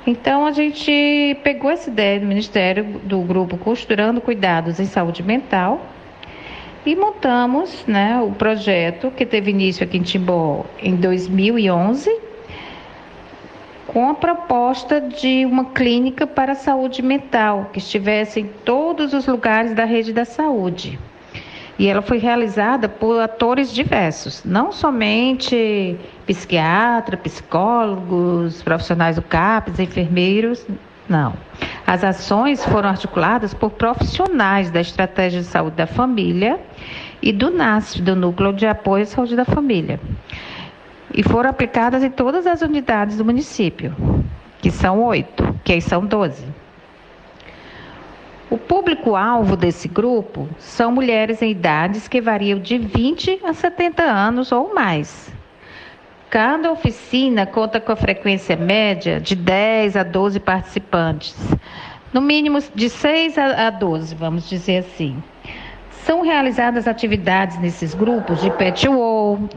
[0.06, 5.84] Então a gente pegou essa ideia do Ministério do grupo Costurando Cuidados em Saúde Mental
[6.86, 12.27] e montamos né, o projeto que teve início aqui em Timbó em 2011
[13.98, 19.26] com a proposta de uma clínica para a saúde mental que estivesse em todos os
[19.26, 20.96] lugares da rede da saúde.
[21.76, 30.64] E ela foi realizada por atores diversos, não somente psiquiatra, psicólogos, profissionais do CAPES, enfermeiros,
[31.08, 31.34] não.
[31.84, 36.60] As ações foram articuladas por profissionais da Estratégia de Saúde da Família
[37.20, 39.98] e do NASF, do Núcleo de Apoio à Saúde da Família.
[41.12, 43.94] E foram aplicadas em todas as unidades do município,
[44.60, 46.44] que são oito, que são doze.
[48.50, 54.52] O público-alvo desse grupo são mulheres em idades que variam de 20 a 70 anos
[54.52, 55.30] ou mais.
[56.30, 61.36] Cada oficina conta com a frequência média de 10 a 12 participantes,
[62.12, 65.22] no mínimo de 6 a 12, vamos dizer assim.
[66.04, 69.54] São realizadas atividades nesses grupos de patchwork,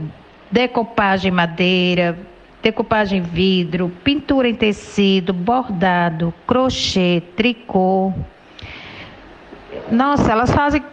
[0.52, 2.18] decopagem madeira,
[2.62, 8.14] decopagem vidro, pintura em tecido, bordado, crochê, tricô,
[9.90, 10.84] nossa, elas fazem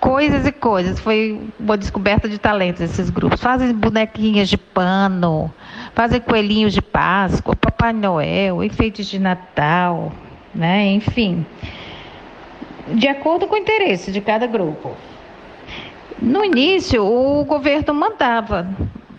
[0.00, 0.98] coisas e coisas.
[0.98, 3.40] Foi uma descoberta de talentos esses grupos.
[3.40, 5.52] Fazem bonequinhas de pano,
[5.94, 10.12] fazem coelhinhos de Páscoa, Papai Noel, enfeites de Natal,
[10.54, 10.86] né?
[10.86, 11.44] Enfim,
[12.88, 14.94] de acordo com o interesse de cada grupo.
[16.20, 18.68] No início, o governo mandava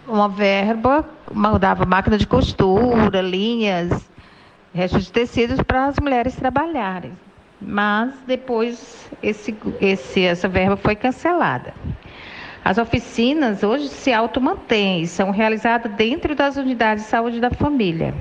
[0.07, 4.09] uma verba, mandava máquina de costura, linhas,
[4.73, 7.13] restos de tecidos para as mulheres trabalharem
[7.61, 11.73] mas depois esse, esse, essa verba foi cancelada.
[12.63, 18.13] As oficinas hoje se automantêm e são realizadas dentro das unidades de saúde da família.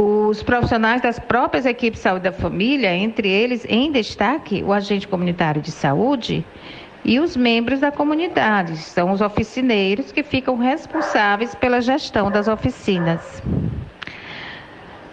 [0.00, 5.08] Os profissionais das próprias equipes de saúde da família, entre eles, em destaque, o agente
[5.08, 6.46] comunitário de saúde,
[7.04, 13.42] E os membros da comunidade são os oficineiros que ficam responsáveis pela gestão das oficinas.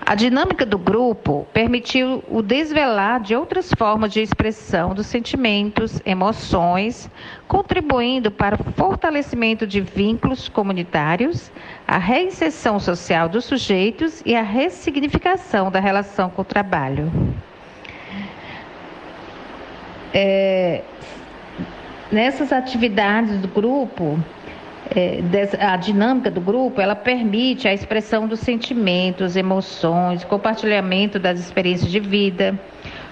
[0.07, 7.09] A dinâmica do grupo permitiu o desvelar de outras formas de expressão dos sentimentos, emoções,
[7.47, 11.51] contribuindo para o fortalecimento de vínculos comunitários,
[11.87, 17.11] a reinserção social dos sujeitos e a ressignificação da relação com o trabalho.
[20.13, 20.83] É,
[22.11, 24.19] nessas atividades do grupo,
[24.93, 25.21] é,
[25.59, 31.99] a dinâmica do grupo, ela permite a expressão dos sentimentos, emoções, compartilhamento das experiências de
[31.99, 32.59] vida,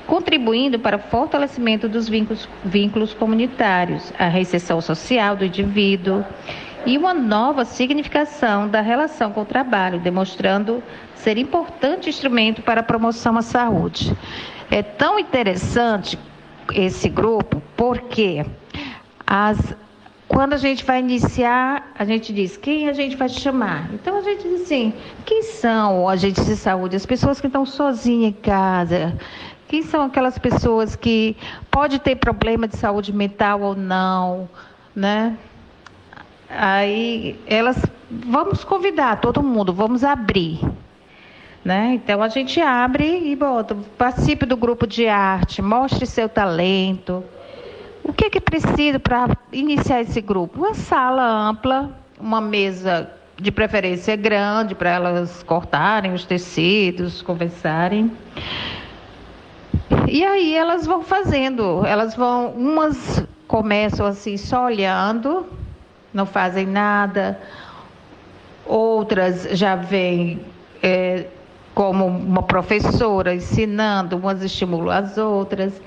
[0.05, 6.23] contribuindo para o fortalecimento dos vínculos, vínculos comunitários, a reinserção social do indivíduo
[6.85, 10.83] e uma nova significação da relação com o trabalho, demonstrando
[11.15, 14.15] ser importante instrumento para a promoção à saúde.
[14.69, 16.19] É tão interessante
[16.73, 18.45] esse grupo porque
[19.25, 19.75] as
[20.33, 23.93] quando a gente vai iniciar, a gente diz quem a gente vai chamar.
[23.93, 24.91] Então a gente diz assim:
[25.25, 26.95] quem são agentes de saúde?
[26.95, 29.15] As pessoas que estão sozinhas em casa.
[29.67, 31.37] Quem são aquelas pessoas que
[31.71, 34.49] pode ter problema de saúde mental ou não,
[34.95, 35.37] né?
[36.49, 37.77] Aí elas
[38.09, 40.59] vamos convidar todo mundo, vamos abrir.
[41.63, 41.93] Né?
[41.93, 47.23] Então a gente abre e bota, participe do grupo de arte, mostre seu talento,
[48.03, 50.59] o que, que precisa para iniciar esse grupo?
[50.59, 51.89] Uma sala ampla,
[52.19, 58.11] uma mesa de preferência grande para elas cortarem os tecidos, conversarem.
[60.07, 65.45] E aí elas vão fazendo, elas vão, umas começam assim só olhando,
[66.13, 67.39] não fazem nada,
[68.65, 70.41] outras já vêm
[70.81, 71.25] é,
[71.73, 75.81] como uma professora ensinando, umas estimulam as outras.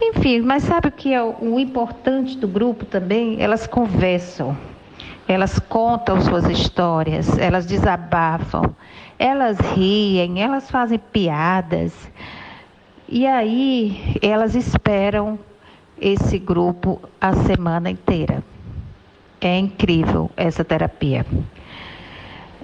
[0.00, 3.40] Enfim, mas sabe o que é o importante do grupo também?
[3.40, 4.56] Elas conversam,
[5.26, 8.74] elas contam suas histórias, elas desabafam,
[9.18, 11.92] elas riem, elas fazem piadas.
[13.08, 15.38] E aí elas esperam
[15.98, 18.42] esse grupo a semana inteira.
[19.40, 21.24] É incrível essa terapia.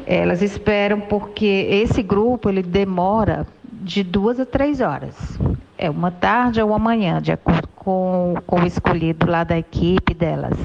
[0.07, 5.17] Elas esperam porque esse grupo ele demora de duas a três horas.
[5.79, 10.15] É uma tarde ou uma manhã, de acordo com, com o escolhido lá da equipe
[10.15, 10.57] delas.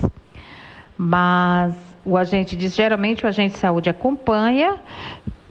[0.97, 1.73] Mas
[2.05, 4.75] o agente diz, geralmente o agente de saúde acompanha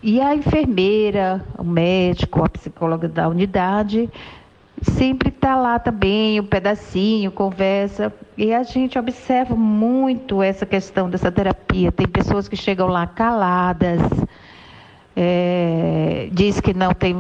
[0.03, 4.09] e a enfermeira, o médico, a psicóloga da unidade
[4.83, 8.13] sempre está lá também, um pedacinho, conversa.
[8.37, 11.91] E a gente observa muito essa questão dessa terapia.
[11.91, 14.01] Tem pessoas que chegam lá caladas,
[15.15, 17.17] é, diz que não tem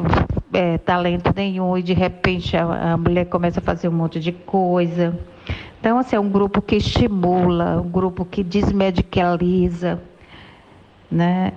[0.52, 4.32] é, talento nenhum e de repente a, a, mulher começa a fazer um monte de
[4.32, 5.18] coisa.
[5.80, 10.00] Então, assim, é um grupo que estimula, um grupo que desmedicaliza,
[11.10, 11.52] né?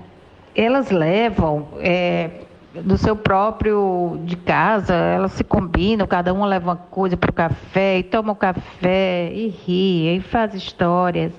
[0.56, 2.30] Elas levam é,
[2.74, 7.34] do seu próprio de casa, elas se combinam, cada uma leva uma coisa para o
[7.34, 11.32] café e toma o café e ri e faz histórias.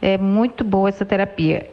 [0.00, 1.70] É muito boa essa terapia.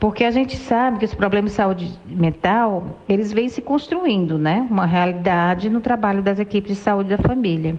[0.00, 4.66] Porque a gente sabe que os problemas de saúde mental, eles vêm se construindo, né?
[4.70, 7.78] Uma realidade no trabalho das equipes de saúde da família.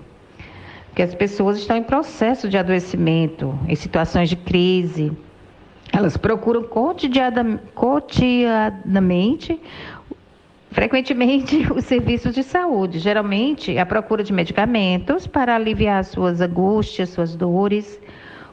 [0.85, 5.11] Porque as pessoas estão em processo de adoecimento, em situações de crise.
[5.91, 9.59] Elas procuram cotidianamente,
[10.69, 12.99] frequentemente, os serviços de saúde.
[12.99, 17.99] Geralmente, a procura de medicamentos para aliviar suas angústias, suas dores.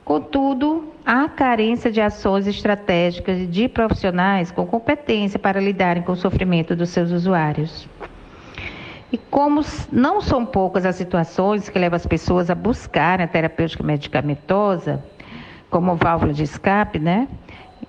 [0.09, 6.75] Contudo, há carência de ações estratégicas de profissionais com competência para lidarem com o sofrimento
[6.75, 7.87] dos seus usuários.
[9.13, 9.61] E como
[9.93, 15.05] não são poucas as situações que levam as pessoas a buscarem a terapêutica medicamentosa,
[15.69, 17.29] como válvula de escape, né?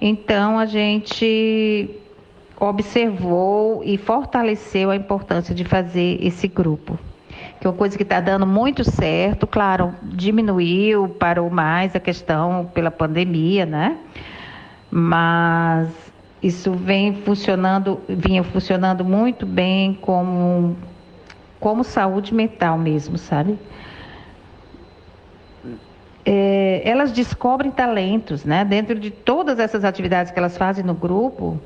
[0.02, 1.90] Então a gente
[2.60, 7.00] observou e fortaleceu a importância de fazer esse grupo
[7.60, 9.46] que é uma coisa que está dando muito certo.
[9.46, 13.98] Claro, diminuiu, parou mais a questão pela pandemia, né?
[14.90, 15.90] Mas
[16.42, 20.78] isso vem funcionando, vinha funcionando muito bem como,
[21.60, 23.60] como saúde mental mesmo, sabe?
[26.26, 28.64] É, elas descobrem talentos, né?
[28.64, 31.60] Dentro de todas essas atividades que elas fazem no grupo,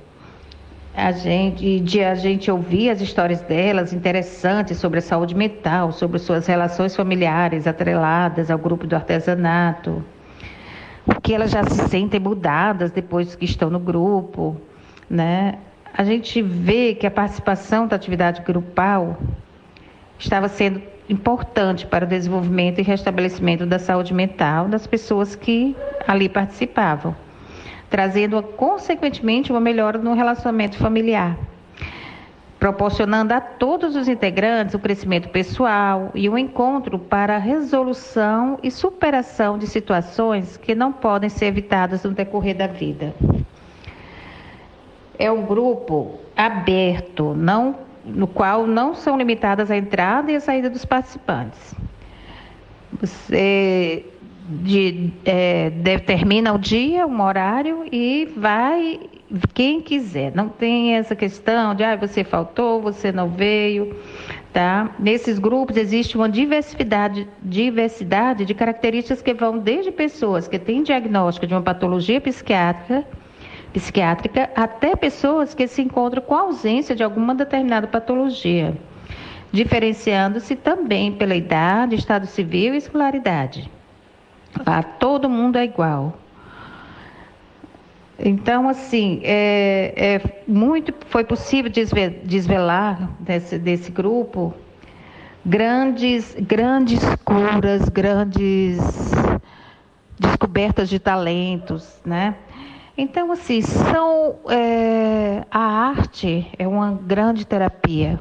[0.95, 6.19] a gente, de a gente ouvir as histórias delas interessantes sobre a saúde mental, sobre
[6.19, 10.03] suas relações familiares atreladas ao grupo do artesanato,
[11.05, 14.55] o que elas já se sentem mudadas depois que estão no grupo,
[15.09, 15.55] né?
[15.93, 19.17] A gente vê que a participação da atividade grupal
[20.17, 25.75] estava sendo importante para o desenvolvimento e restabelecimento da saúde mental das pessoas que
[26.07, 27.15] ali participavam,
[27.93, 31.37] trazendo consequentemente uma melhora no relacionamento familiar,
[32.59, 38.57] proporcionando a todos os integrantes o crescimento pessoal e o um encontro para a resolução
[38.63, 43.13] e superação de situações que não podem ser evitadas no decorrer da vida.
[45.19, 50.67] É um grupo aberto, não no qual não são limitadas a entrada e a saída
[50.67, 51.75] dos participantes.
[52.99, 54.03] Você
[54.49, 58.99] de, é, determina o dia, um horário e vai
[59.53, 60.33] quem quiser.
[60.35, 63.95] Não tem essa questão de ah, você faltou, você não veio.
[64.51, 64.91] Tá?
[64.99, 71.47] Nesses grupos existe uma diversidade, diversidade de características que vão desde pessoas que têm diagnóstico
[71.47, 73.03] de uma patologia psiquiátrica
[73.73, 78.77] psiquiátrica até pessoas que se encontram com ausência de alguma determinada patologia,
[79.51, 83.67] diferenciando-se também pela idade, estado civil e escolaridade.
[84.65, 86.17] Lá todo mundo é igual.
[88.17, 91.71] Então, assim, é, é muito foi possível
[92.23, 94.53] desvelar desse, desse grupo
[95.45, 98.79] grandes, grandes curas, grandes
[100.17, 102.35] descobertas de talentos, né?
[102.97, 108.19] Então, assim, são, é, a arte é uma grande terapia.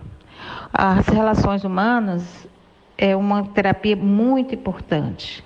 [0.72, 2.48] As relações humanas
[2.96, 5.44] é uma terapia muito importante.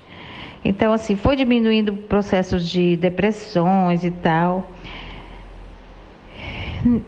[0.69, 4.69] Então, assim, foi diminuindo processos de depressões e tal.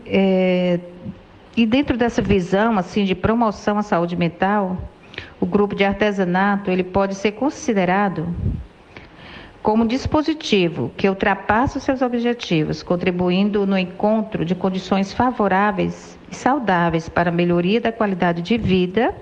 [0.05, 0.79] É,
[1.57, 4.77] e dentro dessa visão, assim, de promoção à saúde mental,
[5.41, 8.33] o grupo de artesanato, ele pode ser considerado
[9.61, 17.09] como dispositivo que ultrapassa os seus objetivos, contribuindo no encontro de condições favoráveis e saudáveis
[17.09, 19.13] para a melhoria da qualidade de vida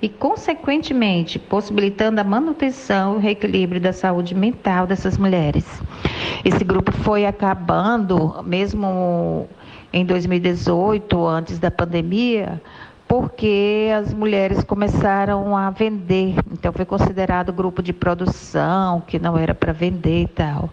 [0.00, 5.64] e, consequentemente, possibilitando a manutenção e o reequilíbrio da saúde mental dessas mulheres.
[6.44, 9.48] Esse grupo foi acabando, mesmo
[9.92, 12.60] em 2018, antes da pandemia,
[13.08, 16.36] porque as mulheres começaram a vender.
[16.52, 20.70] Então foi considerado grupo de produção, que não era para vender e tal.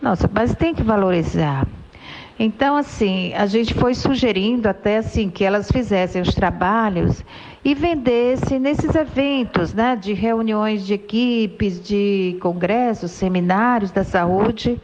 [0.00, 1.66] Nossa, mas tem que valorizar.
[2.38, 7.24] Então, assim, a gente foi sugerindo até assim que elas fizessem os trabalhos
[7.64, 14.80] e vendessem nesses eventos, né, de reuniões de equipes, de congressos, seminários da saúde,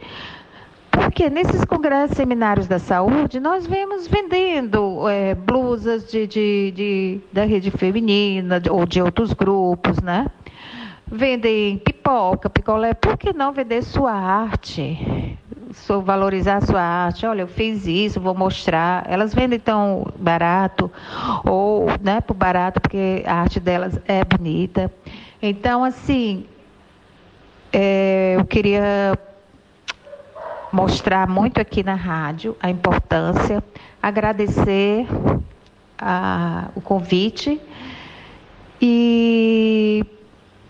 [0.91, 7.43] porque nesses congressos seminários da saúde, nós vemos vendendo é, blusas de, de, de, da
[7.43, 10.27] rede feminina ou de outros grupos, né?
[11.05, 12.93] Vendem pipoca, picolé.
[12.93, 15.37] Por que não vender sua arte?
[15.73, 17.25] So, valorizar sua arte.
[17.25, 19.05] Olha, eu fiz isso, vou mostrar.
[19.09, 20.91] Elas vendem tão barato,
[21.43, 24.91] ou né, por barato, porque a arte delas é bonita.
[25.41, 26.45] Então, assim,
[27.73, 29.17] é, eu queria
[30.71, 33.63] mostrar muito aqui na rádio a importância,
[34.01, 35.07] agradecer
[35.97, 37.59] a, o convite
[38.81, 40.05] e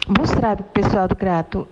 [0.07, 1.67] mostrar para o pessoal do Grato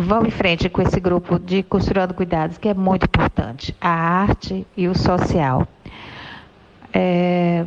[0.00, 4.66] vão em frente com esse grupo de Costurando Cuidados, que é muito importante, a arte
[4.76, 5.66] e o social.
[6.92, 7.64] É,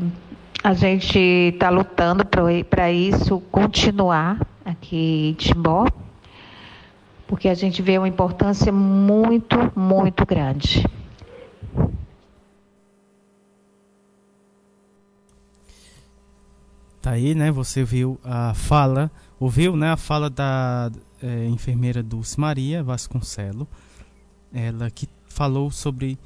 [0.63, 5.85] a gente está lutando para isso continuar aqui em Timbó
[7.29, 10.83] porque a gente vê uma importância muito, muito grande.
[16.99, 17.51] Tá aí, né?
[17.51, 19.91] Você viu a fala, ouviu, né?
[19.91, 20.91] A fala da
[21.21, 23.67] é, enfermeira Dulce Maria Vasconcelo,
[24.53, 26.17] ela que falou sobre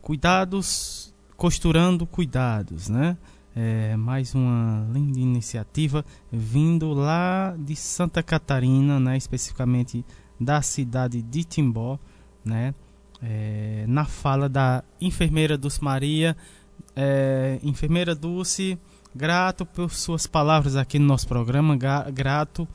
[0.00, 3.16] cuidados, costurando cuidados, né?
[3.54, 9.16] É, mais uma linda iniciativa vindo lá de Santa Catarina, né?
[9.16, 10.04] Especificamente
[10.40, 11.98] da cidade de Timbó,
[12.44, 12.74] né?
[13.20, 16.36] É, na fala da enfermeira Dulce Maria,
[16.94, 18.78] é, enfermeira Dulce,
[19.14, 21.76] grato por suas palavras aqui no nosso programa,
[22.12, 22.68] grato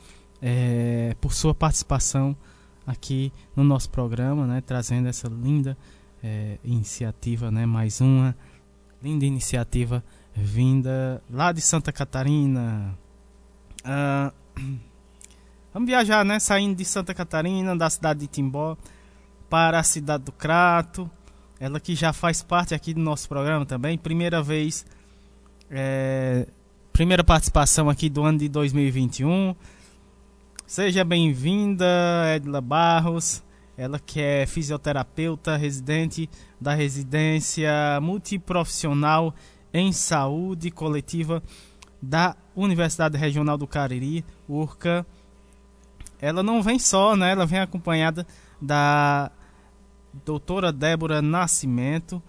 [0.46, 2.36] é, por sua participação
[2.86, 4.60] aqui no nosso programa, né?
[4.60, 5.74] Trazendo essa linda
[6.22, 7.64] é, iniciativa, né?
[7.64, 8.36] Mais uma
[9.02, 10.04] linda iniciativa
[10.34, 12.94] vinda lá de Santa Catarina.
[13.82, 14.30] Ah,
[15.72, 16.38] Vamos viajar, né?
[16.38, 18.76] Saindo de Santa Catarina, da cidade de Timbó,
[19.48, 21.10] para a cidade do Crato.
[21.58, 23.98] Ela que já faz parte aqui do nosso programa também.
[23.98, 24.86] Primeira vez,
[25.68, 26.46] é,
[26.92, 29.56] primeira participação aqui do ano de 2021.
[30.66, 31.84] Seja bem-vinda,
[32.34, 33.44] Edla Barros.
[33.76, 36.28] Ela que é fisioterapeuta, residente
[36.58, 37.70] da residência
[38.00, 39.34] multiprofissional
[39.74, 41.42] em saúde coletiva
[42.00, 45.06] da Universidade Regional do Cariri, URCA.
[46.18, 47.32] Ela não vem só, né?
[47.32, 48.26] Ela vem acompanhada
[48.60, 49.30] da
[50.24, 52.22] doutora Débora Nascimento,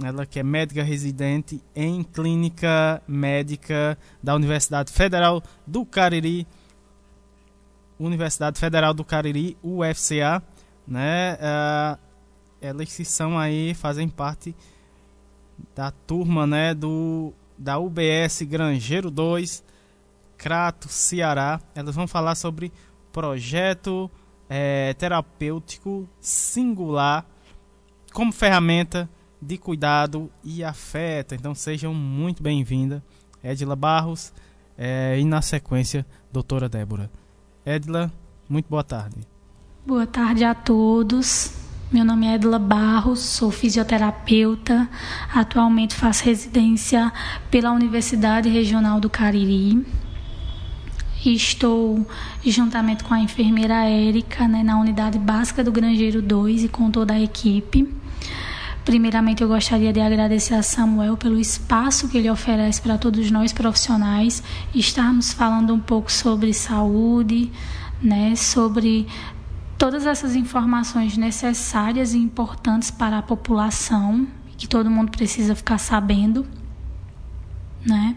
[0.00, 6.46] ela que é médica residente em clínica médica da Universidade Federal do Cariri,
[8.04, 10.42] Universidade Federal do Cariri, UFCA,
[10.86, 11.34] né?
[11.34, 11.98] Uh,
[12.60, 14.54] elas são aí fazem parte
[15.74, 19.62] da turma, né, do da UBS Grangeiro 2,
[20.36, 21.60] Crato, Ceará.
[21.74, 22.72] Elas vão falar sobre
[23.12, 24.10] projeto
[24.48, 27.24] é, terapêutico singular
[28.12, 29.08] como ferramenta
[29.40, 31.34] de cuidado e afeto.
[31.34, 33.02] Então sejam muito bem-vinda,
[33.42, 34.32] Edila Barros,
[34.76, 37.10] é, e na sequência, doutora Débora.
[37.64, 38.12] Edila,
[38.48, 39.16] muito boa tarde.
[39.86, 41.54] Boa tarde a todos.
[41.92, 44.88] Meu nome é Edla Barros, sou fisioterapeuta.
[45.32, 47.12] Atualmente faço residência
[47.50, 49.86] pela Universidade Regional do Cariri.
[51.24, 52.04] Estou
[52.44, 57.14] juntamente com a enfermeira Érica né, na unidade básica do Grangeiro 2 e com toda
[57.14, 58.01] a equipe.
[58.84, 63.52] Primeiramente, eu gostaria de agradecer a Samuel pelo espaço que ele oferece para todos nós
[63.52, 64.42] profissionais
[64.74, 67.50] estarmos falando um pouco sobre saúde,
[68.02, 69.06] né, sobre
[69.78, 74.26] todas essas informações necessárias e importantes para a população,
[74.56, 76.44] que todo mundo precisa ficar sabendo,
[77.86, 78.16] né?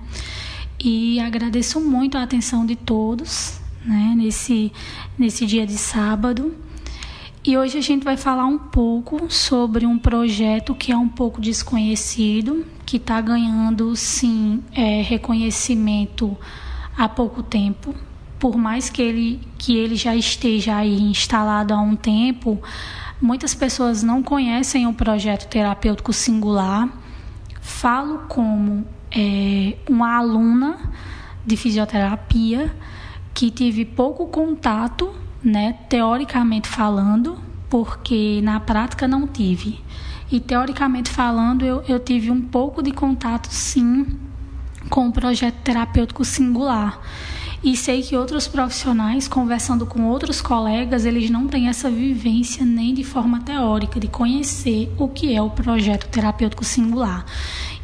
[0.79, 4.71] E agradeço muito a atenção de todos, né, nesse
[5.17, 6.55] nesse dia de sábado.
[7.47, 11.39] E hoje a gente vai falar um pouco sobre um projeto que é um pouco
[11.39, 16.35] desconhecido, que está ganhando sim é, reconhecimento
[16.97, 17.93] há pouco tempo,
[18.39, 22.59] por mais que ele, que ele já esteja aí instalado há um tempo,
[23.21, 26.89] muitas pessoas não conhecem o projeto terapêutico singular.
[27.61, 30.79] Falo como é, uma aluna
[31.45, 32.75] de fisioterapia
[33.35, 35.13] que tive pouco contato,
[35.45, 37.37] né, teoricamente falando,
[37.69, 39.79] porque na prática não tive.
[40.31, 44.07] E teoricamente falando, eu, eu tive um pouco de contato, sim,
[44.89, 46.99] com o projeto terapêutico singular.
[47.63, 52.93] E sei que outros profissionais, conversando com outros colegas, eles não têm essa vivência nem
[52.93, 57.25] de forma teórica, de conhecer o que é o projeto terapêutico singular.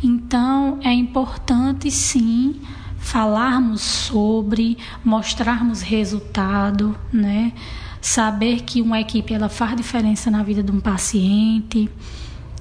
[0.04, 2.60] Então, é importante sim
[3.02, 7.52] falarmos sobre, mostrarmos resultado, né?
[8.00, 11.90] Saber que uma equipe ela faz diferença na vida de um paciente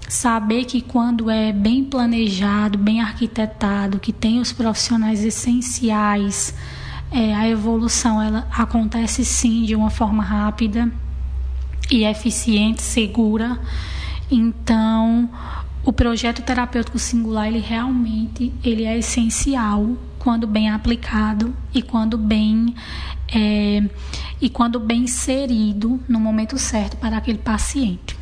[0.08, 6.52] saber que quando é bem planejado, bem arquitetado, que tem os profissionais essenciais
[7.10, 10.90] é, a evolução ela acontece sim de uma forma rápida
[11.90, 13.58] e eficiente, segura.
[14.30, 15.28] Então,
[15.84, 22.74] o projeto terapêutico singular ele realmente ele é essencial quando bem aplicado e quando bem
[23.32, 23.82] é,
[24.40, 28.20] e quando bem inserido no momento certo para aquele paciente.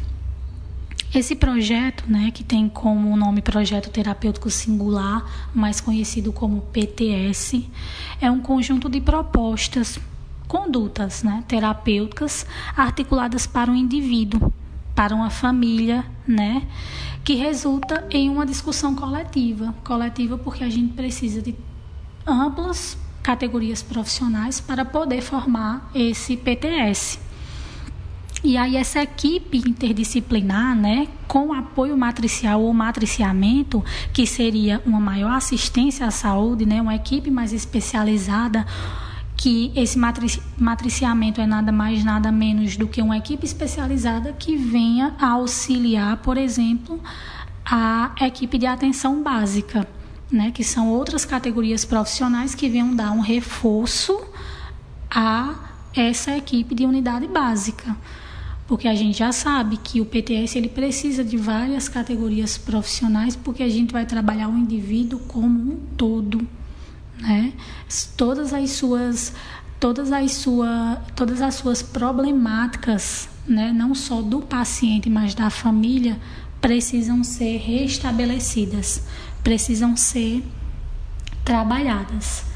[1.12, 7.66] Esse projeto, né, que tem como nome Projeto Terapêutico Singular, mais conhecido como PTS,
[8.20, 9.98] é um conjunto de propostas,
[10.46, 12.46] condutas né, terapêuticas
[12.76, 14.52] articuladas para um indivíduo,
[14.94, 16.66] para uma família, né,
[17.24, 19.74] que resulta em uma discussão coletiva.
[19.82, 21.54] Coletiva porque a gente precisa de
[22.28, 27.18] amplas categorias profissionais para poder formar esse PTS.
[28.42, 35.32] E aí essa equipe interdisciplinar, né, com apoio matricial ou matriciamento, que seria uma maior
[35.32, 38.64] assistência à saúde, né, uma equipe mais especializada,
[39.36, 44.56] que esse matrici matriciamento é nada mais nada menos do que uma equipe especializada que
[44.56, 47.00] venha a auxiliar, por exemplo,
[47.64, 49.86] a equipe de atenção básica,
[50.30, 54.20] né, que são outras categorias profissionais que venham dar um reforço
[55.10, 55.54] a
[55.94, 57.96] essa equipe de unidade básica
[58.68, 63.62] porque a gente já sabe que o PTS ele precisa de várias categorias profissionais, porque
[63.62, 66.46] a gente vai trabalhar o indivíduo como um todo,
[67.18, 67.54] né?
[68.14, 69.32] Todas as suas
[69.80, 76.20] todas as sua todas as suas problemáticas, né, não só do paciente, mas da família,
[76.60, 79.02] precisam ser restabelecidas,
[79.42, 80.44] precisam ser
[81.44, 82.48] trabalhadas.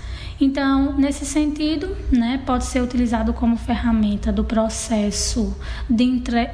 [0.43, 5.57] Então, nesse sentido, né, pode ser utilizado como ferramenta do processo
[5.89, 6.03] de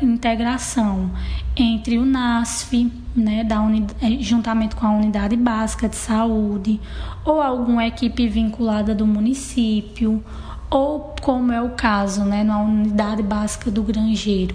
[0.03, 1.11] integração
[1.57, 3.57] entre o NASF, né, da
[4.03, 6.79] eh, juntamente com a unidade básica de saúde,
[7.25, 10.23] ou alguma equipe vinculada do município,
[10.71, 14.55] ou como é o caso, né, na unidade básica do granjeiro.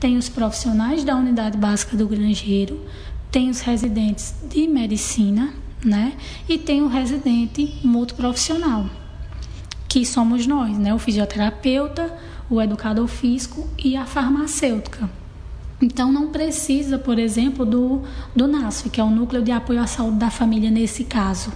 [0.00, 2.80] Tem os profissionais da unidade básica do granjeiro,
[3.32, 6.12] tem os residentes de medicina, né?
[6.46, 8.84] E tem o residente multiprofissional,
[9.88, 10.94] que somos nós, né?
[10.94, 12.14] O fisioterapeuta,
[12.50, 15.08] o educador físico e a farmacêutica.
[15.80, 18.02] Então não precisa, por exemplo, do,
[18.36, 21.50] do NASF, que é o Núcleo de Apoio à Saúde da Família nesse caso.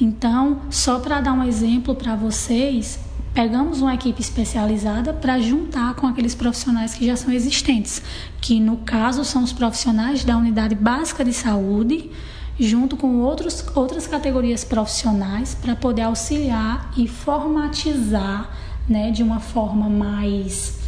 [0.00, 2.98] Então, só para dar um exemplo para vocês,
[3.34, 8.00] pegamos uma equipe especializada para juntar com aqueles profissionais que já são existentes,
[8.40, 12.10] que no caso são os profissionais da unidade básica de saúde,
[12.58, 18.48] junto com outros, outras categorias profissionais, para poder auxiliar e formatizar
[18.88, 20.78] né, de uma forma mais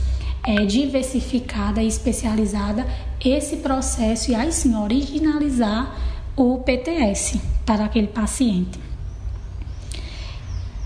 [0.44, 2.86] é, diversificada e especializada
[3.24, 5.92] esse processo e aí sim originalizar
[6.36, 8.78] o PTS para aquele paciente.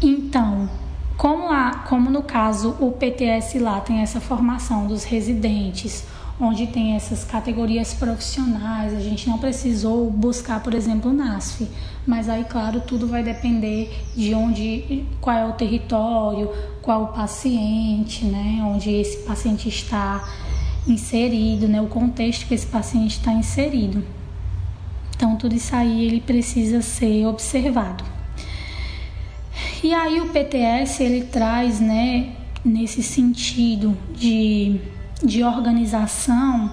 [0.01, 0.71] Então,
[1.21, 6.07] como, lá, como no caso o PTS lá tem essa formação dos residentes,
[6.41, 11.69] onde tem essas categorias profissionais, a gente não precisou buscar, por exemplo, o NASF,
[12.07, 18.25] mas aí, claro, tudo vai depender de onde, qual é o território, qual o paciente,
[18.25, 20.27] né, onde esse paciente está
[20.87, 24.03] inserido, né, o contexto que esse paciente está inserido.
[25.15, 28.20] Então, tudo isso aí ele precisa ser observado.
[29.83, 32.33] E aí o PTS ele traz, né,
[32.65, 34.81] nesse sentido de
[35.23, 36.71] de organização,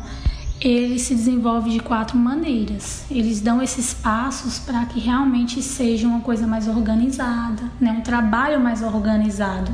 [0.59, 3.05] ele se desenvolve de quatro maneiras.
[3.11, 7.91] Eles dão esses passos para que realmente seja uma coisa mais organizada, né?
[7.91, 9.71] um trabalho mais organizado,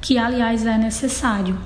[0.00, 1.58] que aliás é necessário.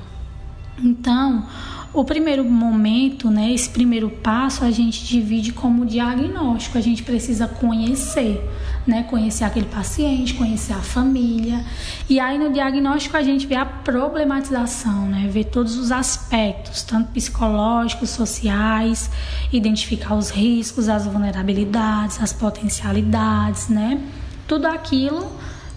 [0.82, 1.46] Então,
[1.92, 6.76] o primeiro momento, né, esse primeiro passo, a gente divide como diagnóstico.
[6.76, 8.42] A gente precisa conhecer,
[8.86, 11.64] né, conhecer aquele paciente, conhecer a família.
[12.08, 17.10] E aí no diagnóstico a gente vê a problematização, né, ver todos os aspectos, tanto
[17.12, 19.10] psicológicos, sociais,
[19.52, 24.00] identificar os riscos, as vulnerabilidades, as potencialidades, né,
[24.46, 25.26] tudo aquilo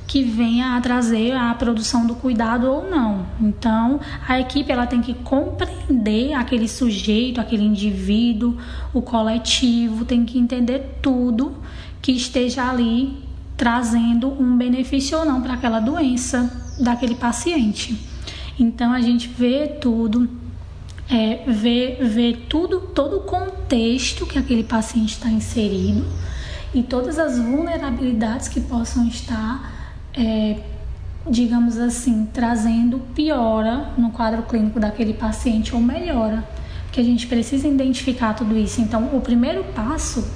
[0.09, 3.27] que venha a trazer a produção do cuidado ou não.
[3.39, 8.57] Então, a equipe ela tem que compreender aquele sujeito, aquele indivíduo,
[8.91, 11.55] o coletivo, tem que entender tudo
[12.01, 13.23] que esteja ali
[13.57, 17.99] trazendo um benefício ou não para aquela doença daquele paciente.
[18.57, 20.29] Então, a gente vê tudo,
[21.09, 26.05] é, vê, vê tudo, todo o contexto que aquele paciente está inserido
[26.73, 29.79] e todas as vulnerabilidades que possam estar
[30.13, 30.61] é,
[31.27, 36.43] digamos assim, trazendo piora no quadro clínico daquele paciente ou melhora,
[36.91, 38.81] que a gente precisa identificar tudo isso.
[38.81, 40.27] Então, o primeiro passo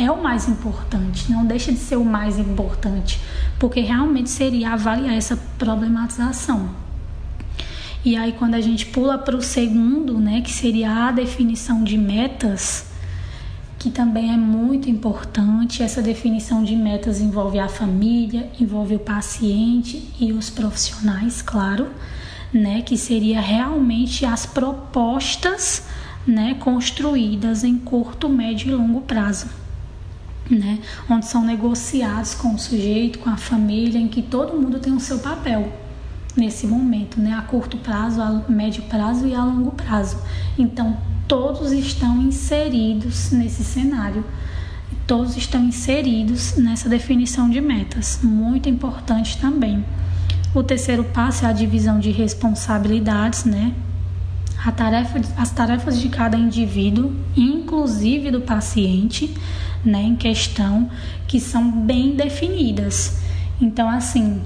[0.00, 3.20] é o mais importante, não deixa de ser o mais importante,
[3.58, 6.70] porque realmente seria avaliar essa problematização.
[8.02, 11.98] E aí, quando a gente pula para o segundo, né, que seria a definição de
[11.98, 12.86] metas,
[13.78, 15.82] que também é muito importante.
[15.82, 21.88] Essa definição de metas envolve a família, envolve o paciente e os profissionais, claro,
[22.52, 25.86] né, que seria realmente as propostas,
[26.26, 29.46] né, construídas em curto, médio e longo prazo.
[30.50, 34.92] Né, onde são negociados com o sujeito, com a família, em que todo mundo tem
[34.92, 35.72] o seu papel
[36.36, 40.18] nesse momento, né, a curto prazo, a médio prazo e a longo prazo.
[40.58, 40.96] Então,
[41.28, 44.24] todos estão inseridos nesse cenário.
[45.06, 49.84] Todos estão inseridos nessa definição de metas, muito importante também.
[50.52, 53.72] O terceiro passo é a divisão de responsabilidades, né?
[54.76, 59.32] Tarefa, as tarefas de cada indivíduo, inclusive do paciente,
[59.84, 60.90] né, em questão,
[61.26, 63.18] que são bem definidas.
[63.60, 64.42] Então, assim,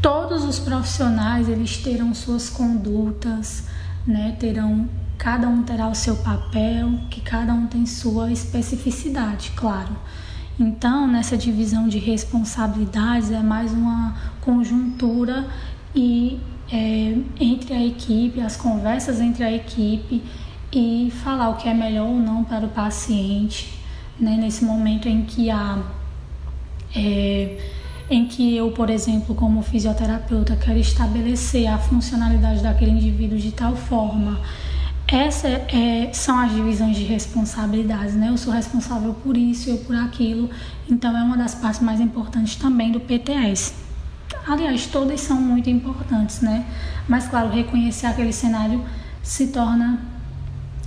[0.00, 3.64] todos os profissionais eles terão suas condutas,
[4.06, 4.36] né?
[4.38, 4.88] Terão
[5.18, 9.96] cada um terá o seu papel, que cada um tem sua especificidade, claro.
[10.58, 15.46] Então, nessa divisão de responsabilidades é mais uma conjuntura
[15.94, 16.38] e
[16.70, 20.22] é, entre a equipe, as conversas entre a equipe
[20.78, 23.72] e falar o que é melhor ou não para o paciente,
[24.20, 24.36] né?
[24.36, 25.82] Nesse momento em que há
[26.94, 27.58] é,
[28.10, 33.74] em que eu, por exemplo, como fisioterapeuta, quero estabelecer a funcionalidade daquele indivíduo de tal
[33.74, 34.38] forma.
[35.08, 38.28] Essas é, são as divisões de responsabilidades, né?
[38.28, 40.50] Eu sou responsável por isso, eu por aquilo.
[40.90, 43.72] Então, é uma das partes mais importantes também do PTS.
[44.46, 46.66] Aliás, todas são muito importantes, né?
[47.08, 48.84] Mas, claro, reconhecer aquele cenário
[49.22, 50.15] se torna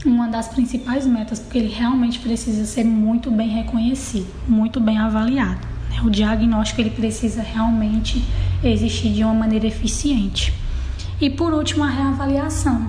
[0.06, 5.68] uma das principais metas, porque ele realmente precisa ser muito bem reconhecido, muito bem avaliado.
[6.04, 8.24] O diagnóstico ele precisa realmente
[8.64, 10.54] existir de uma maneira eficiente.
[11.20, 12.88] E por último, a reavaliação.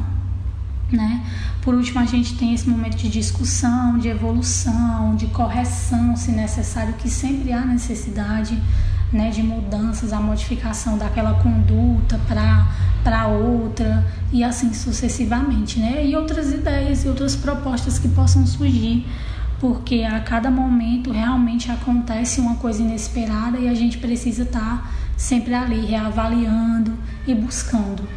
[0.92, 1.24] né?
[1.62, 6.94] Por último, a gente tem esse momento de discussão, de evolução, de correção, se necessário,
[6.94, 8.56] que sempre há necessidade
[9.12, 16.06] né, de mudanças, a modificação daquela conduta para outra e assim sucessivamente, né?
[16.06, 19.06] E outras ideias e outras propostas que possam surgir,
[19.58, 24.90] porque a cada momento realmente acontece uma coisa inesperada e a gente precisa estar tá
[25.16, 26.96] sempre ali reavaliando
[27.26, 28.08] e buscando.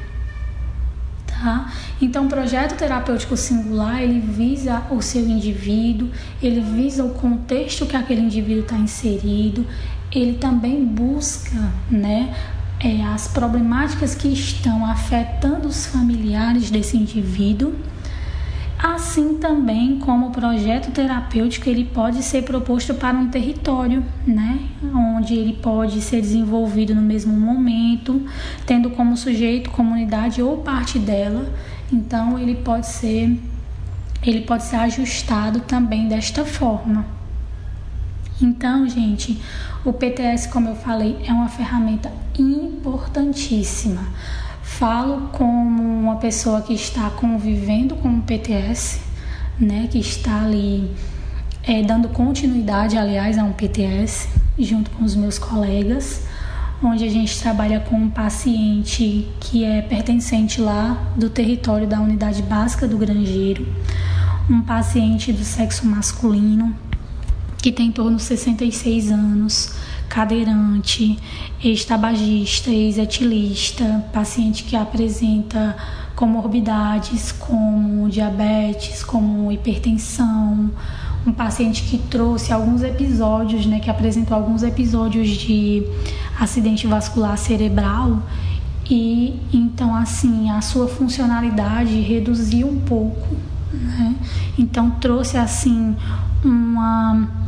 [1.27, 1.69] Tá?
[2.01, 6.09] Então, o projeto terapêutico singular ele visa o seu indivíduo,
[6.41, 9.67] ele visa o contexto que aquele indivíduo está inserido,
[10.13, 12.33] ele também busca, né,
[12.79, 17.73] é, as problemáticas que estão afetando os familiares desse indivíduo
[18.83, 24.59] Assim também como o projeto terapêutico ele pode ser proposto para um território, né,
[24.93, 28.21] onde ele pode ser desenvolvido no mesmo momento,
[28.65, 31.49] tendo como sujeito comunidade ou parte dela.
[31.89, 33.39] Então ele pode ser
[34.21, 37.05] ele pode ser ajustado também desta forma.
[38.41, 39.41] Então, gente,
[39.85, 44.07] o PTS, como eu falei, é uma ferramenta importantíssima.
[44.61, 49.01] Falo como uma pessoa que está convivendo com o PTS,
[49.59, 50.89] né, que está ali
[51.63, 56.25] é, dando continuidade, aliás, a um PTS, junto com os meus colegas,
[56.81, 62.41] onde a gente trabalha com um paciente que é pertencente lá do território da unidade
[62.41, 63.67] básica do Grangeiro,
[64.49, 66.73] um paciente do sexo masculino
[67.63, 69.73] que tem em torno de 66 anos
[70.09, 71.17] cadeirante,
[71.63, 75.73] ex-tabagista, ex-etilista, paciente que apresenta
[76.13, 80.71] comorbidades como diabetes, como hipertensão,
[81.25, 85.87] um paciente que trouxe alguns episódios, né, que apresentou alguns episódios de
[86.37, 88.21] acidente vascular cerebral
[88.89, 93.37] e então assim a sua funcionalidade reduziu um pouco,
[93.71, 94.15] né?
[94.59, 95.95] Então trouxe assim
[96.43, 97.42] uma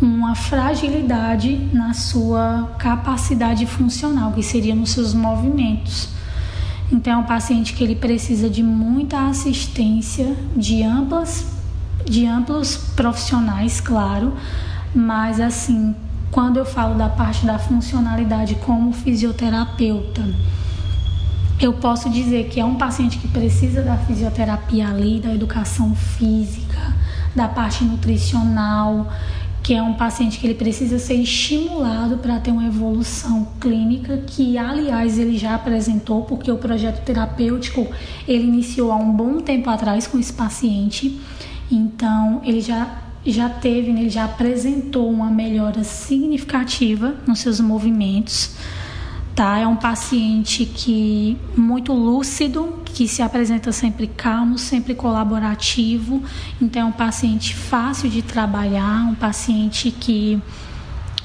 [0.00, 6.10] uma fragilidade na sua capacidade funcional, que seria nos seus movimentos.
[6.90, 11.46] Então, é um paciente que ele precisa de muita assistência, de amplas,
[12.04, 14.32] de amplos profissionais, claro,
[14.94, 15.94] mas assim,
[16.30, 20.22] quando eu falo da parte da funcionalidade como fisioterapeuta,
[21.60, 26.94] eu posso dizer que é um paciente que precisa da fisioterapia ali, da educação física,
[27.34, 29.12] da parte nutricional,
[29.68, 34.56] que é um paciente que ele precisa ser estimulado para ter uma evolução clínica, que
[34.56, 37.86] aliás ele já apresentou, porque o projeto terapêutico
[38.26, 41.20] ele iniciou há um bom tempo atrás com esse paciente,
[41.70, 48.52] então ele já já teve, né, ele já apresentou uma melhora significativa nos seus movimentos
[49.38, 49.56] tá?
[49.56, 56.20] É um paciente que muito lúcido, que se apresenta sempre calmo, sempre colaborativo.
[56.60, 60.42] Então é um paciente fácil de trabalhar, um paciente que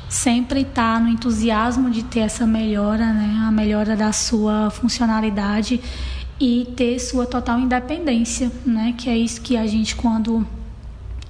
[0.07, 3.45] sempre está no entusiasmo de ter essa melhora, né?
[3.47, 5.81] A melhora da sua funcionalidade
[6.39, 8.93] e ter sua total independência, né?
[8.95, 10.45] Que é isso que a gente quando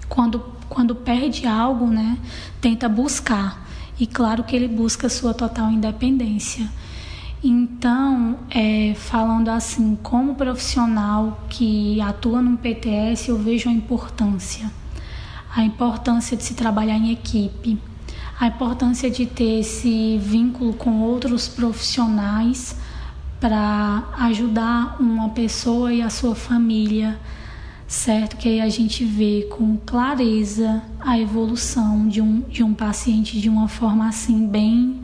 [0.09, 2.17] quando quando perde algo, né,
[2.59, 3.62] tenta buscar
[3.99, 6.69] e claro que ele busca sua total independência.
[7.43, 14.71] Então, é, falando assim, como profissional que atua no PTS, eu vejo a importância.
[15.53, 17.77] A importância de se trabalhar em equipe,
[18.39, 22.75] a importância de ter esse vínculo com outros profissionais
[23.39, 27.19] para ajudar uma pessoa e a sua família
[27.87, 28.37] certo?
[28.37, 33.49] Que aí a gente vê com clareza a evolução de um, de um paciente de
[33.49, 35.01] uma forma assim bem,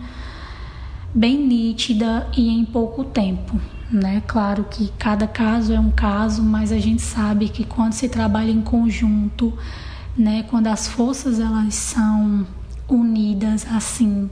[1.14, 3.60] bem nítida e em pouco tempo.
[3.92, 4.22] Né?
[4.28, 8.52] Claro que cada caso é um caso, mas a gente sabe que quando se trabalha
[8.52, 9.58] em conjunto,
[10.16, 12.46] né, quando as forças elas são
[12.88, 14.30] unidas assim,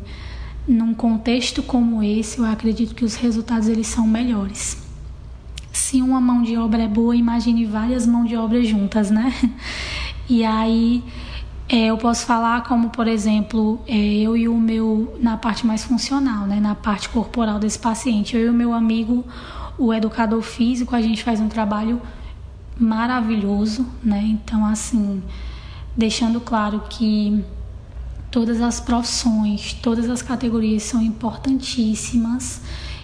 [0.68, 4.87] num contexto como esse, eu acredito que os resultados eles são melhores
[5.78, 9.34] se uma mão de obra é boa, imagine várias mãos de obra juntas, né?
[10.30, 11.02] E aí
[11.70, 15.86] é, eu posso falar como, por exemplo, é, eu e o meu, na parte mais
[15.86, 16.60] funcional, né?
[16.60, 19.24] Na parte corporal desse paciente, eu e o meu amigo,
[19.78, 22.02] o educador físico, a gente faz um trabalho
[22.78, 24.22] maravilhoso, né?
[24.22, 25.24] Então, assim,
[25.96, 27.42] deixando claro que
[28.30, 32.62] todas as profissões, todas as categorias são importantíssimas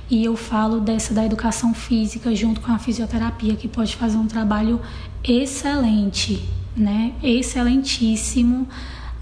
[0.10, 4.28] e eu falo dessa da educação física junto com a fisioterapia, que pode fazer um
[4.28, 4.80] trabalho
[5.24, 7.14] excelente, né?
[7.24, 8.68] Excelentíssimo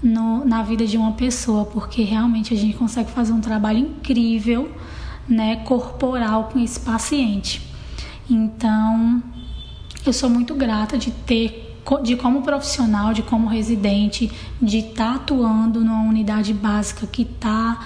[0.02, 4.70] no, na vida de uma pessoa, porque realmente a gente consegue fazer um trabalho incrível,
[5.28, 7.62] né, corporal com esse paciente.
[8.28, 9.22] Então,
[10.04, 11.68] eu sou muito grata de ter
[12.02, 14.30] de como profissional, de como residente,
[14.60, 17.80] de estar tá atuando numa unidade básica que tá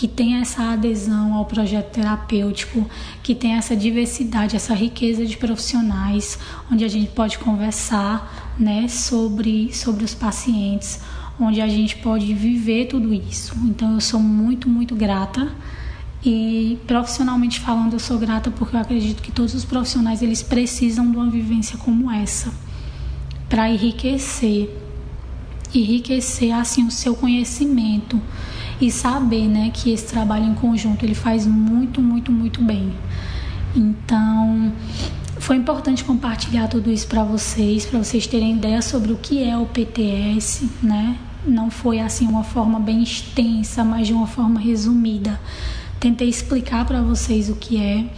[0.00, 2.88] que tem essa adesão ao projeto terapêutico,
[3.22, 6.38] que tem essa diversidade, essa riqueza de profissionais,
[6.72, 11.00] onde a gente pode conversar, né, sobre sobre os pacientes,
[11.38, 13.54] onde a gente pode viver tudo isso.
[13.66, 15.52] Então eu sou muito, muito grata.
[16.24, 21.10] E profissionalmente falando, eu sou grata porque eu acredito que todos os profissionais eles precisam
[21.10, 22.50] de uma vivência como essa
[23.50, 24.74] para enriquecer,
[25.74, 28.18] enriquecer assim o seu conhecimento
[28.80, 32.92] e saber, né, que esse trabalho em conjunto ele faz muito, muito, muito bem.
[33.76, 34.72] Então,
[35.38, 39.56] foi importante compartilhar tudo isso para vocês, para vocês terem ideia sobre o que é
[39.56, 41.18] o PTS, né?
[41.46, 45.40] Não foi assim uma forma bem extensa, mas de uma forma resumida.
[45.98, 48.10] Tentei explicar para vocês o que é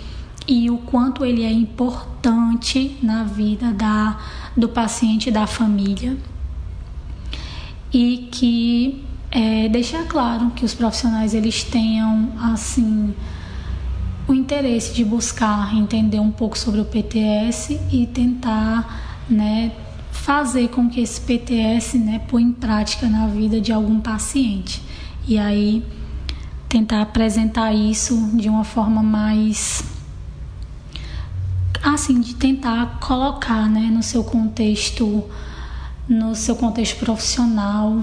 [0.47, 4.19] e o quanto ele é importante na vida da,
[4.57, 6.17] do paciente e da família.
[7.93, 13.15] E que é, deixar claro que os profissionais eles tenham assim
[14.29, 19.73] o interesse de buscar entender um pouco sobre o PTS e tentar né,
[20.11, 24.83] fazer com que esse PTS né, põe em prática na vida de algum paciente.
[25.27, 25.83] E aí
[26.69, 29.83] tentar apresentar isso de uma forma mais
[31.83, 35.25] assim de tentar colocar né, no seu contexto
[36.09, 38.03] no seu contexto profissional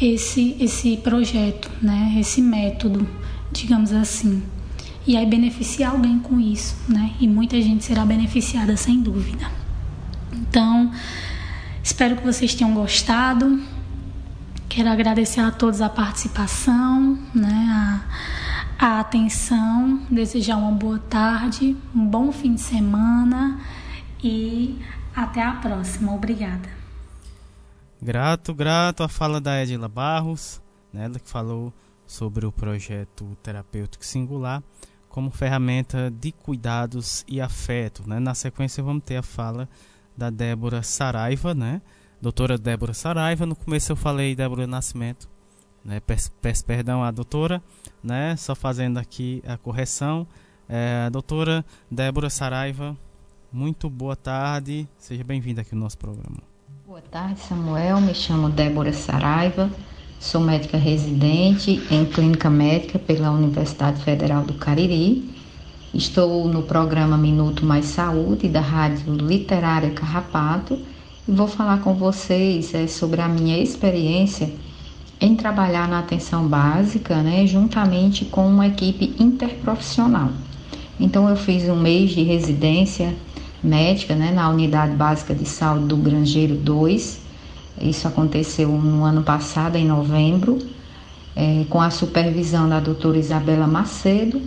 [0.00, 2.16] esse esse projeto né?
[2.18, 3.06] Esse método
[3.52, 4.42] digamos assim.
[5.06, 7.12] E aí beneficiar alguém com isso né?
[7.20, 9.50] E muita gente será beneficiada sem dúvida.
[10.32, 10.90] Então
[11.82, 13.60] espero que vocês tenham gostado.
[14.68, 17.66] Quero agradecer a todos a participação né?
[17.70, 18.50] A
[18.80, 23.60] a atenção, desejar uma boa tarde, um bom fim de semana
[24.24, 24.78] e
[25.14, 26.14] até a próxima.
[26.14, 26.79] Obrigada.
[28.02, 31.70] Grato, grato a fala da Edila Barros, né, ela que falou
[32.06, 34.62] sobre o projeto terapêutico singular
[35.10, 38.08] como ferramenta de cuidados e afeto.
[38.08, 38.18] Né?
[38.18, 39.68] Na sequência vamos ter a fala
[40.16, 41.82] da Débora Saraiva, né?
[42.22, 43.44] Doutora Débora Saraiva.
[43.44, 45.28] No começo eu falei Débora Nascimento,
[45.84, 46.00] né?
[46.00, 47.62] Peço, peço perdão à doutora,
[48.02, 48.36] né?
[48.36, 50.26] Só fazendo aqui a correção.
[50.68, 52.96] É, doutora Débora Saraiva,
[53.52, 56.49] muito boa tarde, seja bem-vinda aqui no nosso programa.
[57.00, 57.98] Boa tarde, Samuel.
[57.98, 59.70] Me chamo Débora Saraiva,
[60.20, 65.24] sou médica residente em clínica médica pela Universidade Federal do Cariri.
[65.94, 70.78] Estou no programa Minuto Mais Saúde da Rádio Literária Carrapato
[71.26, 74.52] e vou falar com vocês é, sobre a minha experiência
[75.18, 80.30] em trabalhar na atenção básica, né, juntamente com uma equipe interprofissional.
[81.00, 83.14] Então, eu fiz um mês de residência
[83.62, 87.20] médica né, na Unidade Básica de Saúde do Grangeiro 2.
[87.80, 90.58] Isso aconteceu no ano passado, em novembro,
[91.34, 94.40] é, com a supervisão da doutora Isabela Macedo,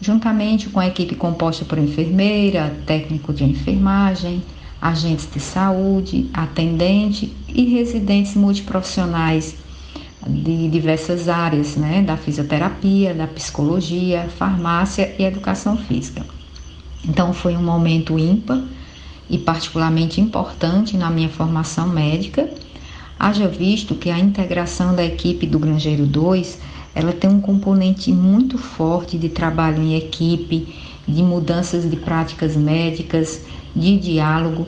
[0.00, 4.42] juntamente com a equipe composta por enfermeira, técnico de enfermagem,
[4.80, 9.56] agentes de saúde, atendente e residentes multiprofissionais
[10.28, 16.35] de diversas áreas, né, da fisioterapia, da psicologia, farmácia e educação física.
[17.04, 18.62] Então foi um momento ímpar
[19.28, 22.48] e particularmente importante na minha formação médica.
[23.18, 26.58] Haja visto que a integração da equipe do Grangeiro 2,
[26.94, 30.74] ela tem um componente muito forte de trabalho em equipe,
[31.06, 33.42] de mudanças de práticas médicas,
[33.74, 34.66] de diálogo,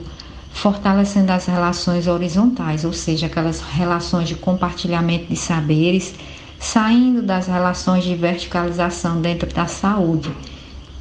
[0.51, 6.15] fortalecendo as relações horizontais, ou seja, aquelas relações de compartilhamento de saberes,
[6.59, 10.31] saindo das relações de verticalização dentro da saúde,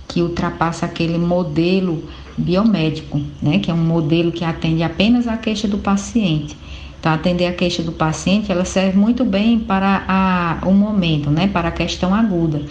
[0.08, 2.04] que ultrapassa aquele modelo
[2.38, 6.56] biomédico, né, que é um modelo que atende apenas a queixa do paciente.
[7.00, 11.48] Então, atender a queixa do paciente, ela serve muito bem para a, o momento, né,
[11.48, 12.62] para a questão aguda,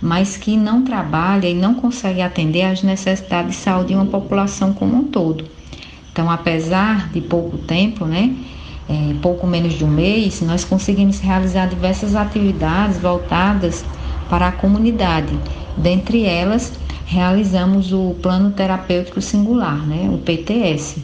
[0.00, 4.72] mas que não trabalha e não consegue atender às necessidades de saúde de uma população
[4.72, 5.44] como um todo.
[6.12, 8.34] Então, apesar de pouco tempo, né,
[8.88, 13.84] é, pouco menos de um mês, nós conseguimos realizar diversas atividades voltadas
[14.28, 15.36] para a comunidade.
[15.76, 16.72] Dentre elas,
[17.06, 20.98] realizamos o Plano Terapêutico Singular, né, o PTS.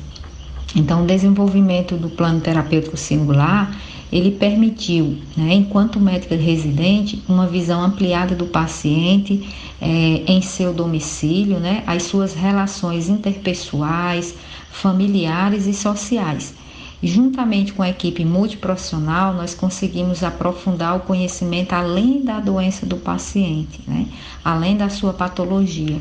[0.74, 3.74] Então, o desenvolvimento do Plano Terapêutico Singular,
[4.11, 9.49] ele permitiu, né, enquanto médica residente, uma visão ampliada do paciente
[9.81, 14.35] é, em seu domicílio, né, as suas relações interpessoais,
[14.70, 16.55] familiares e sociais.
[17.03, 23.83] Juntamente com a equipe multiprofissional, nós conseguimos aprofundar o conhecimento além da doença do paciente,
[23.89, 24.07] né?
[24.45, 26.01] além da sua patologia.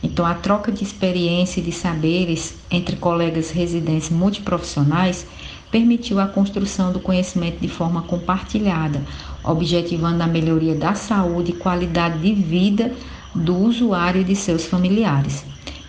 [0.00, 5.26] Então, a troca de experiência e de saberes entre colegas residentes multiprofissionais
[5.68, 9.02] permitiu a construção do conhecimento de forma compartilhada,
[9.42, 12.92] objetivando a melhoria da saúde e qualidade de vida
[13.34, 15.44] do usuário e de seus familiares.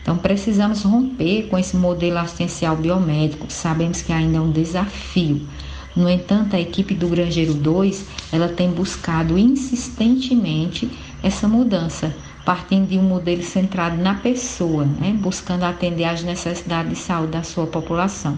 [0.07, 5.45] Então, precisamos romper com esse modelo assistencial biomédico, sabemos que ainda é um desafio.
[5.93, 10.89] No entanto, a equipe do Grangeiro 2, ela tem buscado insistentemente
[11.21, 12.15] essa mudança,
[12.45, 15.13] partindo de um modelo centrado na pessoa, né?
[15.19, 18.37] buscando atender às necessidades de saúde da sua população.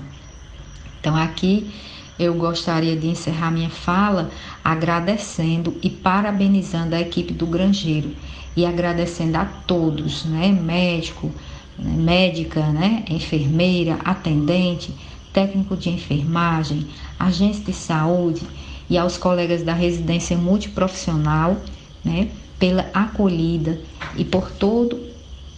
[0.99, 1.69] Então, aqui
[2.17, 4.31] eu gostaria de encerrar minha fala
[4.63, 8.15] agradecendo e parabenizando a equipe do Grangeiro
[8.57, 11.31] e agradecendo a todos, né, médico,
[11.81, 14.93] médica, né, enfermeira, atendente,
[15.33, 16.87] técnico de enfermagem,
[17.19, 18.41] agente de saúde
[18.89, 21.57] e aos colegas da residência multiprofissional,
[22.03, 23.79] né, pela acolhida
[24.17, 25.09] e por todo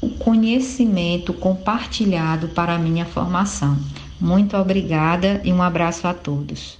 [0.01, 3.77] o conhecimento compartilhado para a minha formação.
[4.19, 6.79] Muito obrigada e um abraço a todos.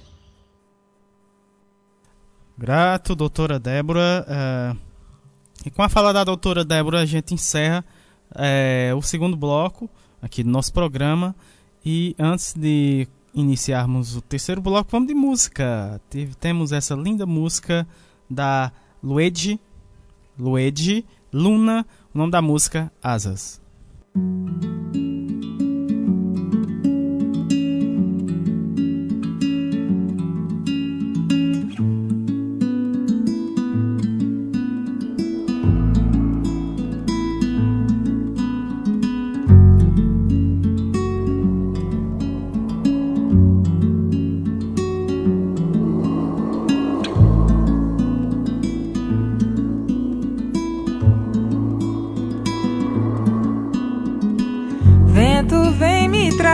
[2.56, 4.24] Grato, doutora Débora.
[4.28, 4.76] É,
[5.66, 7.84] e com a fala da doutora Débora, a gente encerra
[8.34, 9.88] é, o segundo bloco
[10.20, 11.34] aqui do nosso programa.
[11.84, 16.00] E antes de iniciarmos o terceiro bloco, vamos de música.
[16.40, 17.86] Temos essa linda música
[18.30, 18.72] da
[19.02, 19.60] Luigi,
[20.38, 23.60] Luigi Luna, o nome da música Asas.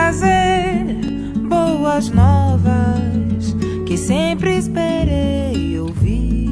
[0.09, 0.85] trazer
[1.47, 3.55] boas novas
[3.85, 6.49] que sempre esperei ouvir.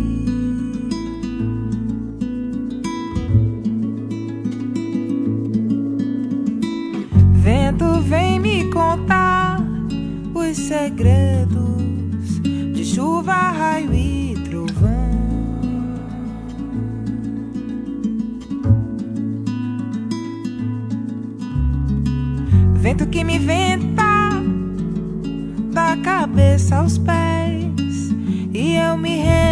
[7.34, 9.60] Vento vem me contar
[10.36, 11.66] os segredos
[23.28, 24.41] me inventar
[25.74, 28.10] da cabeça aos pés
[28.54, 29.47] e eu me rendo.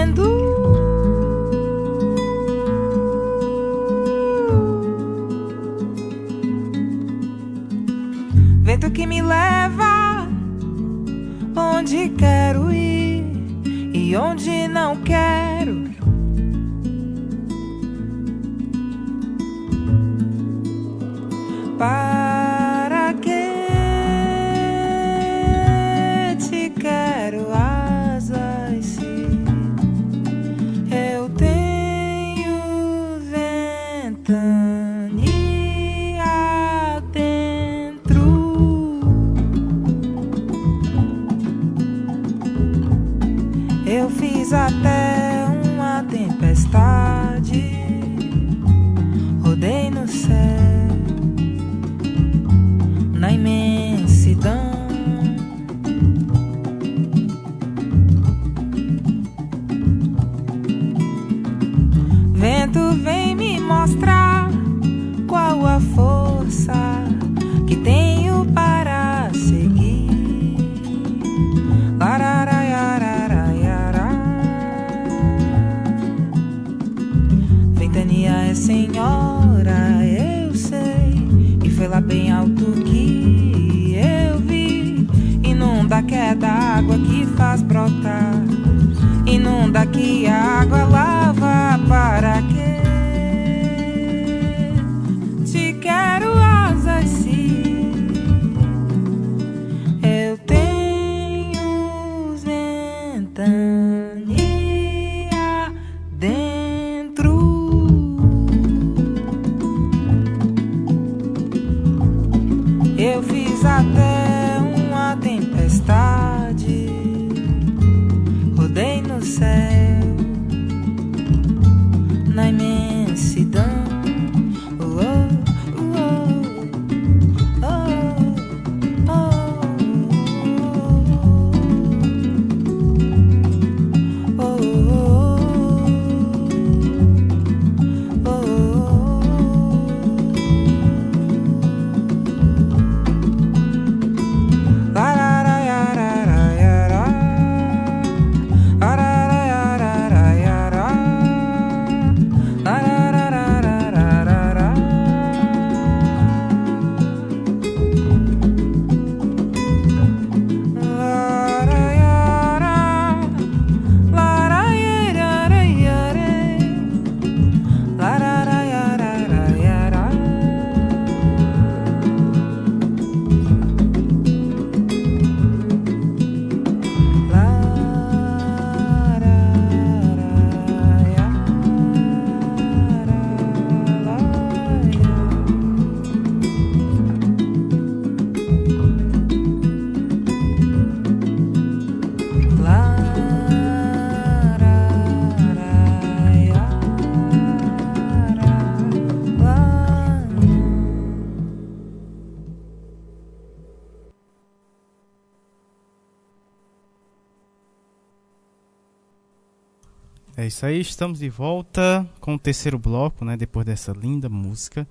[210.56, 213.36] Isso aí, estamos de volta com o terceiro bloco, né?
[213.36, 214.88] Depois dessa linda música.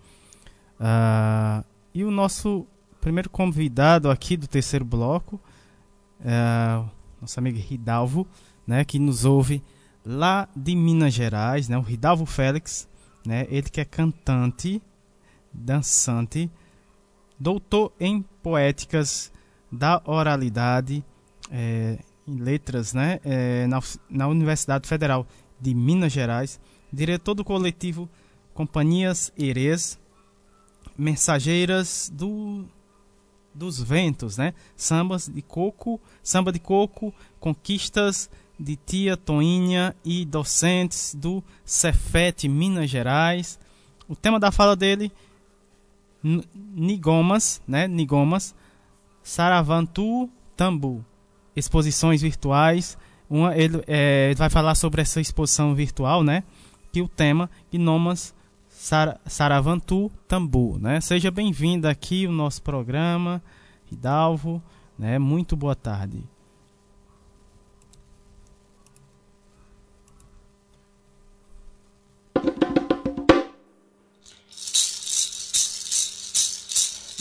[0.78, 1.64] Uh,
[1.94, 2.66] e o nosso
[3.00, 5.40] primeiro convidado aqui do terceiro bloco,
[6.20, 6.86] uh,
[7.18, 8.26] nosso amigo Ridalvo,
[8.66, 8.84] né?
[8.84, 9.62] Que nos ouve
[10.04, 11.78] lá de Minas Gerais, né?
[11.78, 12.86] O Ridalvo Félix,
[13.24, 13.46] né?
[13.48, 14.82] Ele que é cantante,
[15.50, 16.50] dançante,
[17.40, 19.32] doutor em poéticas
[19.72, 21.02] da oralidade,
[21.50, 21.96] é,
[22.28, 23.18] em letras, né?
[23.24, 23.80] É, na,
[24.10, 25.26] na Universidade Federal
[25.64, 26.60] de Minas Gerais,
[26.92, 28.06] diretor do coletivo
[28.52, 29.98] Companhias Erês,
[30.96, 32.66] mensageiras do
[33.54, 34.52] dos ventos, né?
[34.76, 38.28] Sambas de coco, samba de coco, conquistas
[38.60, 43.58] de tia Toinha e docentes do Cefet Minas Gerais.
[44.06, 45.10] O tema da fala dele
[46.22, 47.88] Nigomas, né?
[47.88, 48.54] Nigomas,
[49.22, 51.02] Saravantu Tambu.
[51.56, 52.98] Exposições virtuais.
[53.28, 56.44] Uma, ele, é, ele vai falar sobre essa exposição virtual, né?
[56.92, 58.34] Que o tema Gnomas
[58.68, 61.00] Sar, Saravantu Tambu, né?
[61.00, 63.42] Seja bem-vindo aqui ao nosso programa,
[63.90, 64.62] Hidalvo,
[64.98, 65.18] né?
[65.18, 66.22] Muito boa tarde.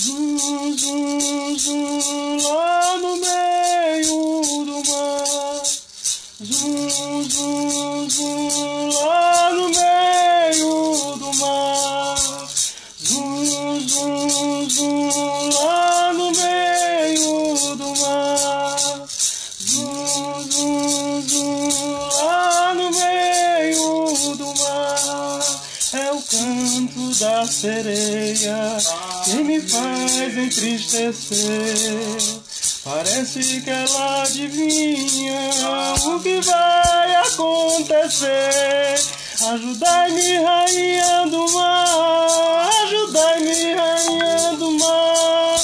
[0.04, 1.18] zum,
[1.58, 5.63] zum, zum, lá no meio do mar.
[6.44, 6.90] Zum,
[7.30, 12.18] zum, zum, lá no meio do mar.
[13.02, 15.10] Zum, zum, zum,
[15.52, 18.78] lá no meio do mar.
[19.58, 21.70] Zum, zum, zum,
[22.12, 25.40] lá no meio do mar.
[25.94, 28.78] É o canto da sereia
[29.24, 32.43] que me faz entristecer.
[32.84, 35.40] Parece que ela adivinha
[36.06, 38.96] o que vai acontecer.
[39.42, 42.70] Ajudai-me, rainha do mar.
[42.84, 45.56] Ajudai-me, rainha do mar.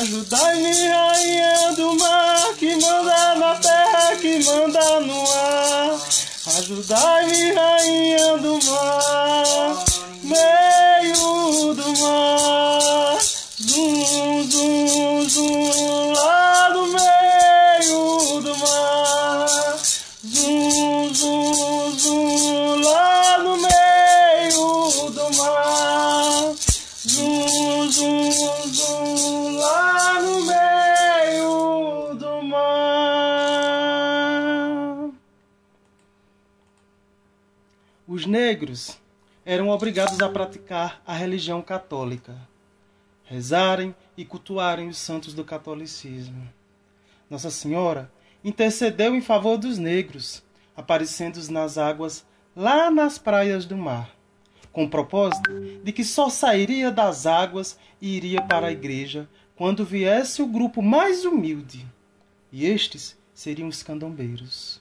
[0.00, 2.54] Ajudai-me, rainha do mar.
[2.54, 6.00] Que manda na terra, que manda no ar.
[6.56, 9.84] Ajudai-me, rainha do mar.
[10.22, 13.31] Meio do mar.
[14.04, 14.48] Zum,
[15.28, 19.46] zum, lá no meio do mar.
[20.24, 26.54] Zum, zum, zum, lá no meio do mar.
[26.58, 28.32] Zum, zum,
[28.72, 32.72] zum, lá no meio do mar.
[38.08, 38.98] Os negros
[39.46, 42.50] eram obrigados a praticar a religião católica
[43.32, 46.46] rezarem e cultuarem os santos do catolicismo.
[47.30, 48.12] Nossa Senhora
[48.44, 50.42] intercedeu em favor dos negros,
[50.76, 54.14] aparecendo nas águas lá nas praias do mar,
[54.70, 55.50] com o propósito
[55.82, 59.26] de que só sairia das águas e iria para a igreja
[59.56, 61.86] quando viesse o grupo mais humilde,
[62.52, 64.78] e estes seriam os candombeiros.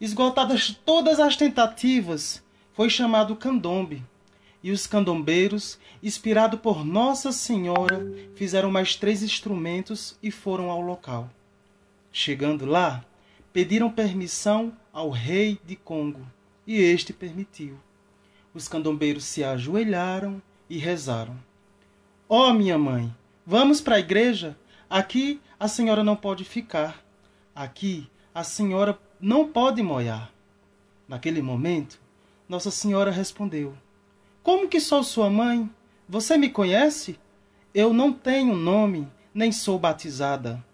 [0.00, 2.42] Esgotadas todas as tentativas,
[2.72, 4.02] foi chamado candombe,
[4.60, 8.00] e os candombeiros, inspirado por Nossa Senhora,
[8.36, 11.28] fizeram mais três instrumentos e foram ao local.
[12.12, 13.04] Chegando lá,
[13.52, 16.24] pediram permissão ao rei de Congo,
[16.64, 17.76] e este permitiu.
[18.54, 21.36] Os candombeiros se ajoelharam e rezaram.
[22.28, 23.12] Ó oh, minha mãe,
[23.44, 24.56] vamos para a igreja?
[24.88, 27.04] Aqui a senhora não pode ficar.
[27.52, 30.30] Aqui a senhora não pode moiar.
[31.08, 31.98] Naquele momento,
[32.48, 33.76] Nossa Senhora respondeu:
[34.46, 35.68] como que sou sua mãe?
[36.08, 37.18] Você me conhece?
[37.74, 40.64] Eu não tenho nome, nem sou batizada.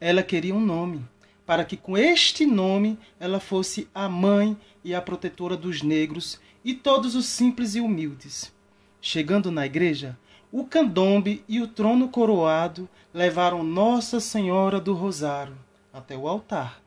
[0.00, 1.04] Ela queria um nome,
[1.44, 6.74] para que com este nome ela fosse a mãe e a protetora dos negros e
[6.74, 8.54] todos os simples e humildes.
[9.00, 10.16] Chegando na igreja,
[10.52, 15.58] o candombe e o trono coroado levaram Nossa Senhora do Rosário
[15.92, 16.80] até o altar.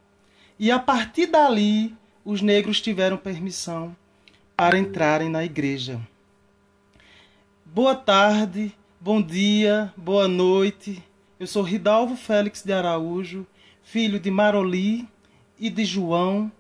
[0.58, 1.94] E a partir dali,
[2.24, 3.94] os negros tiveram permissão
[4.56, 6.00] para entrarem na igreja.
[7.74, 11.02] Boa tarde, bom dia, boa noite.
[11.40, 13.48] Eu sou Ridalvo Félix de Araújo,
[13.82, 15.08] filho de Maroli
[15.58, 16.52] e de João,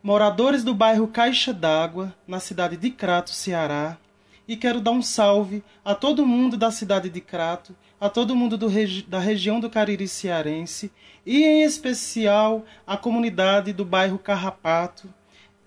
[0.00, 3.98] moradores do bairro Caixa d'Água, na cidade de Crato, Ceará.
[4.46, 8.68] E quero dar um salve a todo mundo da cidade de Crato, a todo mundo
[8.68, 10.92] regi da região do Cariri Cearense
[11.26, 15.12] e, em especial, a comunidade do bairro Carrapato,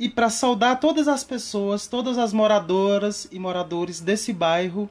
[0.03, 4.89] e para saudar todas as pessoas, todas as moradoras e moradores desse bairro.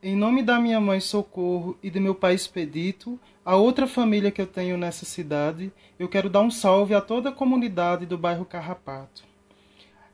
[0.00, 4.40] em nome da minha mãe Socorro e do meu pai Expedito, a outra família que
[4.40, 8.44] eu tenho nessa cidade, eu quero dar um salve a toda a comunidade do bairro
[8.44, 9.24] Carrapato.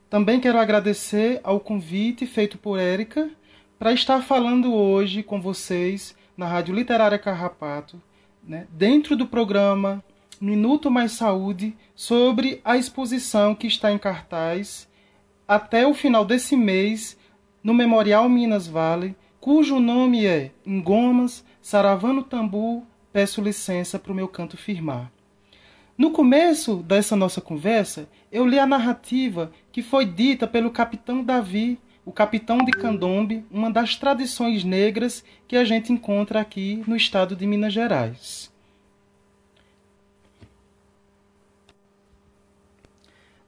[0.08, 3.30] Também quero agradecer ao convite feito por Érica
[3.78, 8.00] para estar falando hoje com vocês na Rádio Literária Carrapato,
[8.42, 10.02] né, dentro do programa
[10.40, 14.88] Minuto Mais Saúde, sobre a exposição que está em cartaz
[15.48, 17.18] até o final desse mês
[17.62, 24.28] no Memorial Minas Vale, cujo nome é Engomas, Saravano Tambu, peço licença para o meu
[24.28, 25.10] canto firmar.
[25.96, 31.80] No começo dessa nossa conversa, eu li a narrativa que foi dita pelo capitão Davi,
[32.04, 37.34] o capitão de Candombe, uma das tradições negras que a gente encontra aqui no estado
[37.34, 38.56] de Minas Gerais.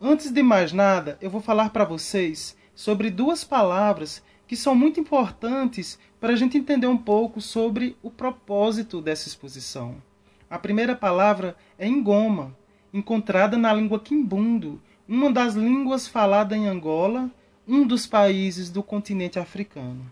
[0.02, 4.98] Antes de mais nada, eu vou falar para vocês sobre duas palavras que são muito
[4.98, 10.00] importantes para a gente entender um pouco sobre o propósito dessa exposição.
[10.48, 12.56] A primeira palavra é engoma,
[12.94, 17.30] encontrada na língua quimbundo, uma das línguas faladas em Angola,
[17.68, 20.10] um dos países do continente africano.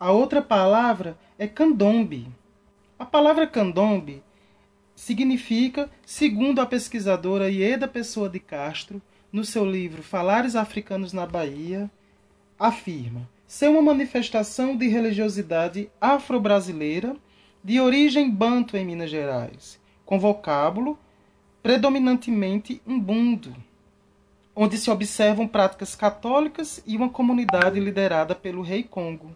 [0.00, 2.26] A outra palavra é candombe.
[2.98, 4.22] A palavra candombe
[4.94, 11.90] significa, segundo a pesquisadora Ieda Pessoa de Castro, no seu livro Falares Africanos na Bahia,
[12.58, 17.16] afirma ser uma manifestação de religiosidade afro-brasileira
[17.62, 20.98] de origem banto em Minas Gerais, com vocábulo
[21.62, 23.54] predominantemente umbundo,
[24.54, 29.32] onde se observam práticas católicas e uma comunidade liderada pelo rei Congo.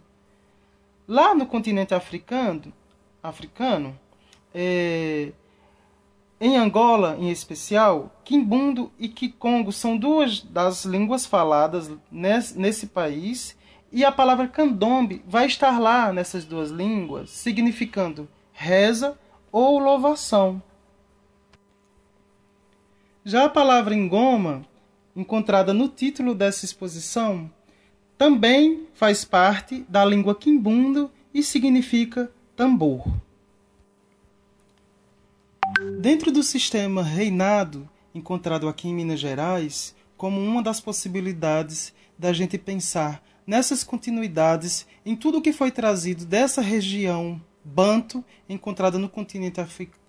[1.07, 2.71] Lá no continente africano,
[3.21, 3.99] africano
[4.55, 5.31] é,
[6.43, 13.55] em Angola, em especial, Quimbundo e Kikongo são duas das línguas faladas nesse, país
[13.91, 19.15] e a palavra candombe vai estar lá nessas duas línguas, significando reza
[19.51, 20.59] ou louvação.
[23.23, 24.63] Já a palavra engoma,
[25.15, 27.51] encontrada no título dessa exposição,
[28.17, 33.03] também faz parte da língua quimbundo e significa tambor.
[35.99, 42.57] Dentro do sistema reinado, encontrado aqui em Minas Gerais, como uma das possibilidades da gente
[42.57, 49.61] pensar nessas continuidades em tudo o que foi trazido dessa região banto encontrada no continente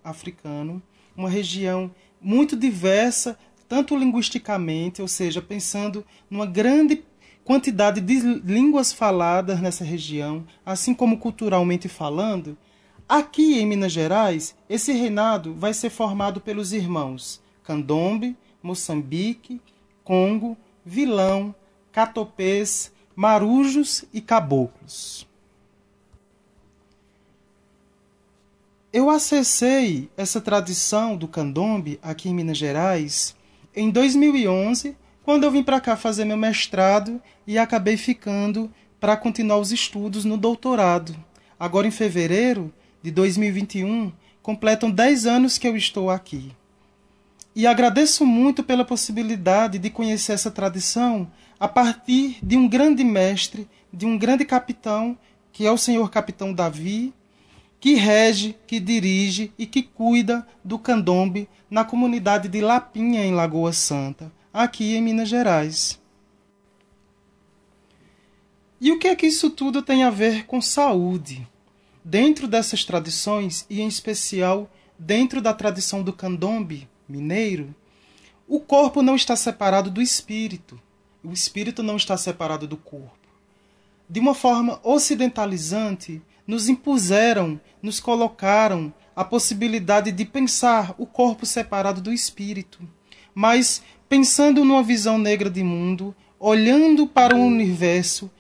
[0.03, 0.83] africano,
[1.17, 1.91] uma região
[2.21, 7.05] muito diversa, tanto linguisticamente, ou seja, pensando numa grande
[7.45, 12.57] quantidade de línguas faladas nessa região, assim como culturalmente falando.
[13.09, 19.61] Aqui em Minas Gerais, esse reinado vai ser formado pelos irmãos Candombe, Moçambique,
[20.03, 21.55] Congo, Vilão,
[21.93, 25.29] Catopês, marujos e caboclos.
[28.93, 33.35] Eu acessei essa tradição do candombe aqui em Minas Gerais
[33.75, 38.71] em 2011, quando eu vim para cá fazer meu mestrado e acabei ficando
[39.01, 41.17] para continuar os estudos no doutorado.
[41.59, 42.73] Agora em fevereiro
[43.03, 44.13] de 2021,
[44.43, 46.53] completam 10 anos que eu estou aqui.
[47.55, 51.31] E agradeço muito pela possibilidade de conhecer essa tradição
[51.61, 55.19] a partir de um grande mestre, de um grande capitão,
[55.53, 57.13] que é o senhor capitão Davi,
[57.79, 63.73] que rege, que dirige e que cuida do candombe na comunidade de Lapinha, em Lagoa
[63.73, 66.01] Santa, aqui em Minas Gerais.
[68.81, 71.47] E o que é que isso tudo tem a ver com saúde?
[72.05, 77.75] Dentro dessas tradições, e em especial dentro da tradição do candombe mineiro,
[78.47, 80.81] o corpo não está separado do espírito
[81.25, 83.17] o espírito não está separado do corpo.
[84.09, 92.01] De uma forma ocidentalizante, nos impuseram, nos colocaram a possibilidade de pensar o corpo separado
[92.01, 92.81] do espírito.
[93.35, 98.31] Mas, pensando numa visão negra de mundo, olhando para o universo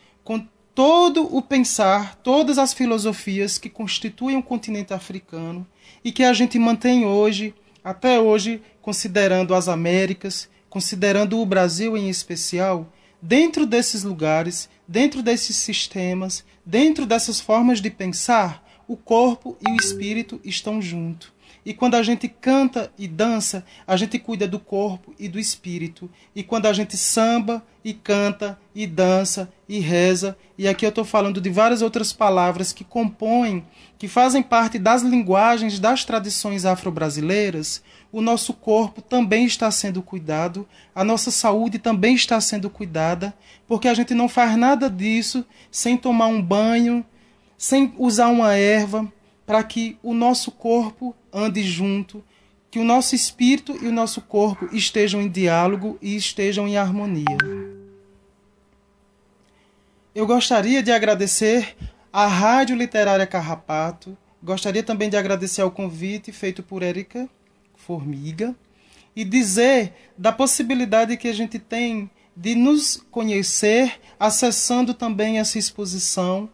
[0.74, 5.66] todo o pensar, todas as filosofias que constituem o continente africano
[6.04, 7.54] e que a gente mantém hoje,
[7.84, 12.90] até hoje, considerando as Américas, considerando o Brasil em especial,
[13.20, 19.76] dentro desses lugares, dentro desses sistemas, dentro dessas formas de pensar, o corpo e o
[19.76, 21.32] espírito estão juntos.
[21.64, 26.10] E quando a gente canta e dança, a gente cuida do corpo e do espírito.
[26.34, 31.04] E quando a gente samba e canta e dança e reza, e aqui eu estou
[31.04, 33.64] falando de várias outras palavras que compõem,
[33.96, 40.68] que fazem parte das linguagens das tradições afro-brasileiras, o nosso corpo também está sendo cuidado,
[40.94, 43.32] a nossa saúde também está sendo cuidada,
[43.66, 47.04] porque a gente não faz nada disso sem tomar um banho,
[47.56, 49.10] sem usar uma erva,
[49.46, 52.22] para que o nosso corpo ande junto,
[52.70, 57.26] que o nosso espírito e o nosso corpo estejam em diálogo e estejam em harmonia.
[60.14, 61.76] Eu gostaria de agradecer
[62.12, 67.28] à Rádio Literária Carrapato, gostaria também de agradecer ao convite feito por Érica
[67.74, 68.54] Formiga
[69.14, 76.48] e dizer da possibilidade que a gente tem de nos conhecer acessando também essa exposição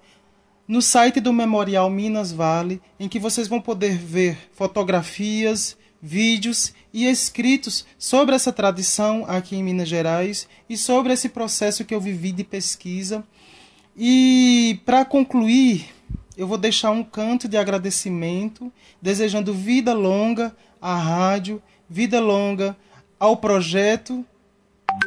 [0.68, 7.06] no site do Memorial Minas Vale, em que vocês vão poder ver fotografias, vídeos e
[7.06, 12.30] escritos sobre essa tradição aqui em Minas Gerais e sobre esse processo que eu vivi
[12.30, 13.24] de pesquisa
[14.00, 15.92] e para concluir,
[16.36, 18.72] eu vou deixar um canto de agradecimento,
[19.02, 22.76] desejando vida longa à rádio, vida longa
[23.18, 24.24] ao projeto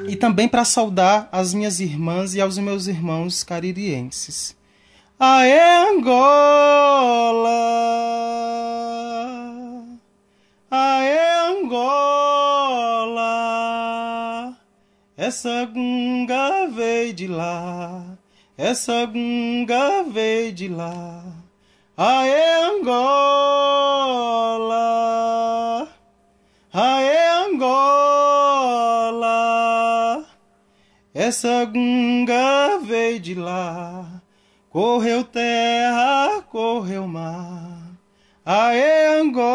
[0.09, 4.57] e também para saudar as minhas irmãs e aos meus irmãos caririenses.
[5.23, 5.59] Aê
[5.89, 7.51] Angola!
[10.71, 11.19] Aê
[11.51, 11.77] Angola!
[15.15, 18.17] Essa gunga veio de lá
[18.61, 21.23] essa gunga veio de lá.
[21.97, 23.97] Aê Angola,
[26.71, 27.73] aê Angola,
[31.11, 34.20] essa gunga veio de lá.
[34.71, 37.77] Correu terra, correu mar.
[38.45, 39.51] Aê Angola.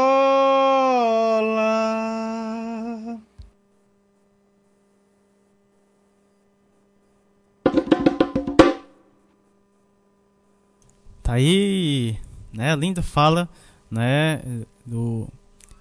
[11.23, 12.19] Tá aí,
[12.53, 13.49] né, linda fala,
[13.91, 14.43] né,
[14.85, 15.27] do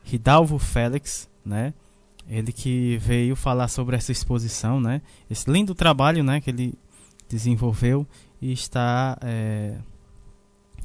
[0.06, 1.74] Ridalvo Félix, né?
[2.30, 5.02] Ele que veio falar sobre essa exposição, né?
[5.30, 6.74] Esse lindo trabalho, né, que ele
[7.28, 8.06] desenvolveu
[8.42, 9.78] e está é,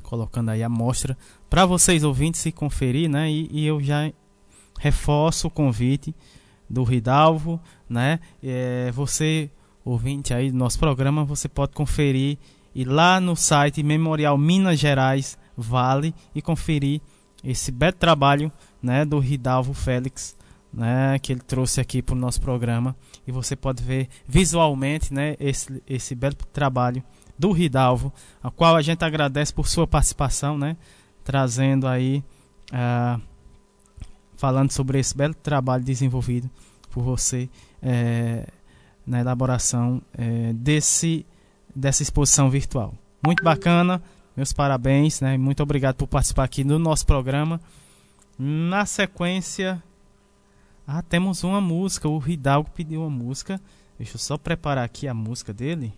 [0.03, 1.17] colocando aí a mostra
[1.49, 3.31] para vocês ouvintes se conferir, né?
[3.31, 4.11] E, e, eu já
[4.79, 6.15] reforço o convite
[6.69, 8.21] do Ridalvo, né?
[8.43, 9.51] É, você
[9.85, 12.39] ouvinte aí do nosso programa, você pode conferir
[12.75, 17.01] ir lá no site Memorial Minas Gerais Vale e conferir
[17.43, 18.53] esse belo trabalho
[18.83, 20.37] né, do Ridalvo Félix,
[20.73, 22.95] né, que ele trouxe aqui para o nosso programa.
[23.27, 27.03] E você pode ver visualmente né, esse, esse belo trabalho
[27.39, 30.77] do Ridalvo, a qual a gente agradece por sua participação, né,
[31.25, 32.23] trazendo aí,
[32.73, 33.21] uh,
[34.37, 36.51] falando sobre esse belo trabalho desenvolvido
[36.91, 37.49] por você
[37.81, 38.47] é,
[39.07, 41.25] na elaboração é, desse
[41.75, 42.93] dessa exposição virtual.
[43.25, 44.03] Muito bacana,
[44.37, 45.39] meus parabéns, né?
[45.39, 47.61] Muito obrigado por participar aqui no nosso programa.
[48.39, 49.83] Na sequência,
[50.93, 52.09] ah, temos uma música.
[52.09, 53.61] O Hidalgo pediu uma música.
[53.97, 55.95] Deixa eu só preparar aqui a música dele.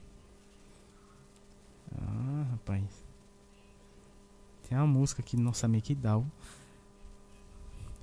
[1.97, 2.85] Ah, rapaz.
[4.69, 6.31] Tem uma música aqui do nosso amigo Hidalgo.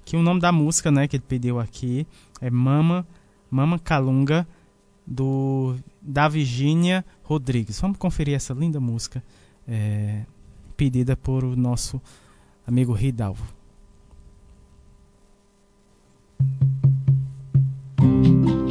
[0.03, 2.08] Que o nome da música, né, que ele pediu aqui
[2.42, 3.06] é Mama,
[3.51, 4.48] Mama Calunga
[5.06, 7.80] do da Virgínia Rodrigues.
[7.80, 9.24] Vamos conferir essa linda música
[9.68, 10.26] é,
[10.76, 12.01] pedida por o nosso
[12.66, 13.58] amigo Ridalvo.
[18.00, 18.68] thank you.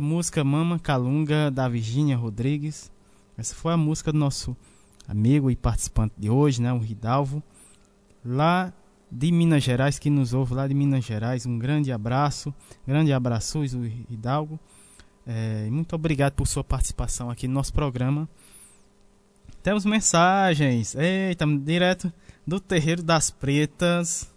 [0.00, 0.42] Música.
[0.42, 2.90] Mama Calunga da Virgínia Rodrigues.
[3.36, 4.56] Essa foi a música do nosso
[5.08, 7.42] amigo e participante de hoje, né, o Ridalvo,
[8.24, 8.72] lá
[9.10, 11.46] de Minas Gerais, que nos ouve lá de Minas Gerais.
[11.46, 12.54] Um grande abraço,
[12.86, 13.64] grande abraço, o
[14.10, 14.58] Hidalgo.
[15.26, 18.28] É, muito obrigado por sua participação aqui no nosso programa.
[19.62, 20.94] Temos mensagens.
[20.94, 22.12] Eita, direto
[22.46, 24.32] do Terreiro das Pretas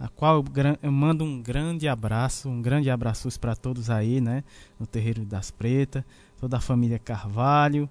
[0.00, 0.42] a qual
[0.82, 4.42] eu, mando um grande abraço, um grande abraço para todos aí, né,
[4.78, 6.02] no Terreiro das Pretas,
[6.40, 7.88] toda a família Carvalho,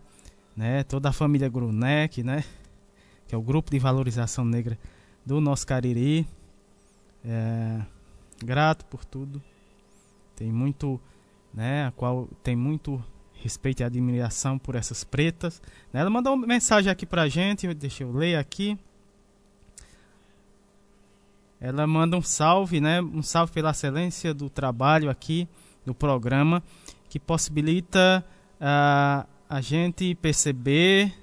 [0.58, 2.44] né, toda a família Grunec, né,
[3.28, 4.76] que é o grupo de valorização negra
[5.24, 6.28] do nosso Cariri.
[7.24, 7.80] É,
[8.44, 9.40] grato por tudo.
[10.36, 11.00] Tem muito,
[11.54, 15.62] né, a qual tem muito respeito e admiração por essas pretas.
[15.94, 18.80] Ela mandou uma mensagem aqui pra gente, deixa eu ler aqui.
[21.60, 23.02] Ela manda um salve, né?
[23.02, 25.48] Um salve pela excelência do trabalho aqui
[25.86, 26.64] do programa,
[27.10, 28.24] que possibilita
[28.62, 31.14] uh, a gente perceber,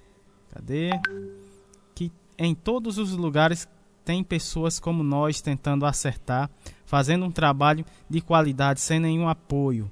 [0.52, 0.90] cadê?
[1.94, 3.66] Que em todos os lugares
[4.04, 6.50] tem pessoas como nós tentando acertar,
[6.84, 9.90] fazendo um trabalho de qualidade sem nenhum apoio.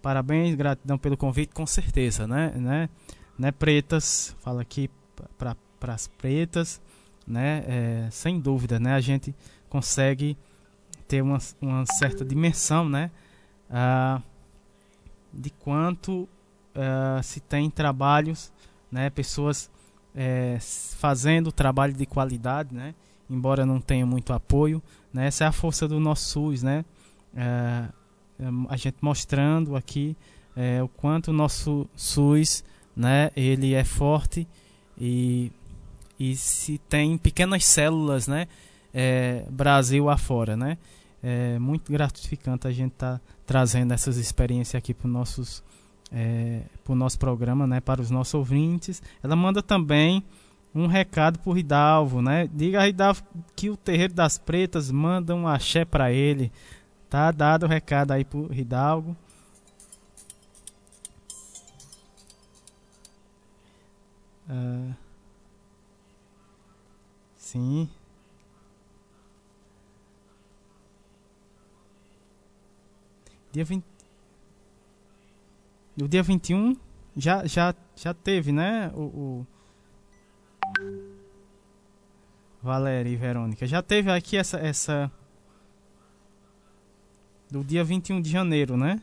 [0.00, 2.52] Parabéns, gratidão pelo convite, com certeza, né?
[2.54, 2.88] né?
[3.36, 4.88] né pretas, fala aqui
[5.36, 6.80] para as pretas,
[7.26, 7.64] né?
[7.66, 8.94] É, sem dúvida, né?
[8.94, 9.34] A gente
[9.68, 10.36] consegue
[11.06, 13.10] ter uma, uma certa dimensão né,
[13.70, 14.22] uh,
[15.32, 16.28] de quanto
[16.74, 18.52] uh, se tem trabalhos,
[18.90, 19.70] né, pessoas
[20.14, 20.56] é,
[20.96, 22.94] fazendo trabalho de qualidade, né,
[23.28, 24.82] embora não tenha muito apoio.
[25.12, 26.84] Né, essa é a força do nosso SUS, né,
[27.34, 27.92] uh,
[28.68, 30.16] a gente mostrando aqui
[30.56, 32.64] é, o quanto o nosso SUS
[32.94, 34.48] né, ele é forte
[34.98, 35.52] e,
[36.18, 38.48] e se tem pequenas células né,
[38.98, 40.78] é, Brasil afora, né?
[41.22, 45.62] É muito gratificante a gente estar tá trazendo essas experiências aqui para nossos
[46.10, 47.78] é, para o nosso programa, né?
[47.78, 49.02] Para os nossos ouvintes.
[49.22, 50.24] Ela manda também
[50.74, 52.48] um recado para o Ridalvo, né?
[52.54, 53.22] Diga a Ridalvo
[53.54, 56.50] que o Terreiro das Pretas manda um axé para ele.
[57.10, 59.14] Tá dado o recado aí para o Ridalgo.
[64.48, 64.94] Uh,
[67.36, 67.88] sim.
[73.56, 73.84] Dia 20.
[75.96, 76.76] No dia 21
[77.16, 78.92] já, já, já teve, né?
[78.94, 79.46] O, o...
[82.62, 83.66] Valéria e Verônica.
[83.66, 84.58] Já teve aqui essa.
[84.58, 85.10] essa
[87.50, 89.00] do dia 21 de janeiro, né?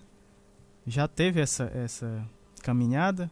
[0.85, 2.23] Já teve essa, essa
[2.61, 3.32] caminhada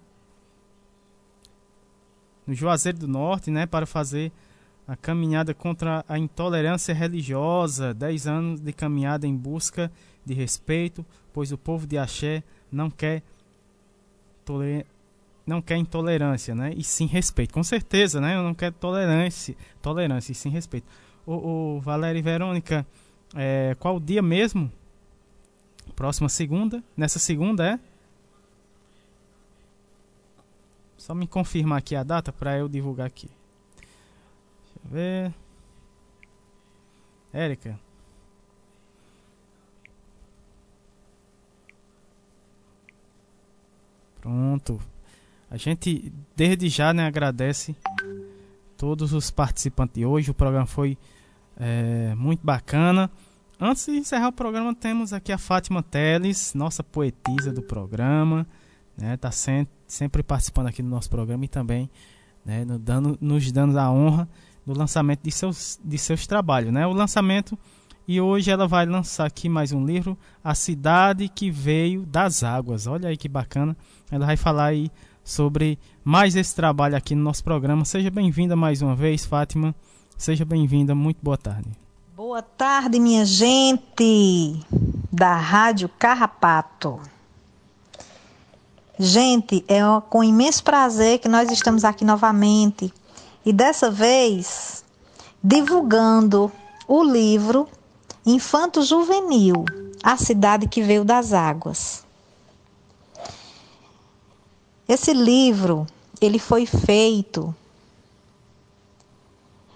[2.47, 3.67] no Juazeiro do Norte, né?
[3.67, 4.31] Para fazer
[4.87, 7.93] a caminhada contra a intolerância religiosa.
[7.93, 9.91] 10 anos de caminhada em busca de
[10.27, 13.23] respeito, pois o povo de Axé não quer
[15.45, 16.73] não quer intolerância, né?
[16.75, 17.53] E sim respeito.
[17.53, 18.35] Com certeza, né?
[18.35, 20.85] Eu não quero tolerância, tolerância e sim respeito.
[21.25, 22.85] O, o Valéria e Verônica,
[23.35, 24.71] é, qual o dia mesmo?
[25.95, 26.83] Próxima segunda?
[26.97, 27.79] Nessa segunda é?
[30.97, 33.29] Só me confirmar aqui a data para eu divulgar aqui.
[33.77, 35.33] Deixa eu ver.
[37.33, 37.79] Érica.
[44.21, 44.79] Pronto.
[45.49, 47.75] A gente desde já né, agradece
[48.77, 50.29] todos os participantes de hoje.
[50.29, 50.97] O programa foi
[51.57, 53.09] é, muito bacana.
[53.59, 58.47] Antes de encerrar o programa, temos aqui a Fátima Teles, nossa poetisa do programa.
[58.95, 61.89] Né, tá sempre, sempre participando aqui do nosso programa e também
[62.45, 64.29] né, no dando, nos dando a honra
[64.65, 66.71] do lançamento de seus, de seus trabalhos.
[66.71, 66.85] Né?
[66.85, 67.57] O lançamento
[68.11, 72.85] e hoje ela vai lançar aqui mais um livro, A Cidade que Veio das Águas.
[72.85, 73.73] Olha aí que bacana.
[74.11, 74.91] Ela vai falar aí
[75.23, 77.85] sobre mais esse trabalho aqui no nosso programa.
[77.85, 79.73] Seja bem-vinda mais uma vez, Fátima.
[80.17, 80.93] Seja bem-vinda.
[80.93, 81.69] Muito boa tarde.
[82.13, 84.59] Boa tarde, minha gente
[85.09, 86.99] da Rádio Carrapato.
[88.99, 92.93] Gente, é com imenso prazer que nós estamos aqui novamente
[93.45, 94.83] e dessa vez
[95.41, 96.51] divulgando
[96.89, 97.69] o livro
[98.25, 99.65] Infanto Juvenil,
[100.03, 102.05] a cidade que veio das águas.
[104.87, 105.87] Esse livro,
[106.19, 107.55] ele foi feito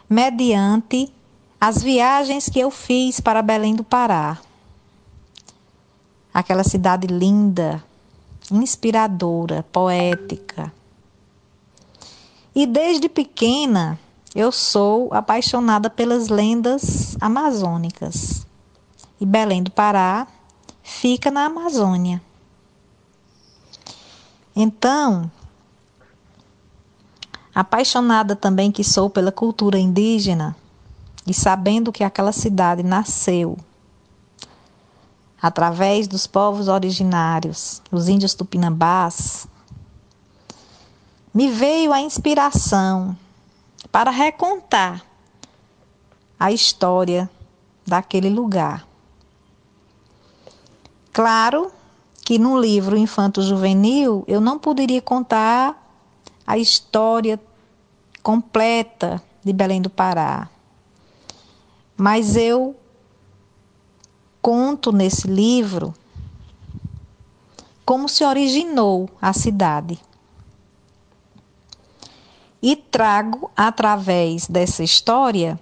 [0.08, 1.12] mediante
[1.60, 4.38] as viagens que eu fiz para Belém do Pará.
[6.32, 7.84] Aquela cidade linda,
[8.52, 10.72] inspiradora, poética.
[12.54, 14.00] E desde pequena
[14.36, 18.46] eu sou apaixonada pelas lendas amazônicas.
[19.20, 20.28] E Belém do Pará
[20.84, 22.22] fica na Amazônia.
[24.54, 25.32] Então,
[27.54, 30.54] apaixonada também que sou pela cultura indígena
[31.26, 33.58] e sabendo que aquela cidade nasceu
[35.42, 39.48] através dos povos originários, os índios tupinambás,
[41.34, 43.16] me veio a inspiração
[43.92, 45.06] para recontar
[46.40, 47.30] a história
[47.86, 48.88] daquele lugar.
[51.14, 51.72] Claro
[52.24, 55.82] que no livro Infanto Juvenil eu não poderia contar
[56.46, 57.40] a história
[58.22, 60.50] completa de Belém do Pará.
[61.96, 62.76] Mas eu
[64.42, 65.94] conto nesse livro
[67.86, 70.00] como se originou a cidade.
[72.68, 75.60] E trago, através dessa história,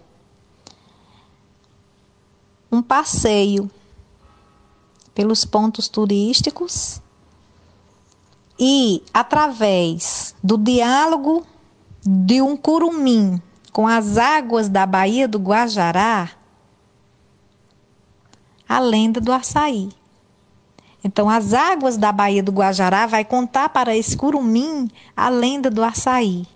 [2.71, 3.69] um passeio
[5.13, 7.01] pelos pontos turísticos
[8.57, 11.45] e, através do diálogo
[12.05, 13.41] de um curumim
[13.73, 16.31] com as águas da Baía do Guajará,
[18.65, 19.89] a lenda do açaí.
[21.03, 25.83] Então, as águas da Baía do Guajará vai contar para esse curumim a lenda do
[25.83, 26.47] açaí.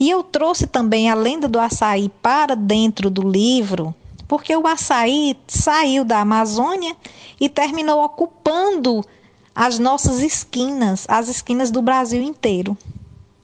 [0.00, 3.94] E eu trouxe também a lenda do açaí para dentro do livro,
[4.26, 6.96] porque o açaí saiu da Amazônia
[7.38, 9.04] e terminou ocupando
[9.54, 12.78] as nossas esquinas, as esquinas do Brasil inteiro.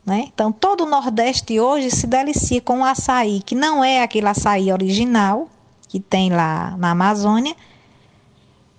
[0.04, 0.28] Né?
[0.32, 4.72] Então, todo o Nordeste hoje se delicia com o açaí, que não é aquele açaí
[4.72, 5.50] original
[5.88, 7.54] que tem lá na Amazônia,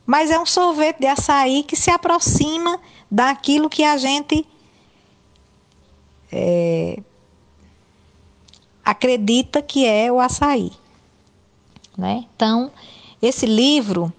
[0.04, 2.80] mas é um sorvete de açaí que se aproxima
[3.12, 4.48] daquilo que a gente
[6.32, 7.00] é,
[8.88, 10.72] acredita que é o açaí.
[11.98, 12.24] Né?
[12.34, 12.72] Então,
[13.22, 14.14] esse livro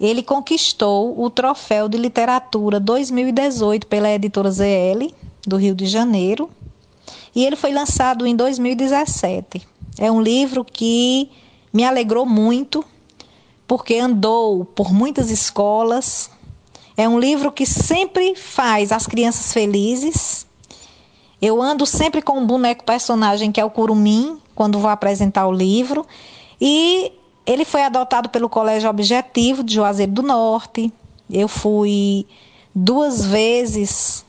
[0.00, 5.12] ele conquistou o troféu de literatura 2018 pela editora ZL
[5.46, 6.48] do Rio de Janeiro
[7.34, 9.66] e ele foi lançado em 2017.
[9.98, 11.30] É um livro que
[11.70, 12.82] me alegrou muito
[13.68, 16.30] porque andou por muitas escolas.
[16.96, 20.46] É um livro que sempre faz as crianças felizes.
[21.44, 25.52] Eu ando sempre com um boneco personagem que é o Curumim, quando vou apresentar o
[25.52, 26.06] livro.
[26.58, 27.12] E
[27.44, 30.90] ele foi adotado pelo Colégio Objetivo de Juazeiro do Norte.
[31.30, 32.26] Eu fui
[32.74, 34.24] duas vezes,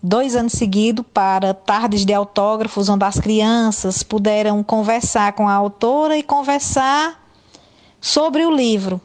[0.00, 6.16] dois anos seguidos, para tardes de autógrafos, onde as crianças puderam conversar com a autora
[6.16, 7.28] e conversar
[8.00, 9.00] sobre o livro.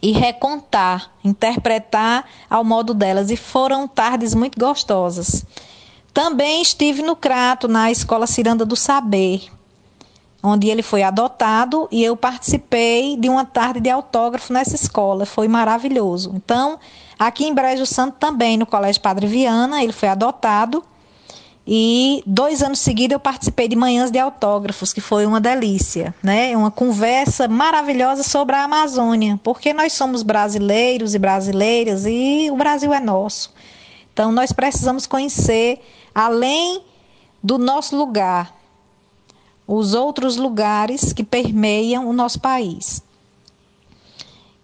[0.00, 3.30] E recontar, interpretar ao modo delas.
[3.30, 5.44] E foram tardes muito gostosas.
[6.12, 9.48] Também estive no Crato, na Escola Ciranda do Saber,
[10.42, 15.26] onde ele foi adotado e eu participei de uma tarde de autógrafo nessa escola.
[15.26, 16.32] Foi maravilhoso.
[16.34, 16.78] Então,
[17.18, 20.84] aqui em Brejo Santo também, no Colégio Padre Viana, ele foi adotado.
[21.70, 26.56] E dois anos seguidos eu participei de manhãs de autógrafos, que foi uma delícia, né?
[26.56, 32.90] Uma conversa maravilhosa sobre a Amazônia, porque nós somos brasileiros e brasileiras e o Brasil
[32.94, 33.52] é nosso.
[34.10, 36.80] Então nós precisamos conhecer além
[37.42, 38.56] do nosso lugar,
[39.66, 43.02] os outros lugares que permeiam o nosso país.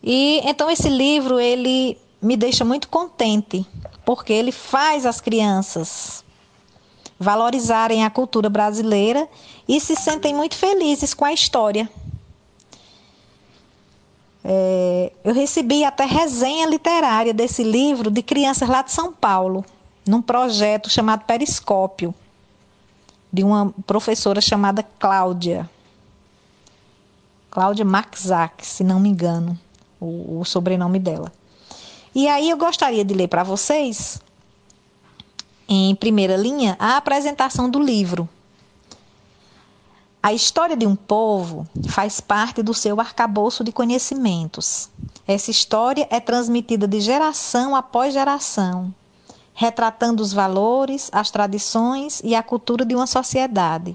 [0.03, 3.67] E então esse livro ele me deixa muito contente,
[4.07, 6.24] porque ele faz as crianças
[7.19, 9.29] valorizarem a cultura brasileira
[9.69, 11.89] e se sentem muito felizes com a história.
[14.45, 19.65] É, eu recebi até resenha literária desse livro de crianças lá de São Paulo,
[20.07, 22.15] num projeto chamado Periscópio
[23.33, 25.69] de uma professora chamada Cláudia.
[27.51, 29.59] Cláudia Maxac, se não me engano,
[29.99, 31.33] o, o sobrenome dela.
[32.15, 34.21] E aí eu gostaria de ler para vocês,
[35.69, 38.29] em primeira linha, a apresentação do livro.
[40.23, 44.89] A história de um povo faz parte do seu arcabouço de conhecimentos.
[45.27, 48.95] Essa história é transmitida de geração após geração,
[49.53, 53.95] retratando os valores, as tradições e a cultura de uma sociedade.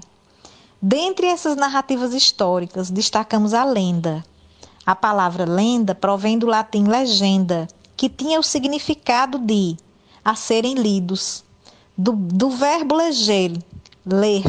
[0.80, 4.24] Dentre essas narrativas históricas, destacamos a lenda.
[4.86, 9.76] A palavra lenda provém do latim legenda, que tinha o significado de
[10.24, 11.44] a serem lidos,
[12.00, 13.52] do, do verbo leger,
[14.06, 14.42] ler.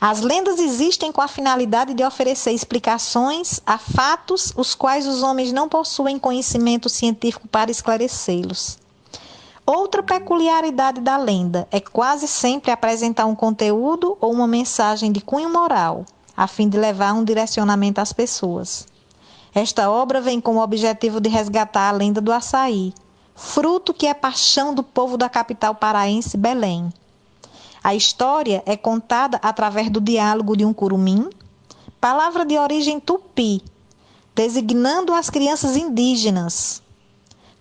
[0.00, 5.52] As lendas existem com a finalidade de oferecer explicações a fatos os quais os homens
[5.52, 8.78] não possuem conhecimento científico para esclarecê-los.
[9.66, 15.52] Outra peculiaridade da lenda é quase sempre apresentar um conteúdo ou uma mensagem de cunho
[15.52, 18.86] moral, a fim de levar um direcionamento às pessoas.
[19.54, 22.94] Esta obra vem com o objetivo de resgatar a lenda do açaí,
[23.36, 26.92] fruto que é paixão do povo da capital paraense, Belém.
[27.84, 31.28] A história é contada através do diálogo de um curumim,
[32.00, 33.62] palavra de origem tupi,
[34.34, 36.82] designando as crianças indígenas,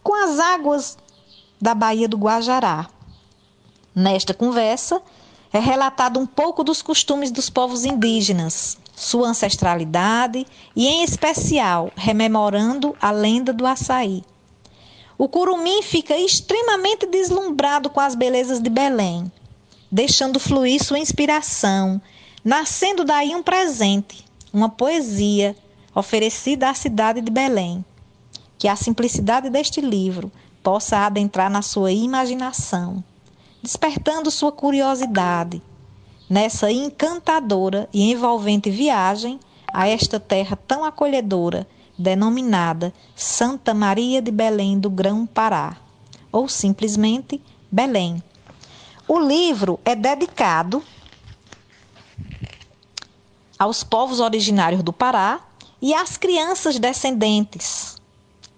[0.02, 0.98] com as águas
[1.62, 2.88] da Baía do Guajará.
[3.94, 5.02] Nesta conversa,
[5.54, 10.45] é relatado um pouco dos costumes dos povos indígenas, sua ancestralidade
[10.76, 14.24] e, em especial, rememorando a lenda do açaí.
[15.18, 19.32] O curumim fica extremamente deslumbrado com as belezas de Belém,
[19.92, 22.02] deixando fluir sua inspiração,
[22.44, 25.56] nascendo daí um presente, uma poesia
[25.94, 27.84] oferecida à cidade de Belém.
[28.58, 33.03] Que a simplicidade deste livro possa adentrar na sua imaginação,
[33.61, 35.61] despertando sua curiosidade
[36.30, 39.40] nessa encantadora e envolvente viagem
[39.72, 45.77] a esta terra tão acolhedora, denominada Santa Maria de Belém do Grão-Pará,
[46.32, 47.41] ou simplesmente
[47.72, 48.22] Belém.
[49.07, 50.83] O livro é dedicado
[53.57, 55.40] aos povos originários do Pará
[55.82, 57.95] e às crianças descendentes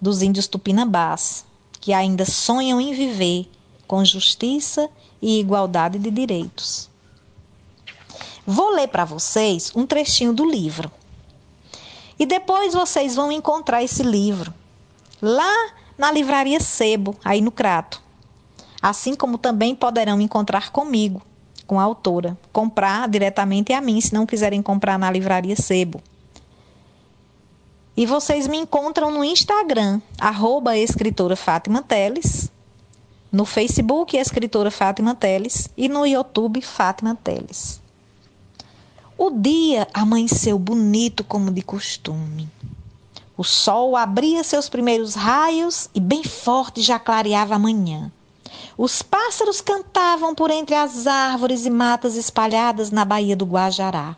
[0.00, 1.44] dos índios tupinambás,
[1.80, 3.50] que ainda sonham em viver
[3.86, 4.88] com justiça
[5.20, 6.88] e igualdade de direitos.
[8.46, 10.90] Vou ler para vocês um trechinho do livro.
[12.18, 14.52] E depois vocês vão encontrar esse livro
[15.22, 18.02] lá na livraria Sebo, aí no Crato.
[18.80, 21.22] Assim como também poderão encontrar comigo,
[21.66, 26.00] com a autora, comprar diretamente a mim, se não quiserem comprar na livraria Sebo.
[27.96, 32.50] E vocês me encontram no Instagram, arroba escritora Fátima Teles,
[33.30, 37.82] no Facebook Escritora Fátima Teles e no YouTube Fátima Teles.
[39.20, 42.48] O dia amanheceu bonito como de costume.
[43.36, 48.12] O sol abria seus primeiros raios e bem forte já clareava a manhã.
[48.76, 54.16] Os pássaros cantavam por entre as árvores e matas espalhadas na Baía do Guajará.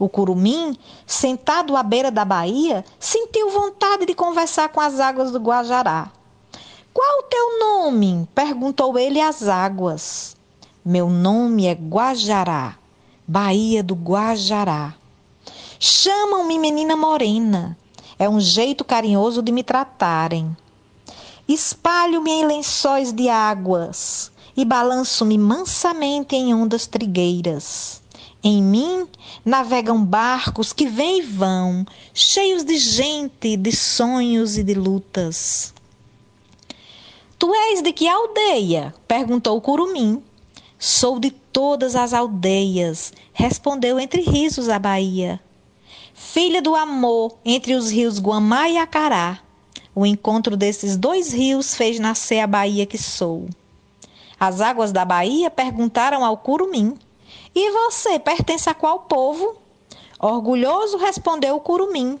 [0.00, 5.38] O curumim, sentado à beira da baía, sentiu vontade de conversar com as águas do
[5.38, 6.10] Guajará.
[6.92, 8.28] Qual o teu nome?
[8.34, 10.36] perguntou ele às águas.
[10.84, 12.76] Meu nome é Guajará,
[13.26, 14.94] Baía do Guajará.
[15.80, 17.74] Chamam-me menina morena.
[18.18, 20.54] É um jeito carinhoso de me tratarem.
[21.48, 28.02] Espalho-me em lençóis de águas e balanço-me mansamente em ondas trigueiras.
[28.42, 29.08] Em mim
[29.42, 35.72] navegam barcos que vêm e vão, cheios de gente, de sonhos e de lutas.
[37.38, 38.94] Tu és de que aldeia?
[39.08, 40.22] perguntou o curumim.
[40.78, 45.40] Sou de todas as aldeias, respondeu entre risos a Bahia.
[46.12, 49.38] Filha do amor entre os rios Guamá e Acará.
[49.94, 53.48] O encontro desses dois rios fez nascer a Bahia que sou.
[54.38, 56.98] As águas da Bahia perguntaram ao curumim:
[57.54, 59.56] e você pertence a qual povo?
[60.18, 62.18] Orgulhoso respondeu o curumim.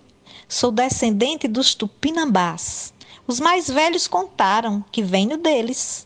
[0.48, 2.94] Sou descendente dos tupinambás.
[3.26, 6.03] Os mais velhos contaram que venho deles.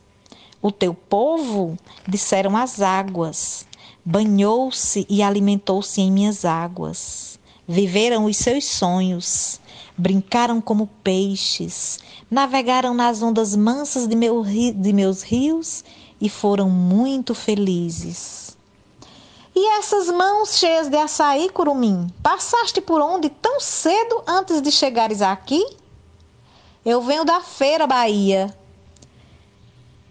[0.61, 3.65] O teu povo, disseram as águas,
[4.05, 7.39] banhou-se e alimentou-se em minhas águas.
[7.67, 9.61] Viveram os seus sonhos,
[9.97, 15.85] brincaram como peixes, navegaram nas ondas mansas de, meu, de meus rios
[16.21, 18.57] e foram muito felizes.
[19.55, 25.23] E essas mãos cheias de açaí, curumim, passaste por onde tão cedo antes de chegares
[25.23, 25.65] aqui?
[26.85, 28.57] Eu venho da feira, Bahia.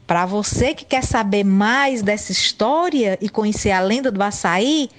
[0.07, 4.89] Para você que quer saber mais dessa história e conhecer a lenda do açaí,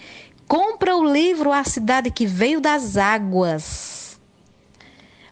[0.47, 4.21] compra o livro A Cidade que Veio das Águas.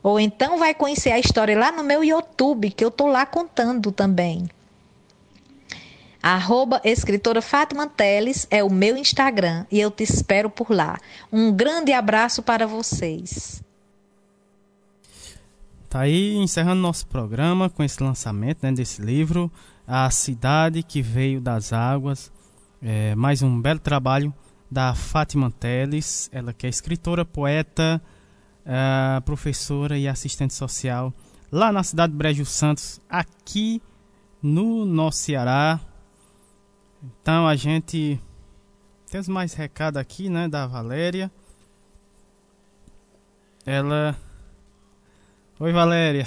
[0.03, 3.93] Ou então vai conhecer a história lá no meu YouTube, que eu tô lá contando
[3.93, 4.49] também.
[6.23, 10.99] Arroba escritora Fátima Teles é o meu Instagram e eu te espero por lá.
[11.31, 13.63] Um grande abraço para vocês.
[15.89, 19.51] Tá aí encerrando nosso programa com esse lançamento né, desse livro,
[19.87, 22.33] A Cidade que Veio das Águas.
[22.83, 24.35] É, mais um belo trabalho
[24.71, 28.03] da Fátima Teles, ela que é escritora, poeta,
[28.65, 31.13] é, professora e assistente social
[31.51, 33.81] lá na cidade de Brejo Santos, aqui
[34.43, 35.81] no nosso Ceará,
[37.03, 38.21] então a gente
[39.11, 41.31] temos mais recado aqui, né, da Valéria.
[43.65, 44.17] Ela
[45.59, 46.27] Oi, Valéria.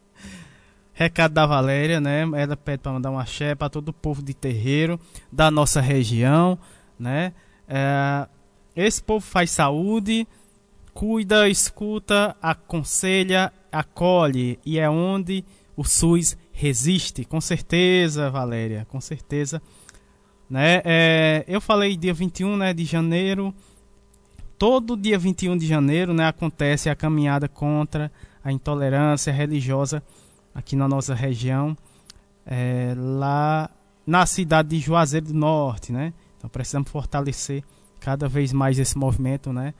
[0.94, 2.22] recado da Valéria, né?
[2.22, 4.98] Ela pede para mandar um axé para todo o povo de terreiro
[5.30, 6.58] da nossa região,
[6.98, 7.34] né?
[7.68, 8.26] É,
[8.74, 10.26] esse povo faz saúde,
[10.94, 15.44] cuida, escuta, aconselha, acolhe e é onde
[15.76, 19.60] o SUS resiste, com certeza, Valéria, com certeza.
[20.48, 20.80] Né?
[20.82, 23.54] É, eu falei dia 21 né, de janeiro,
[24.56, 28.10] todo dia 21 de janeiro né, acontece a caminhada contra
[28.42, 30.02] a intolerância religiosa
[30.54, 31.76] aqui na nossa região,
[32.46, 33.70] é, lá
[34.06, 35.92] na cidade de Juazeiro do Norte.
[35.92, 36.12] Né?
[36.36, 37.62] Então precisamos fortalecer
[38.00, 39.74] cada vez mais esse movimento né,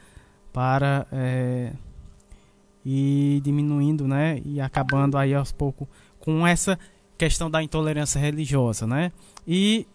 [0.52, 1.72] para é,
[2.84, 6.78] ir diminuindo né, e acabando aí aos poucos com essa
[7.16, 9.12] questão da intolerância religiosa, né?
[9.46, 9.86] E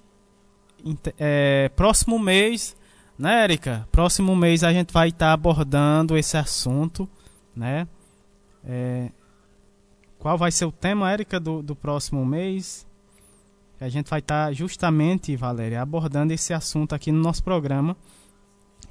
[1.18, 2.76] é, próximo mês,
[3.18, 3.88] né, Erika?
[3.92, 7.10] Próximo mês a gente vai estar abordando esse assunto,
[7.56, 7.88] né?
[8.66, 9.10] É,
[10.18, 12.85] qual vai ser o tema, Érica, do, do próximo mês?
[13.80, 17.95] A gente vai estar tá justamente, Valéria, abordando esse assunto aqui no nosso programa.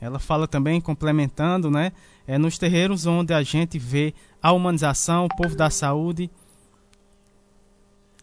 [0.01, 1.93] Ela fala também, complementando, né?
[2.27, 6.31] É nos terreiros onde a gente vê a humanização, o povo da saúde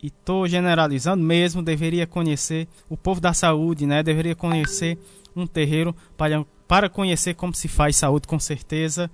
[0.02, 4.02] e estou generalizando mesmo, deveria conhecer o povo da saúde, né?
[4.02, 4.98] Deveria conhecer
[5.36, 9.12] um terreiro para, para conhecer como se faz saúde, com certeza.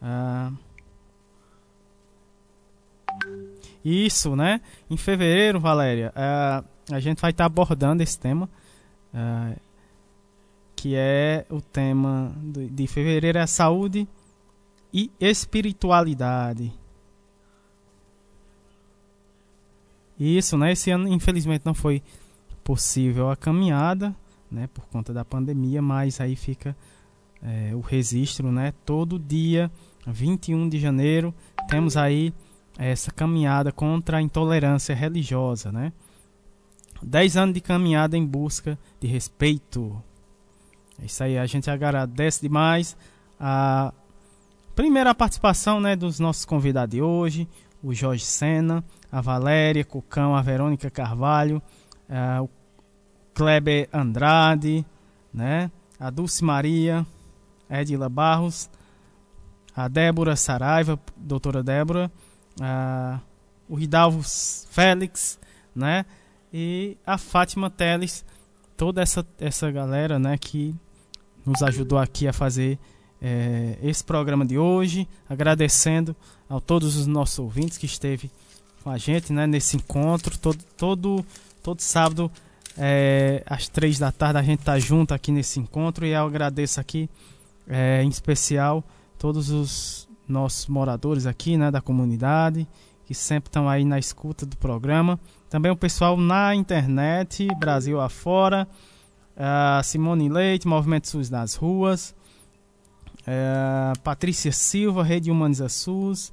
[0.00, 0.50] Ah,
[3.84, 4.60] isso, né?
[4.88, 8.48] Em fevereiro, Valéria, ah, a gente vai estar tá abordando esse tema,
[9.12, 9.54] ah,
[10.76, 14.08] que é o tema de, de fevereiro é saúde
[14.92, 16.72] e espiritualidade.
[20.18, 20.72] Isso, né?
[20.72, 22.02] Esse ano, infelizmente, não foi
[22.62, 24.14] possível a caminhada,
[24.50, 24.68] né?
[24.72, 26.76] Por conta da pandemia, mas aí fica
[27.42, 28.74] é, o registro, né?
[28.84, 29.70] Todo dia,
[30.06, 31.34] 21 de janeiro,
[31.68, 32.34] temos aí
[32.88, 35.92] essa caminhada contra a intolerância religiosa, né?
[37.02, 40.02] 10 anos de caminhada em busca de respeito.
[41.00, 42.96] É isso aí, a gente agradece demais
[43.38, 43.92] a
[44.74, 47.48] primeira participação né, dos nossos convidados de hoje,
[47.82, 51.62] o Jorge Sena, a Valéria Cucão, a Verônica Carvalho,
[52.42, 52.48] o
[53.32, 54.84] Kleber Andrade,
[55.32, 55.70] né?
[55.98, 57.06] a Dulce Maria,
[57.68, 58.68] Edila Barros,
[59.74, 62.10] a Débora Saraiva, doutora Débora,
[62.60, 63.20] uh,
[63.68, 65.38] o Ridalvo Félix,
[65.74, 66.04] né?
[66.52, 68.24] E a Fátima Teles,
[68.76, 70.74] toda essa, essa galera, né, que
[71.46, 72.78] nos ajudou aqui a fazer
[73.22, 76.16] é, esse programa de hoje, agradecendo
[76.48, 78.30] a todos os nossos ouvintes que esteve
[78.82, 81.24] com a gente, né, nesse encontro todo todo
[81.62, 82.30] todo sábado
[82.76, 86.80] é, às três da tarde a gente tá junto aqui nesse encontro e eu agradeço
[86.80, 87.08] aqui
[87.68, 88.82] é, em especial
[89.18, 92.66] todos os nossos moradores aqui, né, da comunidade
[93.10, 95.18] que sempre estão aí na escuta do programa,
[95.48, 98.68] também o pessoal na internet, Brasil afora,
[99.36, 102.14] a Simone Leite, Movimento SUS nas ruas,
[103.26, 106.32] é, Patrícia Silva, Rede Humaniza SUS,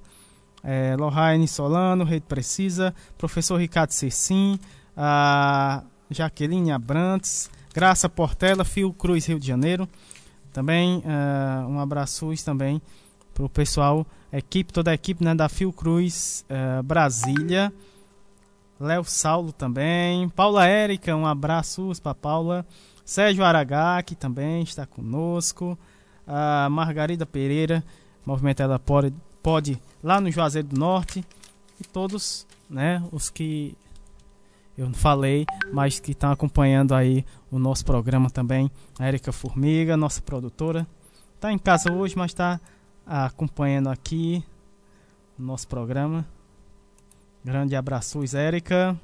[0.64, 4.60] é, Lohane Solano, Rede Precisa, Professor Ricardo Cecim,
[4.96, 9.90] a Jaqueline Abrantes, Graça Portela, Fio Cruz, Rio de Janeiro.
[10.54, 12.80] Também uh, um abraço também
[13.38, 17.72] para o pessoal, equipe, toda a equipe né, da Fio Cruz uh, Brasília.
[18.80, 20.28] Léo Saulo também.
[20.30, 22.66] Paula Érica, um abraço para Paula.
[23.06, 25.78] Sérgio Aragaki também está conosco
[26.26, 27.84] a Margarida Pereira,
[28.26, 31.24] Movimento Ela Pode, pode lá no Juazeiro do Norte
[31.80, 33.78] e todos, né, os que
[34.78, 38.70] eu não falei, mas que estão acompanhando aí o nosso programa também.
[39.00, 40.86] A Erika Formiga, nossa produtora,
[41.36, 42.60] está em casa hoje, mas está
[43.08, 44.44] acompanhando aqui
[45.40, 46.26] o nosso programa.
[47.44, 49.00] Grande abraços, Érica.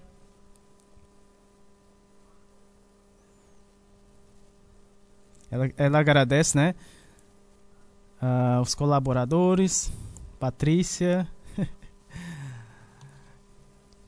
[5.49, 6.75] Ela, ela agradece, né?
[8.23, 9.91] uh, os colaboradores,
[10.39, 11.27] Patrícia.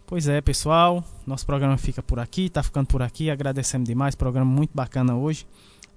[0.08, 3.30] pois é, pessoal, nosso programa fica por aqui, tá ficando por aqui.
[3.30, 5.46] Agradecendo demais, programa muito bacana hoje,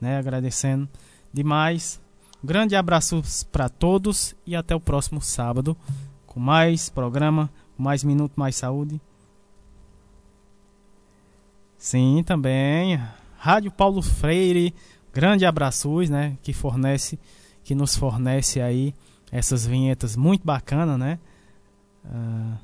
[0.00, 0.18] né?
[0.18, 0.88] Agradecendo
[1.32, 2.00] demais.
[2.42, 5.76] Grande abraço para todos e até o próximo sábado
[6.26, 9.00] com mais programa, mais minuto, mais saúde.
[11.76, 13.00] Sim, também.
[13.36, 14.74] Rádio Paulo Freire,
[15.12, 17.18] grande abraços, né, que fornece
[17.64, 18.94] que nos fornece aí
[19.30, 21.18] essas vinhetas muito bacanas, né?
[22.02, 22.56] Uh,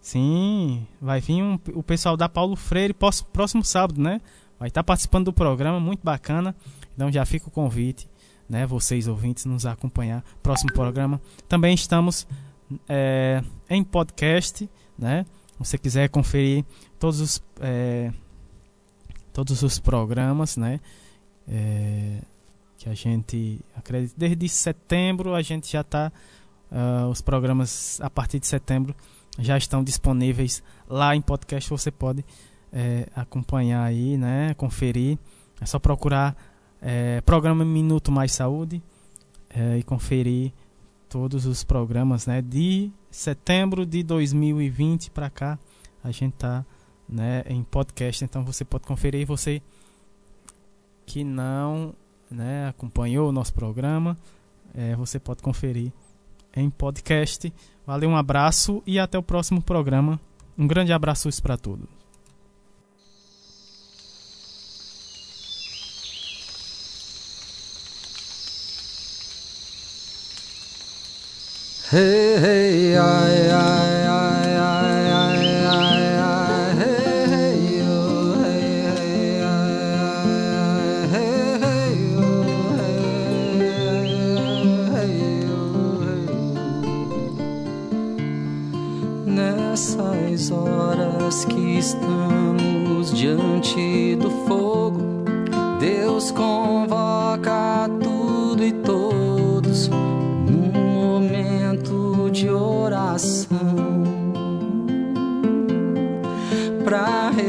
[0.00, 4.22] sim, vai vir um, o pessoal da Paulo Freire próximo, próximo sábado, né?
[4.58, 6.54] Vai estar tá participando do programa, muito bacana.
[6.94, 8.08] Então já fica o convite,
[8.48, 8.66] né?
[8.66, 10.24] Vocês ouvintes nos acompanhar.
[10.42, 11.20] Próximo programa.
[11.48, 12.26] Também estamos
[12.88, 14.68] é, em podcast,
[14.98, 15.26] né?
[15.52, 16.64] Se você quiser conferir
[16.98, 18.12] todos os é,
[19.32, 20.80] todos os programas, né?
[21.48, 22.20] É,
[22.84, 26.12] que a gente acredita desde setembro a gente já está
[26.70, 28.94] uh, os programas a partir de setembro
[29.38, 32.24] já estão disponíveis lá em podcast você pode
[32.74, 35.18] é, acompanhar aí né conferir
[35.60, 36.36] é só procurar
[36.82, 38.82] é, programa Minuto Mais Saúde
[39.48, 40.52] é, e conferir
[41.08, 45.58] todos os programas né de setembro de 2020 para cá
[46.02, 46.66] a gente tá
[47.08, 49.62] né em podcast então você pode conferir você
[51.06, 51.94] que não
[52.30, 54.18] né, acompanhou o nosso programa,
[54.74, 55.92] é, você pode conferir
[56.54, 57.52] em podcast.
[57.86, 60.20] Valeu, um abraço e até o próximo programa.
[60.56, 61.93] Um grande abraço para todos.
[89.26, 94.13] Nessas horas que estamos diante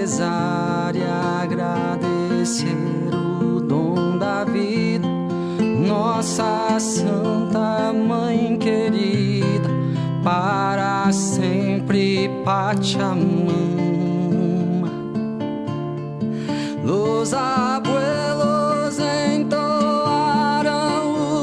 [0.05, 1.01] rezar e
[1.41, 2.77] agradecer
[3.41, 5.07] o dom da vida,
[5.87, 9.67] nossa Santa Mãe querida,
[10.23, 13.15] para sempre Pachamama.
[16.83, 18.99] Los abuelos
[19.33, 20.69] entoaram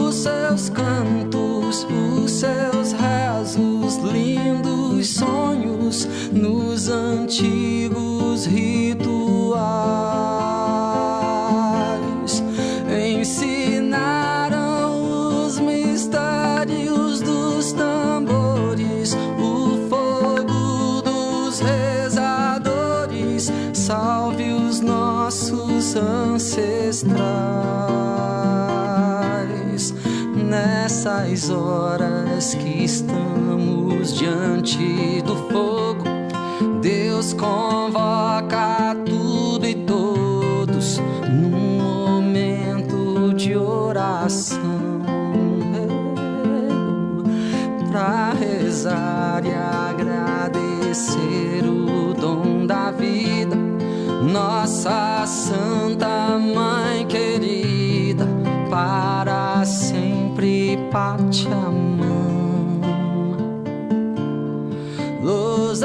[0.06, 8.11] os seus cantos, os seus rezos, lindos sonhos nos antigos
[8.46, 9.62] rituais.
[13.20, 14.56] Ensinaram
[15.46, 23.52] os mistérios dos tambores, o fogo dos rezadores.
[23.72, 27.32] Salve os nossos ancestrais
[30.34, 35.21] nessas horas que estamos diante.
[37.34, 45.02] Convoca tudo e todos num momento de oração
[47.90, 49.52] para rezar e
[49.90, 53.56] agradecer o dom da vida.
[54.22, 58.26] Nossa Santa Mãe querida,
[58.70, 62.02] para sempre Pachamama.
[65.22, 65.82] Los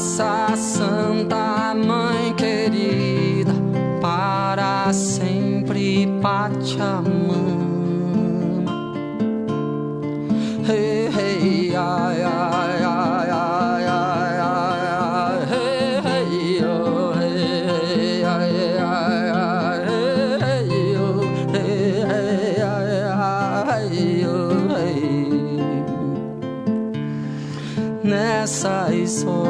[0.00, 3.52] Nossa Santa Mãe querida,
[4.00, 7.36] para sempre Pachamama.
[10.66, 13.84] Hey, hey, ai, ai, ai, ai,
[14.38, 21.20] ai, hey, hey, oh, hey, hey, ai, ai, ai, hey, hey, oh,
[21.52, 22.88] hey, hey, ai,
[23.68, 25.10] ai, oh, hey.
[28.02, 29.49] Que estamos